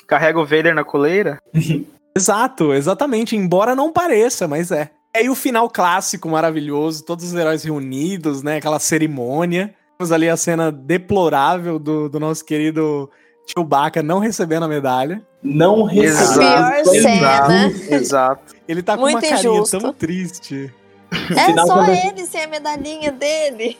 Carrega 0.07 0.39
o 0.39 0.45
Vader 0.45 0.75
na 0.75 0.83
coleira? 0.83 1.39
Exato, 2.15 2.73
exatamente. 2.73 3.35
Embora 3.35 3.75
não 3.75 3.93
pareça, 3.93 4.47
mas 4.47 4.71
é. 4.71 4.91
E 5.15 5.19
aí 5.19 5.29
o 5.29 5.35
final 5.35 5.69
clássico 5.69 6.29
maravilhoso, 6.29 7.03
todos 7.03 7.25
os 7.25 7.33
heróis 7.33 7.63
reunidos, 7.63 8.43
né? 8.43 8.57
Aquela 8.57 8.79
cerimônia. 8.79 9.73
Temos 9.97 10.11
ali 10.11 10.29
a 10.29 10.37
cena 10.37 10.71
deplorável 10.71 11.77
do, 11.79 12.07
do 12.07 12.19
nosso 12.19 12.45
querido 12.45 13.09
Chewbacca 13.45 14.03
não 14.03 14.19
recebendo 14.19 14.63
a 14.63 14.67
medalha. 14.67 15.21
Não 15.41 15.83
recebendo. 15.83 16.83
Pior 16.83 17.01
cena. 17.01 17.71
Exato. 17.89 18.55
Ele 18.67 18.83
tá 18.83 18.95
com 18.95 19.01
Muito 19.01 19.15
uma 19.15 19.21
carinha 19.21 19.53
injusto. 19.53 19.79
tão 19.79 19.93
triste. 19.93 20.73
É 21.11 21.53
só 21.65 21.73
quando... 21.73 21.89
ele 21.89 22.25
sem 22.25 22.43
a 22.43 22.47
medalhinha 22.47 23.11
dele. 23.11 23.77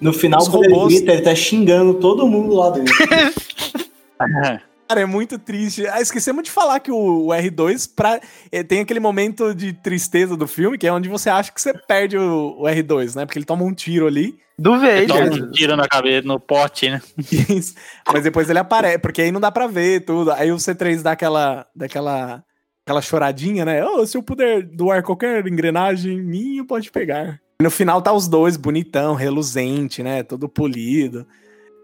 No 0.00 0.12
final, 0.12 0.40
Os 0.40 0.48
quando 0.48 0.68
robôs... 0.70 0.92
ele 0.92 0.96
grita, 0.96 1.12
ele 1.12 1.22
tá 1.22 1.34
xingando 1.34 1.94
todo 1.94 2.26
mundo 2.26 2.54
lá 2.54 2.70
dentro. 2.70 2.94
Cara, 4.88 5.02
é 5.02 5.06
muito 5.06 5.38
triste. 5.38 5.86
Ah, 5.86 6.00
esquecemos 6.00 6.42
de 6.42 6.50
falar 6.50 6.80
que 6.80 6.90
o, 6.90 7.26
o 7.26 7.28
R2 7.28 7.90
pra, 7.94 8.18
é, 8.50 8.62
tem 8.62 8.80
aquele 8.80 9.00
momento 9.00 9.54
de 9.54 9.74
tristeza 9.74 10.34
do 10.34 10.46
filme, 10.46 10.78
que 10.78 10.86
é 10.86 10.92
onde 10.92 11.10
você 11.10 11.28
acha 11.28 11.52
que 11.52 11.60
você 11.60 11.74
perde 11.74 12.16
o, 12.16 12.56
o 12.58 12.62
R2, 12.62 13.14
né? 13.14 13.26
Porque 13.26 13.38
ele 13.38 13.44
toma 13.44 13.64
um 13.64 13.74
tiro 13.74 14.06
ali. 14.06 14.38
Do 14.58 14.72
Vader. 14.80 15.06
Toma 15.06 15.26
um 15.26 15.50
tiro 15.52 15.76
na 15.76 15.86
cabeça, 15.86 16.26
no 16.26 16.40
pote, 16.40 16.88
né? 16.88 17.02
Isso. 17.30 17.74
Mas 18.10 18.22
depois 18.22 18.48
ele 18.48 18.58
aparece, 18.58 18.98
porque 18.98 19.20
aí 19.20 19.30
não 19.30 19.40
dá 19.40 19.52
pra 19.52 19.66
ver 19.66 20.06
tudo. 20.06 20.32
Aí 20.32 20.50
o 20.50 20.56
C3 20.56 21.02
dá 21.02 21.12
aquela, 21.12 21.66
daquela 21.76 22.42
aquela 22.88 23.02
choradinha, 23.02 23.66
né? 23.66 23.84
Oh, 23.84 24.06
se 24.06 24.16
eu 24.16 24.22
puder 24.22 24.62
doar 24.62 25.02
qualquer 25.02 25.46
engrenagem 25.46 26.22
minha, 26.22 26.64
pode 26.64 26.90
pegar. 26.90 27.38
No 27.60 27.70
final 27.70 28.00
tá 28.00 28.10
os 28.10 28.26
dois 28.26 28.56
bonitão, 28.56 29.14
reluzente, 29.14 30.02
né? 30.02 30.22
Todo 30.22 30.48
polido. 30.48 31.26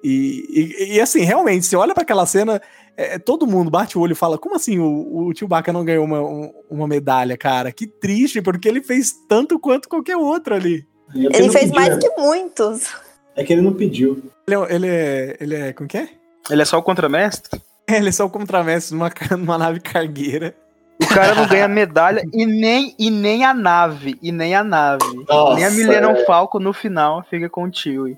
E, 0.03 0.45
e, 0.51 0.95
e, 0.97 1.01
assim, 1.01 1.23
realmente, 1.23 1.65
você 1.65 1.77
olha 1.77 1.95
para 1.95 2.03
aquela 2.03 2.27
cena, 2.27 2.61
é, 2.97 3.19
todo 3.19 3.47
mundo 3.47 3.71
bate 3.71 3.99
o 3.99 4.01
olho 4.01 4.13
e 4.13 4.17
fala: 4.17 4.39
como 4.39 4.55
assim 4.55 4.79
o, 4.79 5.29
o 5.29 5.37
Chewbacca 5.37 5.73
não 5.73 5.85
ganhou 5.85 6.05
uma, 6.05 6.21
um, 6.21 6.53
uma 6.71 6.87
medalha, 6.87 7.37
cara? 7.37 7.73
Que 7.73 7.87
triste, 7.87 8.41
porque 8.41 8.69
ele 8.69 8.83
fez 8.83 9.13
tanto 9.29 9.59
quanto 9.59 9.89
qualquer 9.89 10.17
outro 10.17 10.55
ali. 10.55 10.87
Ele, 11.15 11.27
ele 11.27 11.51
fez 11.51 11.71
pediu. 11.71 11.75
mais 11.75 11.97
que 11.97 12.09
muitos. 12.17 12.95
É 13.37 13.45
que 13.45 13.53
ele 13.53 13.63
não 13.63 13.73
pediu. 13.73 14.23
Ele, 14.47 14.57
é, 14.57 14.75
ele 14.75 14.87
é. 14.87 15.37
Ele 15.41 15.55
é. 15.55 15.73
Como 15.73 15.89
que 15.89 15.99
é? 15.99 16.09
Ele 16.51 16.63
é 16.63 16.65
só 16.65 16.79
o 16.79 16.83
contramestre? 16.83 17.61
É, 17.89 17.97
ele 17.99 18.09
é 18.09 18.13
só 18.13 18.25
o 18.25 18.31
contramestre 18.31 18.97
numa, 18.97 19.11
numa 19.33 19.59
nave 19.59 19.81
cargueira. 19.81 20.55
O 21.03 21.09
cara 21.09 21.35
não 21.35 21.47
ganha 21.49 21.67
medalha 21.67 22.23
e 22.33 22.47
nem, 22.47 22.95
e 22.99 23.11
nem 23.11 23.45
a 23.45 23.53
nave. 23.53 24.17
E 24.23 24.31
nem 24.31 24.55
a 24.55 24.63
nave. 24.63 25.05
Nossa, 25.29 25.55
nem 25.57 25.65
a 25.65 25.71
Millennium 25.71 26.13
é. 26.13 26.25
Falcon 26.25 26.61
no 26.61 26.73
final 26.73 27.25
fica 27.29 27.49
com 27.49 27.65
o 27.65 27.73
Chewie. 27.73 28.17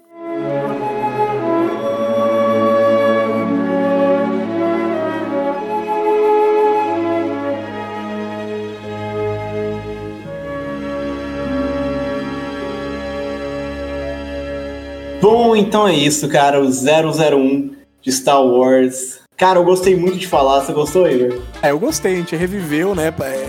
Bom, 15.46 15.54
então 15.54 15.86
é 15.86 15.94
isso, 15.94 16.28
cara. 16.28 16.60
O 16.60 16.66
001 16.66 17.70
de 18.02 18.10
Star 18.10 18.44
Wars 18.44 19.20
Cara, 19.36 19.60
eu 19.60 19.64
gostei 19.64 19.94
muito 19.94 20.18
de 20.18 20.26
falar. 20.26 20.64
Você 20.64 20.72
gostou, 20.72 21.08
Igor? 21.08 21.40
É, 21.62 21.70
eu 21.70 21.78
gostei, 21.78 22.14
a 22.14 22.16
gente 22.16 22.34
reviveu, 22.34 22.96
né? 22.96 23.14
É, 23.20 23.48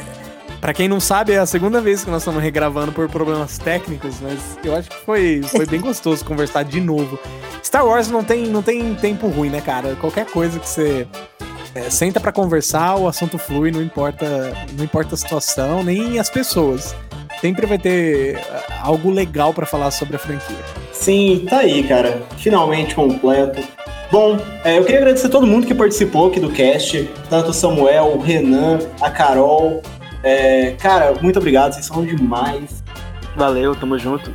Pra 0.62 0.76
quem 0.76 0.88
não 0.88 1.00
sabe, 1.00 1.34
é 1.34 1.40
a 1.40 1.46
segunda 1.48 1.82
vez 1.82 2.04
que 2.04 2.12
nós 2.12 2.22
estamos 2.22 2.40
regravando 2.40 2.92
por 2.92 3.10
problemas 3.10 3.58
técnicos, 3.58 4.18
mas 4.22 4.38
eu 4.64 4.76
acho 4.76 4.92
que 4.92 4.96
foi, 4.98 5.42
foi 5.42 5.66
bem 5.66 5.82
gostoso 5.82 6.24
conversar 6.24 6.64
de 6.64 6.80
novo. 6.80 7.18
Star 7.64 7.84
Wars 7.84 8.10
não 8.10 8.24
tem, 8.24 8.46
não 8.46 8.62
tem 8.62 8.94
tempo 8.94 9.28
ruim, 9.28 9.50
né, 9.50 9.60
cara? 9.60 9.96
Qualquer 9.96 10.28
coisa 10.28 10.60
que 10.60 10.70
você 10.70 11.08
é, 11.74 11.90
senta 11.90 12.20
para 12.20 12.32
conversar, 12.32 12.96
o 12.98 13.08
assunto 13.08 13.40
flui, 13.40 13.72
não 13.72 13.82
importa, 13.82 14.54
não 14.78 14.86
importa 14.86 15.16
a 15.16 15.18
situação, 15.18 15.84
nem 15.84 16.20
as 16.20 16.30
pessoas. 16.30 16.96
Sempre 17.42 17.66
vai 17.66 17.80
ter 17.80 18.38
ah, 18.52 18.82
algo 18.84 19.10
legal 19.10 19.52
para 19.52 19.66
falar 19.66 19.90
sobre 19.90 20.16
a 20.16 20.20
franquia. 20.20 20.87
Sim, 21.00 21.46
tá 21.50 21.60
aí, 21.60 21.84
cara. 21.84 22.22
Finalmente 22.38 22.96
completo. 22.96 23.62
Bom, 24.12 24.40
é, 24.64 24.78
eu 24.78 24.84
queria 24.84 25.00
agradecer 25.00 25.28
a 25.28 25.30
todo 25.30 25.46
mundo 25.46 25.68
que 25.68 25.76
participou 25.76 26.28
aqui 26.28 26.40
do 26.40 26.50
cast, 26.50 27.10
tanto 27.30 27.50
o 27.52 27.54
Samuel, 27.54 28.14
o 28.16 28.20
Renan, 28.20 28.80
a 29.02 29.10
Carol, 29.10 29.82
é, 30.24 30.76
cara, 30.80 31.14
muito 31.22 31.38
obrigado, 31.40 31.74
vocês 31.74 31.86
são 31.86 32.04
demais. 32.04 32.84
Valeu, 33.36 33.76
tamo 33.76 33.98
junto. 33.98 34.32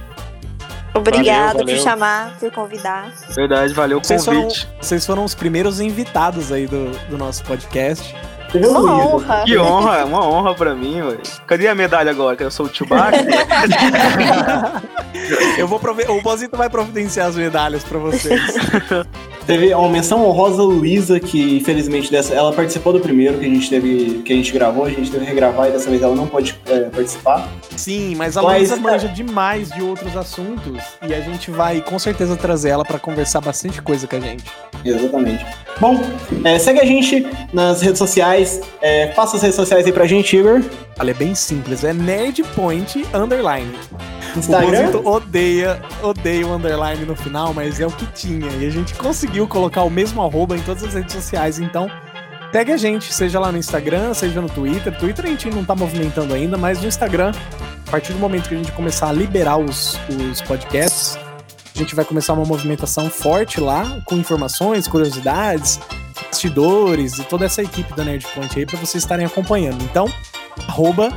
Obrigada 0.95 1.59
valeu, 1.59 1.67
valeu. 1.67 1.77
por 1.77 1.83
chamar, 1.83 2.39
por 2.39 2.51
convidar. 2.51 3.13
Verdade, 3.35 3.73
valeu 3.73 3.99
o 3.99 4.05
vocês 4.05 4.25
convite. 4.25 4.67
Foram, 4.67 4.77
vocês 4.81 5.07
foram 5.07 5.25
os 5.25 5.35
primeiros 5.35 5.81
invitados 5.81 6.53
aí 6.53 6.67
do, 6.67 6.91
do 7.09 7.17
nosso 7.17 7.43
podcast. 7.45 8.15
Uma 8.55 8.81
honra. 8.81 9.45
Que 9.45 9.59
honra, 9.59 10.05
uma 10.05 10.27
honra 10.27 10.55
pra 10.55 10.75
mim, 10.75 11.01
ué. 11.01 11.17
Cadê 11.47 11.69
a 11.69 11.75
medalha 11.75 12.11
agora? 12.11 12.37
Que 12.37 12.45
eu 12.45 12.51
sou 12.51 12.67
o 12.67 12.75
Chewbacca? 12.75 13.17
eu 15.59 15.67
vou 15.69 15.79
prove... 15.79 16.05
O 16.09 16.21
Bozito 16.23 16.57
vai 16.57 16.69
providenciar 16.69 17.29
as 17.29 17.37
medalhas 17.37 17.85
pra 17.85 17.99
vocês. 17.99 18.41
Teve 19.47 19.75
uma 19.75 19.89
menção 19.89 20.25
honrosa 20.25 20.63
Luísa, 20.63 21.19
que 21.19 21.57
infelizmente 21.57 22.11
dessa, 22.11 22.33
ela 22.33 22.53
participou 22.53 22.93
do 22.93 23.01
primeiro 23.01 23.39
que 23.39 23.45
a 23.45 23.49
gente 23.49 23.69
teve, 23.69 24.23
que 24.25 24.33
a 24.33 24.37
gente 24.37 24.53
gravou, 24.53 24.85
a 24.85 24.91
gente 24.91 25.11
teve 25.11 25.25
que 25.25 25.31
regravar 25.31 25.69
e 25.69 25.73
dessa 25.73 25.91
vez 25.91 26.01
ela 26.01 26.15
não 26.15 26.29
pode 26.29 26.59
é, 26.67 26.83
participar. 26.83 27.49
Sim, 27.77 28.15
mas 28.15 28.37
a 28.37 28.41
Luísa 28.41 28.77
manja 28.77 29.09
demais 29.09 29.71
de 29.71 29.83
outros 29.83 30.17
assuntos 30.17 30.81
e 31.07 31.13
a 31.13 31.21
gente 31.21 31.51
vai 31.51 31.81
com 31.81 31.99
certeza 31.99 32.37
trazer 32.37 32.69
ela 32.69 32.85
para 32.85 33.01
conversar 33.01 33.41
bastante 33.41 33.83
coisa 33.83 34.07
com 34.07 34.17
a 34.17 34.21
gente. 34.21 34.45
Exatamente. 34.85 35.45
Bom, 35.81 36.01
é, 36.45 36.59
segue 36.59 36.81
a 36.81 36.87
gente 36.87 37.27
nas 37.53 37.83
redes 37.83 37.99
sociais, 37.99 38.61
é, 38.81 39.09
passa 39.09 39.37
as 39.37 39.43
redes 39.43 39.57
sociais 39.57 39.85
aí 39.85 39.93
pra 39.93 40.07
gente, 40.07 40.37
Igor. 40.37 40.63
Olha, 41.01 41.11
é 41.11 41.15
bem 41.15 41.35
simples, 41.35 41.83
é 41.83 41.93
nerdpoint 41.93 43.05
underline. 43.13 43.73
Instagram? 44.37 44.91
O 44.99 45.09
odeia, 45.09 45.83
odeia 46.03 46.47
o 46.47 46.55
underline 46.55 47.05
no 47.05 47.15
final, 47.15 47.53
mas 47.53 47.81
é 47.81 47.87
o 47.87 47.91
que 47.91 48.07
tinha. 48.07 48.51
E 48.53 48.67
a 48.67 48.71
gente 48.71 48.95
conseguiu 48.95 49.47
colocar 49.47 49.83
o 49.83 49.91
mesmo 49.91 50.23
arroba 50.23 50.57
em 50.57 50.63
todas 50.63 50.85
as 50.85 50.95
redes 50.95 51.13
sociais, 51.13 51.59
então 51.59 51.91
pegue 52.51 52.73
a 52.73 52.77
gente, 52.77 53.13
seja 53.13 53.41
lá 53.41 53.51
no 53.51 53.59
Instagram, 53.59 54.15
seja 54.15 54.41
no 54.41 54.49
Twitter. 54.49 54.97
Twitter 54.99 55.25
a 55.25 55.29
gente 55.29 55.49
não 55.51 55.65
tá 55.65 55.75
movimentando 55.75 56.35
ainda, 56.35 56.57
mas 56.57 56.81
no 56.81 56.89
Instagram, 56.89 57.33
a 57.87 57.91
partir 57.91 58.13
do 58.13 58.19
momento 58.19 58.49
que 58.49 58.55
a 58.55 58.59
gente 58.59 58.73
começar 58.73 59.09
a 59.09 59.13
liberar 59.13 59.57
os, 59.59 59.99
os 60.31 60.41
podcasts, 60.43 61.19
a 61.75 61.79
gente 61.79 61.95
vai 61.95 62.05
começar 62.05 62.35
uma 62.35 62.45
movimentação 62.45 63.09
forte 63.09 63.61
lá, 63.61 64.03
com 64.05 64.17
informações, 64.17 64.87
curiosidades, 64.87 65.81
bastidores 66.43 67.19
e 67.19 67.25
toda 67.25 67.45
essa 67.45 67.63
equipe 67.63 67.95
da 67.95 68.05
Nerdpoint 68.05 68.59
aí 68.59 68.67
para 68.67 68.79
vocês 68.79 69.03
estarem 69.03 69.25
acompanhando. 69.25 69.83
Então, 69.85 70.07
arroba 70.69 71.13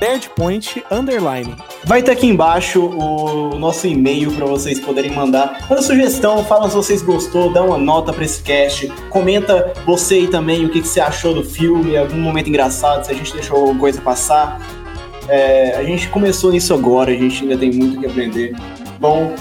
nerdpoint 0.00 0.82
underline. 0.90 1.56
Vai 1.84 2.00
estar 2.00 2.12
aqui 2.12 2.26
embaixo 2.26 2.84
o 2.84 3.58
nosso 3.58 3.86
e-mail 3.86 4.32
para 4.32 4.46
vocês 4.46 4.78
poderem 4.80 5.12
mandar 5.12 5.66
uma 5.70 5.82
sugestão, 5.82 6.44
fala 6.44 6.68
se 6.68 6.76
vocês 6.76 7.02
gostou, 7.02 7.52
dá 7.52 7.62
uma 7.62 7.78
nota 7.78 8.12
para 8.12 8.24
esse 8.24 8.42
cast, 8.42 8.88
comenta 9.10 9.72
você 9.86 10.16
aí 10.16 10.28
também 10.28 10.64
o 10.64 10.70
que, 10.70 10.80
que, 10.80 10.88
você 10.88 11.00
achou 11.00 11.34
do 11.34 11.44
filme, 11.44 11.96
algum 11.96 12.18
momento 12.18 12.48
engraçado, 12.48 13.04
se 13.04 13.12
a 13.12 13.14
gente 13.14 13.32
deixou 13.32 13.56
alguma 13.56 13.78
coisa 13.78 14.00
passar. 14.00 14.60
É, 15.28 15.76
a 15.76 15.84
gente 15.84 16.08
começou 16.08 16.50
nisso 16.50 16.72
agora, 16.72 17.10
a 17.10 17.14
gente 17.14 17.42
ainda 17.42 17.56
tem 17.56 17.70
muito 17.70 18.00
que 18.00 18.06
aprender. 18.06 18.56
Bom, 18.98 19.34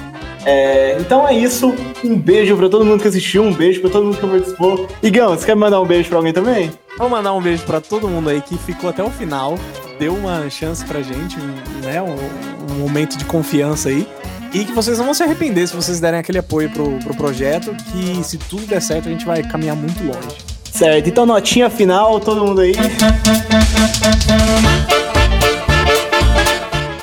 é, 0.48 0.98
então 1.00 1.28
é 1.28 1.34
isso. 1.34 1.74
Um 2.04 2.18
beijo 2.18 2.56
para 2.56 2.70
todo 2.70 2.86
mundo 2.86 3.02
que 3.02 3.08
assistiu, 3.08 3.44
um 3.44 3.54
beijo 3.54 3.82
para 3.82 3.90
todo 3.90 4.06
mundo 4.06 4.18
que 4.18 4.26
participou. 4.26 4.88
Igão, 5.04 5.30
você 5.30 5.46
quer 5.46 5.56
mandar 5.56 5.82
um 5.82 5.86
beijo 5.86 6.10
para 6.10 6.18
alguém 6.18 6.34
também? 6.34 6.72
Vou 6.98 7.10
mandar 7.10 7.34
um 7.34 7.42
beijo 7.42 7.64
para 7.64 7.80
todo 7.80 8.08
mundo 8.08 8.30
aí 8.30 8.42
que 8.42 8.58
ficou 8.58 8.90
até 8.90 9.04
o 9.04 9.10
final 9.10 9.58
deu 10.00 10.14
uma 10.14 10.50
chance 10.50 10.86
pra 10.86 11.02
gente, 11.02 11.38
né? 11.84 12.02
Um, 12.02 12.74
um, 12.74 12.78
momento 12.80 13.18
de 13.18 13.26
confiança 13.26 13.90
aí. 13.90 14.08
E 14.54 14.64
que 14.64 14.72
vocês 14.72 14.98
não 14.98 15.06
vão 15.06 15.14
se 15.14 15.24
arrepender 15.24 15.68
se 15.68 15.76
vocês 15.76 16.00
derem 16.00 16.20
aquele 16.20 16.38
apoio 16.38 16.70
pro, 16.70 16.98
pro 17.00 17.14
projeto, 17.16 17.76
que 17.92 18.24
se 18.24 18.38
tudo 18.38 18.66
der 18.66 18.82
certo, 18.82 19.08
a 19.08 19.12
gente 19.12 19.26
vai 19.26 19.44
caminhar 19.44 19.76
muito 19.76 20.02
longe. 20.04 20.38
Certo, 20.72 21.10
então 21.10 21.26
notinha 21.26 21.70
final, 21.70 22.20
todo 22.20 22.46
mundo 22.46 22.62
aí. 22.62 22.74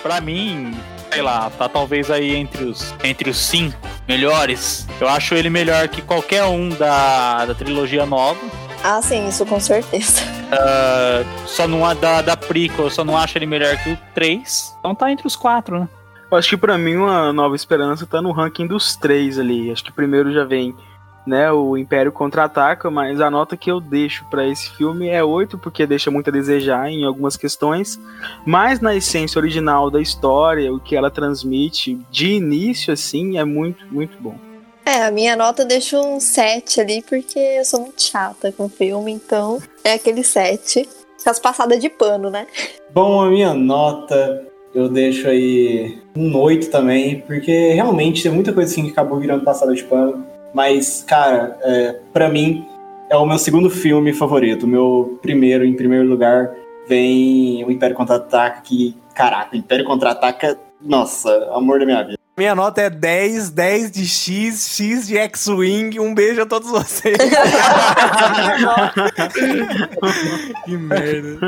Pra 0.02 0.20
mim, 0.20 0.74
sei 1.14 1.22
lá, 1.22 1.48
tá 1.50 1.68
talvez 1.68 2.10
aí 2.10 2.34
entre 2.34 2.64
os, 2.64 2.94
entre 3.04 3.30
os 3.30 3.36
cinco 3.36 3.78
melhores. 4.08 4.86
Eu 5.00 5.08
acho 5.08 5.34
ele 5.34 5.48
melhor 5.48 5.88
que 5.88 6.02
qualquer 6.02 6.44
um 6.44 6.68
da, 6.70 7.46
da 7.46 7.54
trilogia 7.54 8.04
nova. 8.04 8.40
Ah, 8.82 9.00
sim, 9.00 9.28
isso 9.28 9.46
com 9.46 9.60
certeza. 9.60 10.22
Uh, 10.22 11.24
só 11.46 11.66
não 11.68 11.82
da, 11.94 12.20
da 12.20 12.36
prequel, 12.36 12.86
eu 12.86 12.90
só 12.90 13.04
não 13.04 13.16
acho 13.16 13.38
ele 13.38 13.46
melhor 13.46 13.76
que 13.78 13.90
o 13.90 13.98
3. 14.14 14.76
Então 14.78 14.94
tá 14.94 15.10
entre 15.10 15.26
os 15.26 15.36
quatro, 15.36 15.80
né? 15.80 15.88
Eu 16.30 16.36
acho 16.36 16.48
que 16.48 16.56
pra 16.56 16.76
mim 16.76 16.96
uma 16.96 17.32
Nova 17.32 17.54
Esperança 17.54 18.06
tá 18.06 18.20
no 18.20 18.32
ranking 18.32 18.66
dos 18.66 18.96
três 18.96 19.38
ali. 19.38 19.70
Acho 19.70 19.84
que 19.84 19.92
primeiro 19.92 20.32
já 20.32 20.44
vem 20.44 20.74
né, 21.26 21.50
o 21.50 21.76
Império 21.76 22.12
Contra-Ataca, 22.12 22.90
mas 22.90 23.20
a 23.20 23.30
nota 23.30 23.56
que 23.56 23.70
eu 23.70 23.80
deixo 23.80 24.26
para 24.30 24.46
esse 24.46 24.70
filme 24.70 25.08
é 25.08 25.24
8, 25.24 25.58
porque 25.58 25.86
deixa 25.86 26.10
muito 26.10 26.28
a 26.28 26.32
desejar 26.32 26.90
em 26.90 27.04
algumas 27.04 27.36
questões, 27.36 27.98
mas 28.46 28.80
na 28.80 28.94
essência 28.94 29.38
original 29.38 29.90
da 29.90 30.00
história, 30.00 30.72
o 30.72 30.80
que 30.80 30.94
ela 30.94 31.10
transmite 31.10 31.98
de 32.10 32.32
início, 32.32 32.92
assim, 32.92 33.38
é 33.38 33.44
muito, 33.44 33.86
muito 33.90 34.16
bom. 34.20 34.36
É, 34.86 35.04
a 35.04 35.10
minha 35.10 35.34
nota 35.34 35.64
deixa 35.64 35.98
um 35.98 36.20
7 36.20 36.80
ali, 36.80 37.02
porque 37.02 37.38
eu 37.38 37.64
sou 37.64 37.80
muito 37.80 38.02
chata 38.02 38.52
com 38.52 38.68
filme, 38.68 39.12
então 39.12 39.62
é 39.82 39.94
aquele 39.94 40.22
7. 40.22 40.86
As 41.24 41.38
passadas 41.38 41.80
de 41.80 41.88
pano, 41.88 42.28
né? 42.28 42.46
Bom, 42.92 43.22
a 43.22 43.30
minha 43.30 43.54
nota 43.54 44.46
eu 44.74 44.90
deixo 44.90 45.26
aí 45.26 46.02
um 46.14 46.36
8 46.36 46.68
também, 46.68 47.20
porque 47.20 47.72
realmente 47.72 48.22
tem 48.22 48.32
muita 48.32 48.52
coisa 48.52 48.70
assim 48.70 48.84
que 48.84 48.90
acabou 48.90 49.18
virando 49.18 49.42
passada 49.42 49.72
de 49.72 49.84
pano. 49.84 50.26
Mas, 50.54 51.04
cara, 51.06 51.58
é, 51.62 51.96
para 52.12 52.28
mim 52.28 52.64
é 53.10 53.16
o 53.16 53.26
meu 53.26 53.38
segundo 53.38 53.68
filme 53.68 54.12
favorito. 54.12 54.64
O 54.64 54.68
meu 54.68 55.18
primeiro, 55.20 55.64
em 55.64 55.74
primeiro 55.74 56.06
lugar, 56.06 56.52
vem 56.88 57.64
o 57.64 57.72
Império 57.72 57.96
Contra-Ataca, 57.96 58.60
que, 58.62 58.96
caraca, 59.14 59.54
o 59.54 59.58
Império 59.58 59.84
Contra-Ataca, 59.84 60.56
nossa, 60.80 61.50
amor 61.52 61.80
da 61.80 61.86
minha 61.86 62.04
vida. 62.04 62.18
Minha 62.36 62.52
nota 62.54 62.82
é 62.82 62.90
10, 62.90 63.50
10 63.50 63.90
de 63.92 64.06
X, 64.06 64.76
X 64.76 65.06
de 65.06 65.16
X-Wing. 65.16 66.00
Um 66.00 66.12
beijo 66.14 66.42
a 66.42 66.46
todos 66.46 66.68
vocês. 66.68 67.16
que 70.64 70.76
merda. 70.76 71.38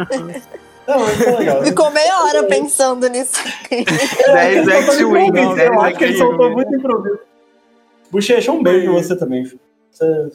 Não, 0.86 1.04
legal. 1.38 1.64
Ficou 1.64 1.90
meia 1.90 2.22
hora 2.22 2.44
pensando 2.44 3.08
nisso. 3.08 3.42
10 3.68 4.68
X-Wing. 4.68 5.36
Eu 5.58 5.80
acho 5.80 5.98
que 5.98 6.04
ele 6.04 6.18
soltou 6.18 6.52
muito 6.52 6.72
improviso. 6.72 7.18
Bochecha, 8.10 8.52
um 8.52 8.62
beijo 8.62 8.92
pra 8.92 9.02
você 9.02 9.16
também. 9.16 9.44
Você... 9.90 10.30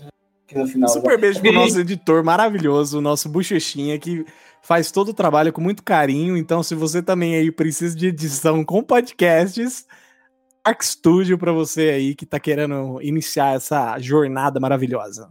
Final. 0.68 0.90
Super 0.90 1.18
beijo 1.18 1.40
pro 1.40 1.52
nosso 1.54 1.80
editor 1.80 2.26
maravilhoso, 2.26 2.98
o 2.98 3.02
nosso 3.02 3.30
Bochechinha, 3.30 3.98
que 3.98 4.26
faz 4.62 4.92
todo 4.92 5.10
o 5.10 5.14
trabalho 5.14 5.54
com 5.54 5.62
muito 5.62 5.82
carinho. 5.82 6.36
Então, 6.36 6.62
se 6.62 6.76
você 6.76 7.02
também 7.02 7.36
aí 7.36 7.50
precisa 7.50 7.96
de 7.96 8.08
edição 8.08 8.62
com 8.66 8.84
podcasts 8.84 9.86
Arc 10.64 10.84
Studio 10.84 11.38
para 11.38 11.52
você 11.52 11.90
aí 11.90 12.16
que 12.16 12.26
tá 12.26 12.40
querendo 12.40 13.02
iniciar 13.02 13.56
essa 13.56 13.98
jornada 13.98 14.60
maravilhosa. 14.60 15.30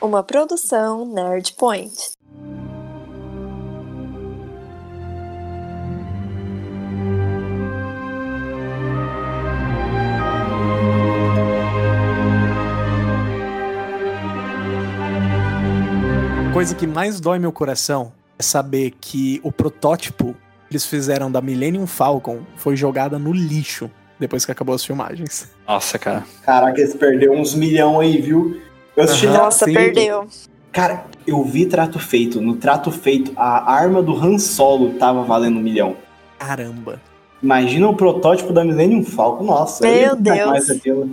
Uma 0.00 0.22
produção 0.22 1.06
Nerd 1.06 1.54
Point. 1.58 2.12
Coisa 16.64 16.74
que 16.76 16.86
mais 16.86 17.20
dói 17.20 17.38
meu 17.38 17.52
coração 17.52 18.10
é 18.38 18.42
saber 18.42 18.94
que 18.98 19.38
o 19.44 19.52
protótipo 19.52 20.32
que 20.66 20.72
eles 20.72 20.86
fizeram 20.86 21.30
da 21.30 21.42
Millennium 21.42 21.86
Falcon 21.86 22.38
foi 22.56 22.74
jogada 22.74 23.18
no 23.18 23.34
lixo 23.34 23.90
depois 24.18 24.46
que 24.46 24.52
acabou 24.52 24.74
as 24.74 24.82
filmagens. 24.82 25.50
Nossa, 25.68 25.98
cara. 25.98 26.24
Caraca, 26.42 26.80
eles 26.80 26.94
perderam 26.94 27.34
uns 27.34 27.54
milhão 27.54 28.00
aí, 28.00 28.18
viu? 28.18 28.62
Eu 28.96 29.04
assisti 29.04 29.26
uhum, 29.26 29.34
Nossa, 29.34 29.66
sim. 29.66 29.74
perdeu. 29.74 30.26
Cara, 30.72 31.04
eu 31.26 31.44
vi 31.44 31.66
trato 31.66 31.98
feito. 31.98 32.40
No 32.40 32.56
trato 32.56 32.90
feito, 32.90 33.32
a 33.36 33.70
arma 33.70 34.02
do 34.02 34.16
Han 34.16 34.38
Solo 34.38 34.94
tava 34.94 35.22
valendo 35.22 35.58
um 35.58 35.62
milhão. 35.62 35.94
caramba. 36.38 36.98
Imagina 37.42 37.90
o 37.90 37.94
protótipo 37.94 38.54
da 38.54 38.64
Millennium 38.64 39.04
Falcon. 39.04 39.44
Nossa, 39.44 39.86
Meu 39.86 40.16
Deus. 40.16 40.46
mais 40.46 40.70
aquilo. 40.70 41.10